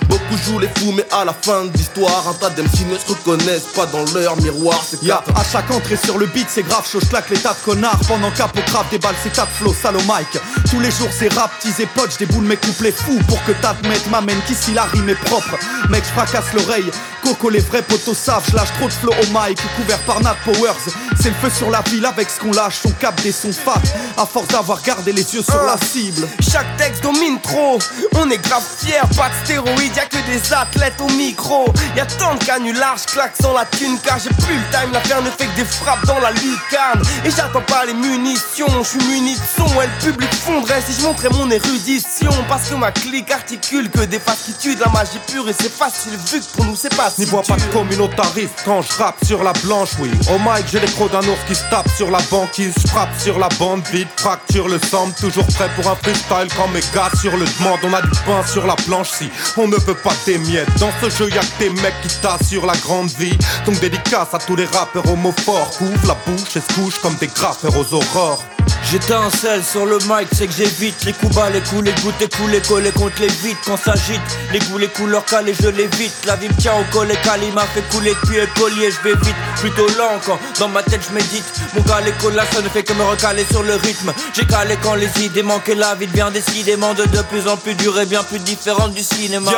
Beaucoup 0.08 0.36
jouent 0.44 0.58
les 0.58 0.68
fous, 0.78 0.92
mais 0.92 1.06
à 1.10 1.24
la 1.24 1.32
fin 1.34 1.64
de 1.64 1.76
l'histoire, 1.76 2.26
un 2.28 2.34
tas 2.34 2.50
d'MC 2.50 2.86
ne 2.90 2.96
se 2.96 3.06
reconnaissent 3.08 3.72
pas 3.74 3.86
dans 3.86 4.04
leur 4.14 4.36
miroir. 4.40 4.80
C'est 4.88 5.02
Ya, 5.02 5.22
à 5.34 5.42
chaque 5.44 5.70
entrée 5.70 5.96
sur 5.96 6.18
le 6.18 6.26
beat, 6.26 6.46
c'est 6.48 6.62
grave, 6.62 6.88
je 6.92 6.98
claque 6.98 7.30
les 7.30 7.38
tas 7.38 7.54
de 7.54 7.64
connards. 7.64 7.98
Pendant 8.06 8.30
qu'apocrave 8.30 8.86
déballe 8.90 9.14
ses 9.22 9.30
tas 9.30 9.46
de 9.46 9.50
flow, 9.50 9.74
sale 9.74 9.96
au 9.96 10.02
mic. 10.02 10.40
Tous 10.70 10.80
les 10.80 10.90
jours, 10.90 11.08
c'est 11.10 11.32
rap, 11.34 11.50
tease 11.60 11.80
et 11.80 11.86
poche, 11.86 12.16
des 12.18 12.26
boules 12.26 12.44
mes 12.44 12.56
couplets 12.56 12.92
fous. 12.92 13.18
Pour 13.26 13.42
que 13.44 13.52
t'admettes, 13.52 14.08
m'amène 14.10 14.40
qu'ici 14.46 14.72
la 14.72 14.84
rime 14.84 15.08
est 15.08 15.14
propre. 15.14 15.56
Mec, 15.90 16.04
je 16.04 16.10
fracasse 16.10 16.52
l'oreille. 16.54 16.90
Coco, 17.22 17.50
les 17.50 17.60
vrais 17.60 17.82
potos 17.82 18.16
savent, 18.16 18.44
je 18.48 18.56
lâche 18.56 18.72
trop 18.78 18.88
de 18.88 18.92
flow 18.92 19.12
au 19.12 19.26
mic. 19.26 19.58
Couvert 19.76 20.00
par 20.00 20.20
Nat 20.20 20.36
Powers. 20.44 20.74
C'est 21.20 21.30
le 21.30 21.34
feu 21.34 21.50
sur 21.50 21.70
la 21.70 21.80
ville 21.82 22.06
avec 22.06 22.30
ce 22.30 22.40
qu'on 22.40 22.52
lâche. 22.52 22.78
Son 22.82 22.90
cap 22.92 23.20
des 23.22 23.32
sons 23.32 23.52
fat. 23.52 23.80
À 24.16 24.26
force 24.26 24.48
d'avoir 24.48 24.82
gardé 24.82 25.12
les 25.12 25.34
yeux 25.34 25.42
sur 25.42 25.62
la 25.64 25.76
cible. 25.78 26.28
Chaque 26.52 26.76
texte 26.76 27.02
domine 27.02 27.40
trop, 27.40 27.78
on 28.16 28.28
est 28.28 28.36
grave 28.36 28.62
fiers, 28.78 29.00
pas 29.16 29.30
de 29.30 29.34
stéroïdes, 29.42 29.96
y'a 29.96 30.04
que 30.04 30.18
des 30.26 30.52
athlètes 30.52 31.00
au 31.00 31.08
micro. 31.14 31.64
Y'a 31.96 32.04
tant 32.04 32.34
de 32.34 32.44
canulars, 32.44 33.00
claque 33.06 33.32
sans 33.40 33.54
la 33.54 33.64
thune 33.64 33.96
car 34.04 34.18
j'ai 34.18 34.28
plus 34.28 34.56
le 34.56 34.70
time, 34.70 34.92
l'affaire 34.92 35.22
ne 35.22 35.30
fait 35.30 35.46
que 35.46 35.56
des 35.56 35.64
frappes 35.64 36.04
dans 36.04 36.18
la 36.18 36.30
lucarne. 36.30 37.00
Et 37.24 37.30
j'attends 37.30 37.62
pas 37.62 37.86
les 37.86 37.94
munitions, 37.94 38.66
je 38.82 38.86
suis 38.86 39.08
muni 39.08 39.32
de 39.32 39.40
son, 39.56 39.64
et 39.80 39.86
le 39.86 40.12
public 40.12 40.30
fondrait 40.34 40.82
si 40.86 41.00
je 41.00 41.06
montrais 41.06 41.30
mon 41.30 41.50
érudition. 41.50 42.30
Parce 42.50 42.68
que 42.68 42.74
ma 42.74 42.92
clique 42.92 43.30
articule 43.30 43.88
que 43.88 44.00
des 44.00 44.18
faces 44.18 44.42
qui 44.44 44.52
tuent 44.52 44.76
de 44.76 44.80
la 44.82 44.88
magie 44.88 45.20
pure 45.26 45.48
et 45.48 45.54
c'est 45.58 45.72
facile 45.72 46.18
vu 46.30 46.40
que 46.40 46.56
pour 46.56 46.66
nous 46.66 46.76
c'est 46.76 46.94
pas 46.94 47.08
si 47.08 47.22
N'y 47.22 47.26
vois 47.28 47.42
pas 47.42 47.56
de 47.56 47.62
communautariste 47.72 48.60
quand 48.66 48.82
je 48.82 48.92
rappe 48.98 49.24
sur 49.24 49.42
la 49.42 49.54
blanche, 49.64 49.90
oui. 50.00 50.10
Au 50.28 50.38
mic, 50.38 50.66
j'ai 50.70 50.80
les 50.80 50.92
crocs 50.92 51.12
d'un 51.12 51.26
ours 51.26 51.40
qui 51.48 51.54
se 51.54 51.64
tape 51.70 51.88
sur 51.96 52.10
la 52.10 52.20
banquise. 52.30 52.74
Je 52.78 52.88
frappe 52.88 53.18
sur 53.18 53.38
la 53.38 53.48
bande 53.58 53.82
vide, 53.90 54.08
fracture 54.18 54.68
le 54.68 54.78
sample. 54.78 55.18
Toujours 55.18 55.46
prêt 55.46 55.70
pour 55.76 55.90
un 55.90 55.96
freestyle 55.96 56.41
quand 56.56 56.68
mes 56.68 56.80
gars 56.94 57.10
sur 57.20 57.36
le 57.36 57.44
demande. 57.58 57.78
On 57.84 57.94
a 57.94 58.02
du 58.02 58.10
pain 58.26 58.46
sur 58.46 58.66
la 58.66 58.76
planche 58.76 59.10
si 59.10 59.30
on 59.56 59.68
ne 59.68 59.76
veut 59.76 59.94
pas 59.94 60.14
tes 60.24 60.38
miettes. 60.38 60.68
Dans 60.78 60.90
ce 61.00 61.10
jeu, 61.10 61.30
y'a 61.30 61.40
que 61.40 61.58
des 61.58 61.70
mecs 61.82 62.00
qui 62.02 62.08
t'assurent 62.20 62.66
la 62.66 62.76
grande 62.76 63.10
vie. 63.10 63.36
Donc 63.66 63.78
dédicace 63.80 64.32
à 64.32 64.38
tous 64.38 64.56
les 64.56 64.66
rappeurs 64.66 65.06
homophores. 65.10 65.70
Couvre 65.78 66.06
la 66.06 66.16
bouche 66.26 66.56
et 66.56 66.60
se 66.60 66.74
couche 66.74 66.98
comme 67.00 67.14
des 67.16 67.28
graffeurs 67.28 67.76
aux 67.76 67.94
aurores. 67.94 68.44
J'étincelle 68.90 69.62
sur 69.64 69.86
le 69.86 69.98
mic, 69.98 70.28
c'est 70.32 70.46
que 70.46 70.52
j'évite 70.52 71.04
les 71.04 71.12
coups 71.12 71.34
bas, 71.34 71.48
les 71.50 71.60
coups, 71.60 71.84
les 71.84 71.92
gouttes, 72.02 72.20
les 72.20 72.28
coups, 72.28 72.50
les 72.50 72.60
collés 72.60 72.90
contre 72.90 73.20
les 73.20 73.28
vides 73.28 73.56
quand 73.64 73.76
s'agite. 73.76 74.20
Les 74.52 74.58
goûts, 74.58 74.78
les 74.78 74.88
couleurs 74.88 75.24
calées, 75.24 75.54
je 75.60 75.68
l'évite. 75.68 76.12
La 76.26 76.36
vie 76.36 76.48
me 76.48 76.54
tient 76.54 76.74
au 76.74 76.84
collet 76.92 77.16
calé, 77.22 77.50
m'a 77.52 77.62
fait 77.62 77.82
couler 77.90 78.14
depuis 78.22 78.36
le 78.36 78.46
collier, 78.58 78.90
je 78.90 79.08
vais 79.08 79.16
vite, 79.16 79.36
plutôt 79.60 79.86
lent 79.96 80.20
quand 80.26 80.38
dans 80.58 80.68
ma 80.68 80.82
tête 80.82 81.00
je 81.08 81.14
médite. 81.14 81.44
Mon 81.74 81.82
les 82.04 82.12
colas, 82.12 82.44
ça 82.52 82.60
ne 82.60 82.68
fait 82.68 82.82
que 82.82 82.92
me 82.92 83.04
recaler 83.04 83.44
sur 83.50 83.62
le 83.62 83.76
rythme. 83.76 84.12
J'ai 84.34 84.46
calé 84.46 84.76
quand 84.82 84.94
les 84.94 85.10
idées 85.24 85.42
manquent 85.42 85.68
et 85.68 85.74
la 85.74 85.94
vie 85.94 86.06
devient 86.06 86.30
décidément 86.32 86.94
de 86.94 87.04
de 87.12 87.22
plus 87.22 87.46
en 87.48 87.56
plus 87.56 87.74
dure 87.74 87.98
et 88.00 88.06
bien 88.06 88.22
plus 88.22 88.38
différente 88.38 88.94
du 88.94 89.02
cinéma. 89.02 89.50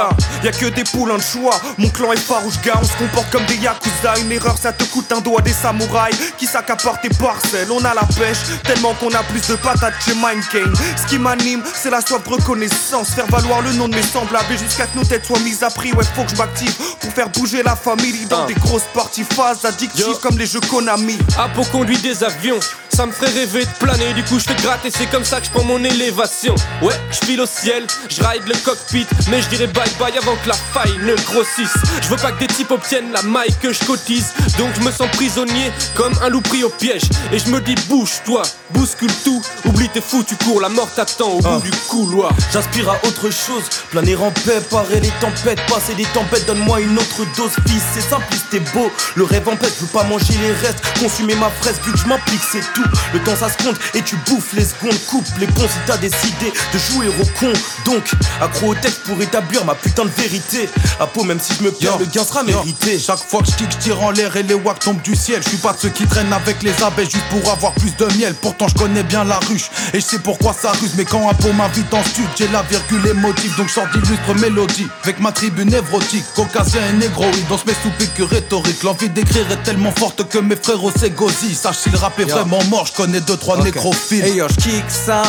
Ya, 0.43 0.51
que 0.51 0.67
des 0.67 0.85
poulains 0.85 1.17
de 1.17 1.23
choix. 1.23 1.61
Mon 1.79 1.89
clan 1.89 2.13
est 2.13 2.17
farouche, 2.17 2.61
gars. 2.63 2.75
On 2.81 2.85
se 2.85 2.97
comporte 2.97 3.31
comme 3.31 3.47
des 3.47 3.57
yakuza. 3.57 4.19
Une 4.21 4.33
erreur, 4.33 4.57
ça 4.61 4.73
te 4.73 4.85
coûte 4.85 5.11
un 5.13 5.21
doigt 5.21 5.41
des 5.41 5.53
samouraïs 5.53 6.17
qui 6.39 6.47
s'accaparent 6.47 7.01
tes 7.01 7.09
parcelles. 7.11 7.69
On 7.71 7.85
a 7.85 7.95
la 7.95 8.03
pêche, 8.19 8.39
tellement 8.65 8.95
qu'on 8.95 9.14
a 9.15 9.23
plus 9.25 9.47
de 9.49 9.55
patates 9.57 9.95
chez 10.05 10.15
Mindcane. 10.15 10.73
Ce 10.97 11.07
qui 11.09 11.19
m'anime, 11.19 11.63
c'est 11.75 11.91
la 11.91 12.01
soif 12.01 12.23
de 12.25 12.29
reconnaissance. 12.31 13.11
Faire 13.15 13.27
valoir 13.27 13.61
le 13.63 13.73
nom 13.73 13.89
de 13.89 13.95
mes 13.95 14.03
semblables 14.03 14.53
et 14.53 14.59
jusqu'à 14.59 14.87
que 14.87 14.97
nos 14.99 15.05
têtes 15.05 15.25
soient 15.27 15.39
mises 15.41 15.63
à 15.63 15.71
prix. 15.71 15.93
Ouais, 15.93 16.05
faut 16.15 16.25
que 16.25 16.31
je 16.31 16.37
m'active 16.37 16.73
pour 17.01 17.13
faire 17.13 17.29
bouger 17.31 17.63
la 17.63 17.77
famille 17.77 18.27
dans 18.27 18.45
Ah. 18.45 18.47
des 18.47 18.55
grosses 18.55 18.89
parties 18.93 19.25
phases 19.25 19.65
addictives 19.65 20.19
comme 20.23 20.39
les 20.39 20.47
jeux 20.47 20.61
Konami. 20.71 21.19
Apo 21.39 21.63
conduit 21.65 21.99
des 21.99 22.25
avions, 22.25 22.59
ça 22.95 23.07
me 23.07 23.13
ferait 23.13 23.31
rêver 23.31 23.65
de 23.65 23.71
planer. 23.79 24.13
Du 24.15 24.25
coup, 24.25 24.39
je 24.39 24.45
fais 24.45 24.55
gratter, 24.63 24.91
c'est 24.91 25.07
comme 25.11 25.25
ça 25.25 25.41
que 25.41 25.47
je 25.47 25.51
prends 25.51 25.65
mon 25.65 25.83
élévation. 25.85 26.55
Ouais, 26.83 26.95
je 27.11 27.27
file 27.27 27.41
au 27.41 27.47
ciel, 27.47 27.87
je 28.09 28.23
ride 28.23 28.43
le 28.47 28.55
cockpit, 28.65 29.07
mais 29.31 29.41
je 29.43 29.49
dirais 29.49 29.67
bye 29.69 29.91
bye 29.99 30.17
avant 30.19 30.37
que 30.37 30.49
la 30.49 30.55
faille 30.55 30.97
ne 31.03 31.15
grossisse. 31.15 31.75
Je 32.03 32.09
veux 32.09 32.17
pas 32.17 32.33
que 32.33 32.41
des 32.41 32.47
types 32.49 32.71
obtiennent 32.71 33.13
la 33.13 33.23
maille 33.23 33.55
que 33.63 33.73
je 33.73 33.85
cotise, 33.85 34.33
donc 34.59 34.71
je 34.77 34.81
me 34.81 34.91
sens 34.91 35.09
prisonnier 35.13 35.73
comme 35.95 36.15
un 36.23 36.29
loup 36.29 36.41
pris 36.41 36.65
au 36.65 36.71
piège. 36.71 37.03
Et 37.33 37.39
je 37.39 37.49
me 37.49 37.61
dis, 37.61 37.75
bouge-toi, 37.89 38.43
bouscule 38.71 39.04
tout, 39.25 39.43
oublie 39.67 39.89
tes 39.89 40.01
fous, 40.01 40.25
tu 40.27 40.37
cours, 40.37 40.61
la 40.61 40.69
mort 40.69 40.89
t'attend 40.95 41.31
au 41.31 41.41
bout 41.41 41.61
du 41.61 41.71
couloir. 41.89 42.33
J'aspire 42.53 42.91
à 42.91 42.97
autre 43.07 43.31
chose, 43.31 43.65
planer 43.91 44.17
en 44.17 44.31
paix, 44.31 44.61
parer 44.71 45.01
les 45.01 45.13
tempêtes, 45.21 45.61
passer 45.67 45.95
des 45.95 46.07
tempêtes, 46.07 46.47
donne-moi 46.47 46.81
une 46.81 46.97
autre 46.99 47.23
dose, 47.37 47.53
fils, 47.67 47.83
c'est 47.95 48.01
simpliste 48.01 48.53
et 48.53 48.61
beau. 48.73 48.91
Le 49.15 49.25
rêve 49.25 49.49
en 49.49 49.57
paix, 49.57 49.69
je 49.75 49.85
veux 49.85 49.93
pas 49.93 50.05
manger 50.05 50.35
les 50.41 50.53
restes, 50.53 50.83
consumer 51.01 51.35
ma 51.37 51.51
fraise, 51.51 51.81
vu 51.85 51.93
que 51.93 51.99
je 51.99 52.07
m'implique, 52.07 52.43
c'est 52.51 52.65
tout. 52.75 52.85
Le 53.13 53.21
temps 53.21 53.37
ça 53.37 53.49
se 53.49 53.63
compte 53.63 53.77
et 53.95 54.03
tu 54.03 54.17
bouffes 54.29 54.53
les 54.55 54.65
secondes, 54.65 54.99
coupe 55.09 55.27
les 55.39 55.47
ponts 55.47 55.69
si 55.69 55.79
t'as 55.87 55.97
décidé 55.97 56.53
de 56.73 56.79
jouer 56.79 57.09
au 57.09 57.25
con. 57.39 57.53
Donc, 57.85 58.05
accro 58.41 58.73
au 58.73 58.75
texte 58.75 59.03
pour 59.05 59.21
établir 59.21 59.65
ma 59.65 59.75
putain 59.75 60.05
de 60.05 60.11
vérité. 60.11 60.69
À 61.01 61.07
peau, 61.07 61.25
même 61.25 61.41
si 61.41 61.55
je 61.59 61.65
me 61.65 61.73
perds, 61.73 61.99
le 61.99 62.07
gain 62.07 62.25
sera 62.25 62.43
mérité. 62.43 62.99
Chaque 62.99 63.19
fois 63.19 63.41
que 63.41 63.47
je 63.51 63.57
kick, 63.57 63.71
je 63.73 63.79
tire 63.79 64.03
en 64.03 64.11
l'air 64.11 64.37
et 64.37 64.43
les 64.43 64.55
wacks 64.55 64.79
tombent 64.81 65.03
du 65.03 65.15
ciel. 65.15 65.43
Je 65.43 65.51
suis 65.51 65.59
pas 65.59 65.73
de 65.73 65.79
ceux 65.81 65.89
qui 65.89 66.07
traînent 66.07 66.33
avec 66.33 66.63
les 66.63 66.83
abeilles 66.83 67.11
juste 67.11 67.27
pour 67.31 67.51
avoir 67.51 67.73
plus 67.73 67.95
de 67.97 68.07
miel. 68.17 68.35
Pourtant, 68.35 68.69
je 68.69 68.75
connais 68.75 68.94
bien 69.03 69.25
la 69.25 69.39
ruche 69.39 69.71
et 69.93 70.01
je 70.01 70.05
sais 70.05 70.19
pourquoi 70.19 70.53
ça 70.53 70.73
ruse. 70.73 70.93
Mais 70.97 71.05
quand 71.05 71.29
un 71.29 71.35
pot 71.35 71.53
m'invite 71.53 71.93
en 71.93 72.03
stud, 72.05 72.25
j'ai 72.37 72.49
la 72.49 72.63
virgule 72.63 73.07
émotive. 73.09 73.57
Donc, 73.57 73.71
sors 73.71 73.87
d'illustres 73.89 74.35
mélodies 74.41 74.87
avec 75.03 75.21
ma 75.21 75.33
tribu 75.33 75.65
névrotique. 75.65 76.25
Caucasien 76.35 76.81
et 76.91 76.93
négroïde, 76.95 77.45
on 77.51 77.59
se 77.59 77.67
met 77.67 77.75
sous 77.83 77.91
pique 77.99 78.29
rhétorique. 78.31 78.83
L'envie 78.83 79.09
d'écrire 79.09 79.51
est 79.51 79.63
tellement 79.63 79.93
forte 79.93 80.29
que 80.29 80.39
mes 80.39 80.57
frérots 80.57 80.93
s'égosillent. 80.97 81.55
Sache 81.55 81.79
si 81.79 81.91
le 81.91 81.99
rap 81.99 82.19
est 82.21 82.25
vraiment 82.25 82.63
mort, 82.65 82.87
je 82.87 82.93
connais 82.93 83.21
deux 83.21 83.37
trois 83.37 83.59
Ok. 83.59 83.65
nécrophiles. 83.65 84.25
Et 84.25 84.35
yo, 84.35 84.47
je 84.49 84.55
kick 84.57 84.85
ça 84.89 85.23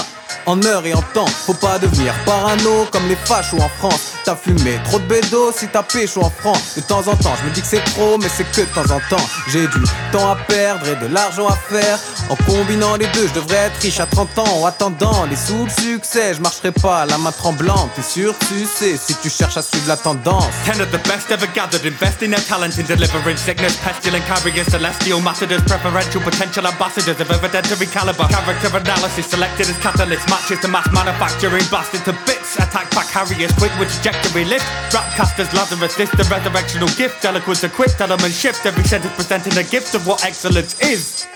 en 0.46 0.62
heure 0.64 0.86
et 0.86 0.94
en 0.94 1.02
temps. 1.14 1.26
Faut 1.26 1.54
pas 1.54 1.80
devenir 1.80 2.14
parano 2.26 2.86
comme 2.92 3.08
les 3.08 3.16
fachos 3.16 3.60
en 3.60 3.70
France. 3.70 4.14
T'as 4.24 4.36
fumé 4.36 4.80
trop 4.86 5.00
de 5.00 5.06
bédo 5.06 5.52
si 5.56 5.68
t'as 5.68 5.84
pécho 5.84 6.24
en 6.24 6.30
France. 6.30 6.76
De 6.76 6.82
temps 6.82 7.08
en 7.08 7.16
temps, 7.16 7.36
je 7.40 7.48
me 7.48 7.54
dis 7.54 7.62
que 7.62 7.68
c'est 7.68 7.84
trop, 7.94 8.18
mais 8.18 8.30
c'est 8.30 8.50
que 8.52 8.62
de 8.62 8.74
temps 8.74 8.94
en 8.96 9.00
temps. 9.10 9.24
J'ai 9.48 9.68
du 9.68 9.84
temps 10.12 10.32
à 10.32 10.36
perdre 10.36 10.88
et 10.88 10.96
de 10.96 11.14
l'argent 11.14 11.48
à 11.48 11.56
faire. 11.56 12.00
En 12.30 12.36
combinant 12.36 12.96
les 12.96 13.08
deux, 13.08 13.28
je 13.28 13.34
devrais 13.34 13.68
être 13.68 13.80
riche 13.82 14.00
à 14.00 14.06
30 14.06 14.40
ans. 14.40 14.62
En 14.62 14.66
attendant 14.66 15.26
les 15.30 15.36
sous 15.36 15.66
le 15.66 15.70
succès, 15.70 16.34
je 16.34 16.42
marcherai 16.42 16.72
pas 16.72 17.06
la 17.06 17.18
main 17.18 17.32
tremblante. 17.32 17.92
T'es 17.96 18.02
sûr, 18.02 18.34
tu 18.48 18.66
sais, 18.66 18.98
si 18.98 19.16
tu 19.16 19.30
cherches 19.30 19.58
à 19.58 19.62
suivre 19.62 19.88
la 19.88 19.98
tendance. 19.98 20.46
Ten 20.66 20.82
of 20.82 20.90
the 20.92 21.08
best 21.08 21.30
ever 21.32 21.48
gathered, 21.54 21.86
investing 21.86 22.32
their 22.32 22.44
talent 22.46 22.78
in 22.80 22.84
delivering 22.84 23.38
sickness, 23.38 23.78
pestilent 23.78 24.24
carriers, 24.26 24.64
celestial 24.64 25.20
ambassadors, 25.20 25.62
preferential 25.64 26.22
potential 26.22 26.66
ambassadors 26.66 27.20
of 27.20 27.30
evidentiary 27.30 27.88
caliber. 27.88 28.28
Character 28.30 28.76
analysis 28.76 29.28
selected 29.28 29.70
as 29.70 29.78
catalyst, 29.78 30.15
matches 30.30 30.60
to 30.62 30.68
mass 30.68 30.88
manufacturing, 30.94 31.64
blasted 31.70 32.06
to 32.06 32.14
bits. 32.26 32.56
Attack 32.56 32.86
attacked 32.86 32.96
by 32.96 33.04
carriers, 33.04 33.52
quick 33.54 33.72
with 33.80 33.92
trajectory 33.94 34.46
lift. 34.46 34.66
Rap 34.94 35.12
casters, 35.16 35.52
Lazarus, 35.54 35.96
this 35.96 36.10
the 36.12 36.24
resurrectional 36.24 36.96
gift. 36.98 37.26
Eloquence 37.26 37.64
equipped, 37.64 38.00
element 38.00 38.34
shift. 38.34 38.66
Every 38.66 38.84
sentence 38.84 39.14
presenting 39.16 39.58
a 39.58 39.64
gift 39.64 39.96
of 39.96 40.06
what 40.08 40.26
excellence 40.26 40.80
is. 40.82 41.28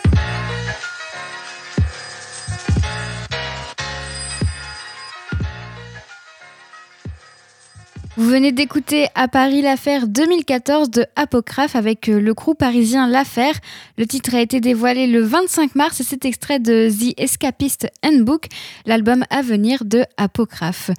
Vous 8.20 8.28
venez 8.28 8.52
d'écouter 8.52 9.08
à 9.16 9.30
Paris 9.30 9.62
l'affaire 9.62 10.06
2014 10.06 10.90
de 10.90 11.06
Apocryphe 11.16 11.78
avec 11.78 12.10
euh, 12.10 12.20
le 12.20 12.34
crew 12.34 12.54
parisien 12.54 13.08
L'affaire. 13.08 13.54
Le 13.98 14.06
titre 14.06 14.36
a 14.36 14.42
été 14.42 14.60
dévoilé 14.60 15.08
le 15.08 15.22
25 15.22 15.74
mars 15.76 16.02
et 16.02 16.04
c'est 16.04 16.26
extrait 16.26 16.60
de 16.60 16.90
The 16.90 17.18
Escapist 17.18 17.88
Handbook, 18.04 18.48
l'album 18.86 19.24
à 19.30 19.42
venir 19.42 19.86
de 19.86 20.04
Apocryphe. 20.18 20.92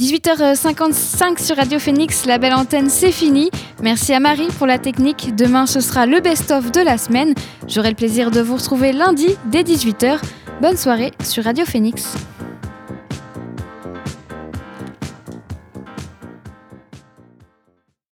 18h55 0.00 1.44
sur 1.44 1.56
Radio 1.56 1.80
Phoenix, 1.80 2.24
la 2.24 2.38
belle 2.38 2.54
antenne, 2.54 2.88
c'est 2.88 3.10
fini. 3.10 3.50
Merci 3.82 4.14
à 4.14 4.20
Marie 4.20 4.46
pour 4.56 4.68
la 4.68 4.78
technique. 4.78 5.34
Demain, 5.34 5.66
ce 5.66 5.80
sera 5.80 6.06
le 6.06 6.20
best-of 6.20 6.70
de 6.70 6.82
la 6.82 6.98
semaine. 6.98 7.34
J'aurai 7.66 7.88
le 7.88 7.96
plaisir 7.96 8.30
de 8.30 8.40
vous 8.40 8.54
retrouver 8.54 8.92
lundi 8.92 9.26
dès 9.46 9.64
18h. 9.64 10.20
Bonne 10.62 10.76
soirée 10.76 11.10
sur 11.20 11.42
Radio 11.42 11.64
Phoenix. 11.64 12.14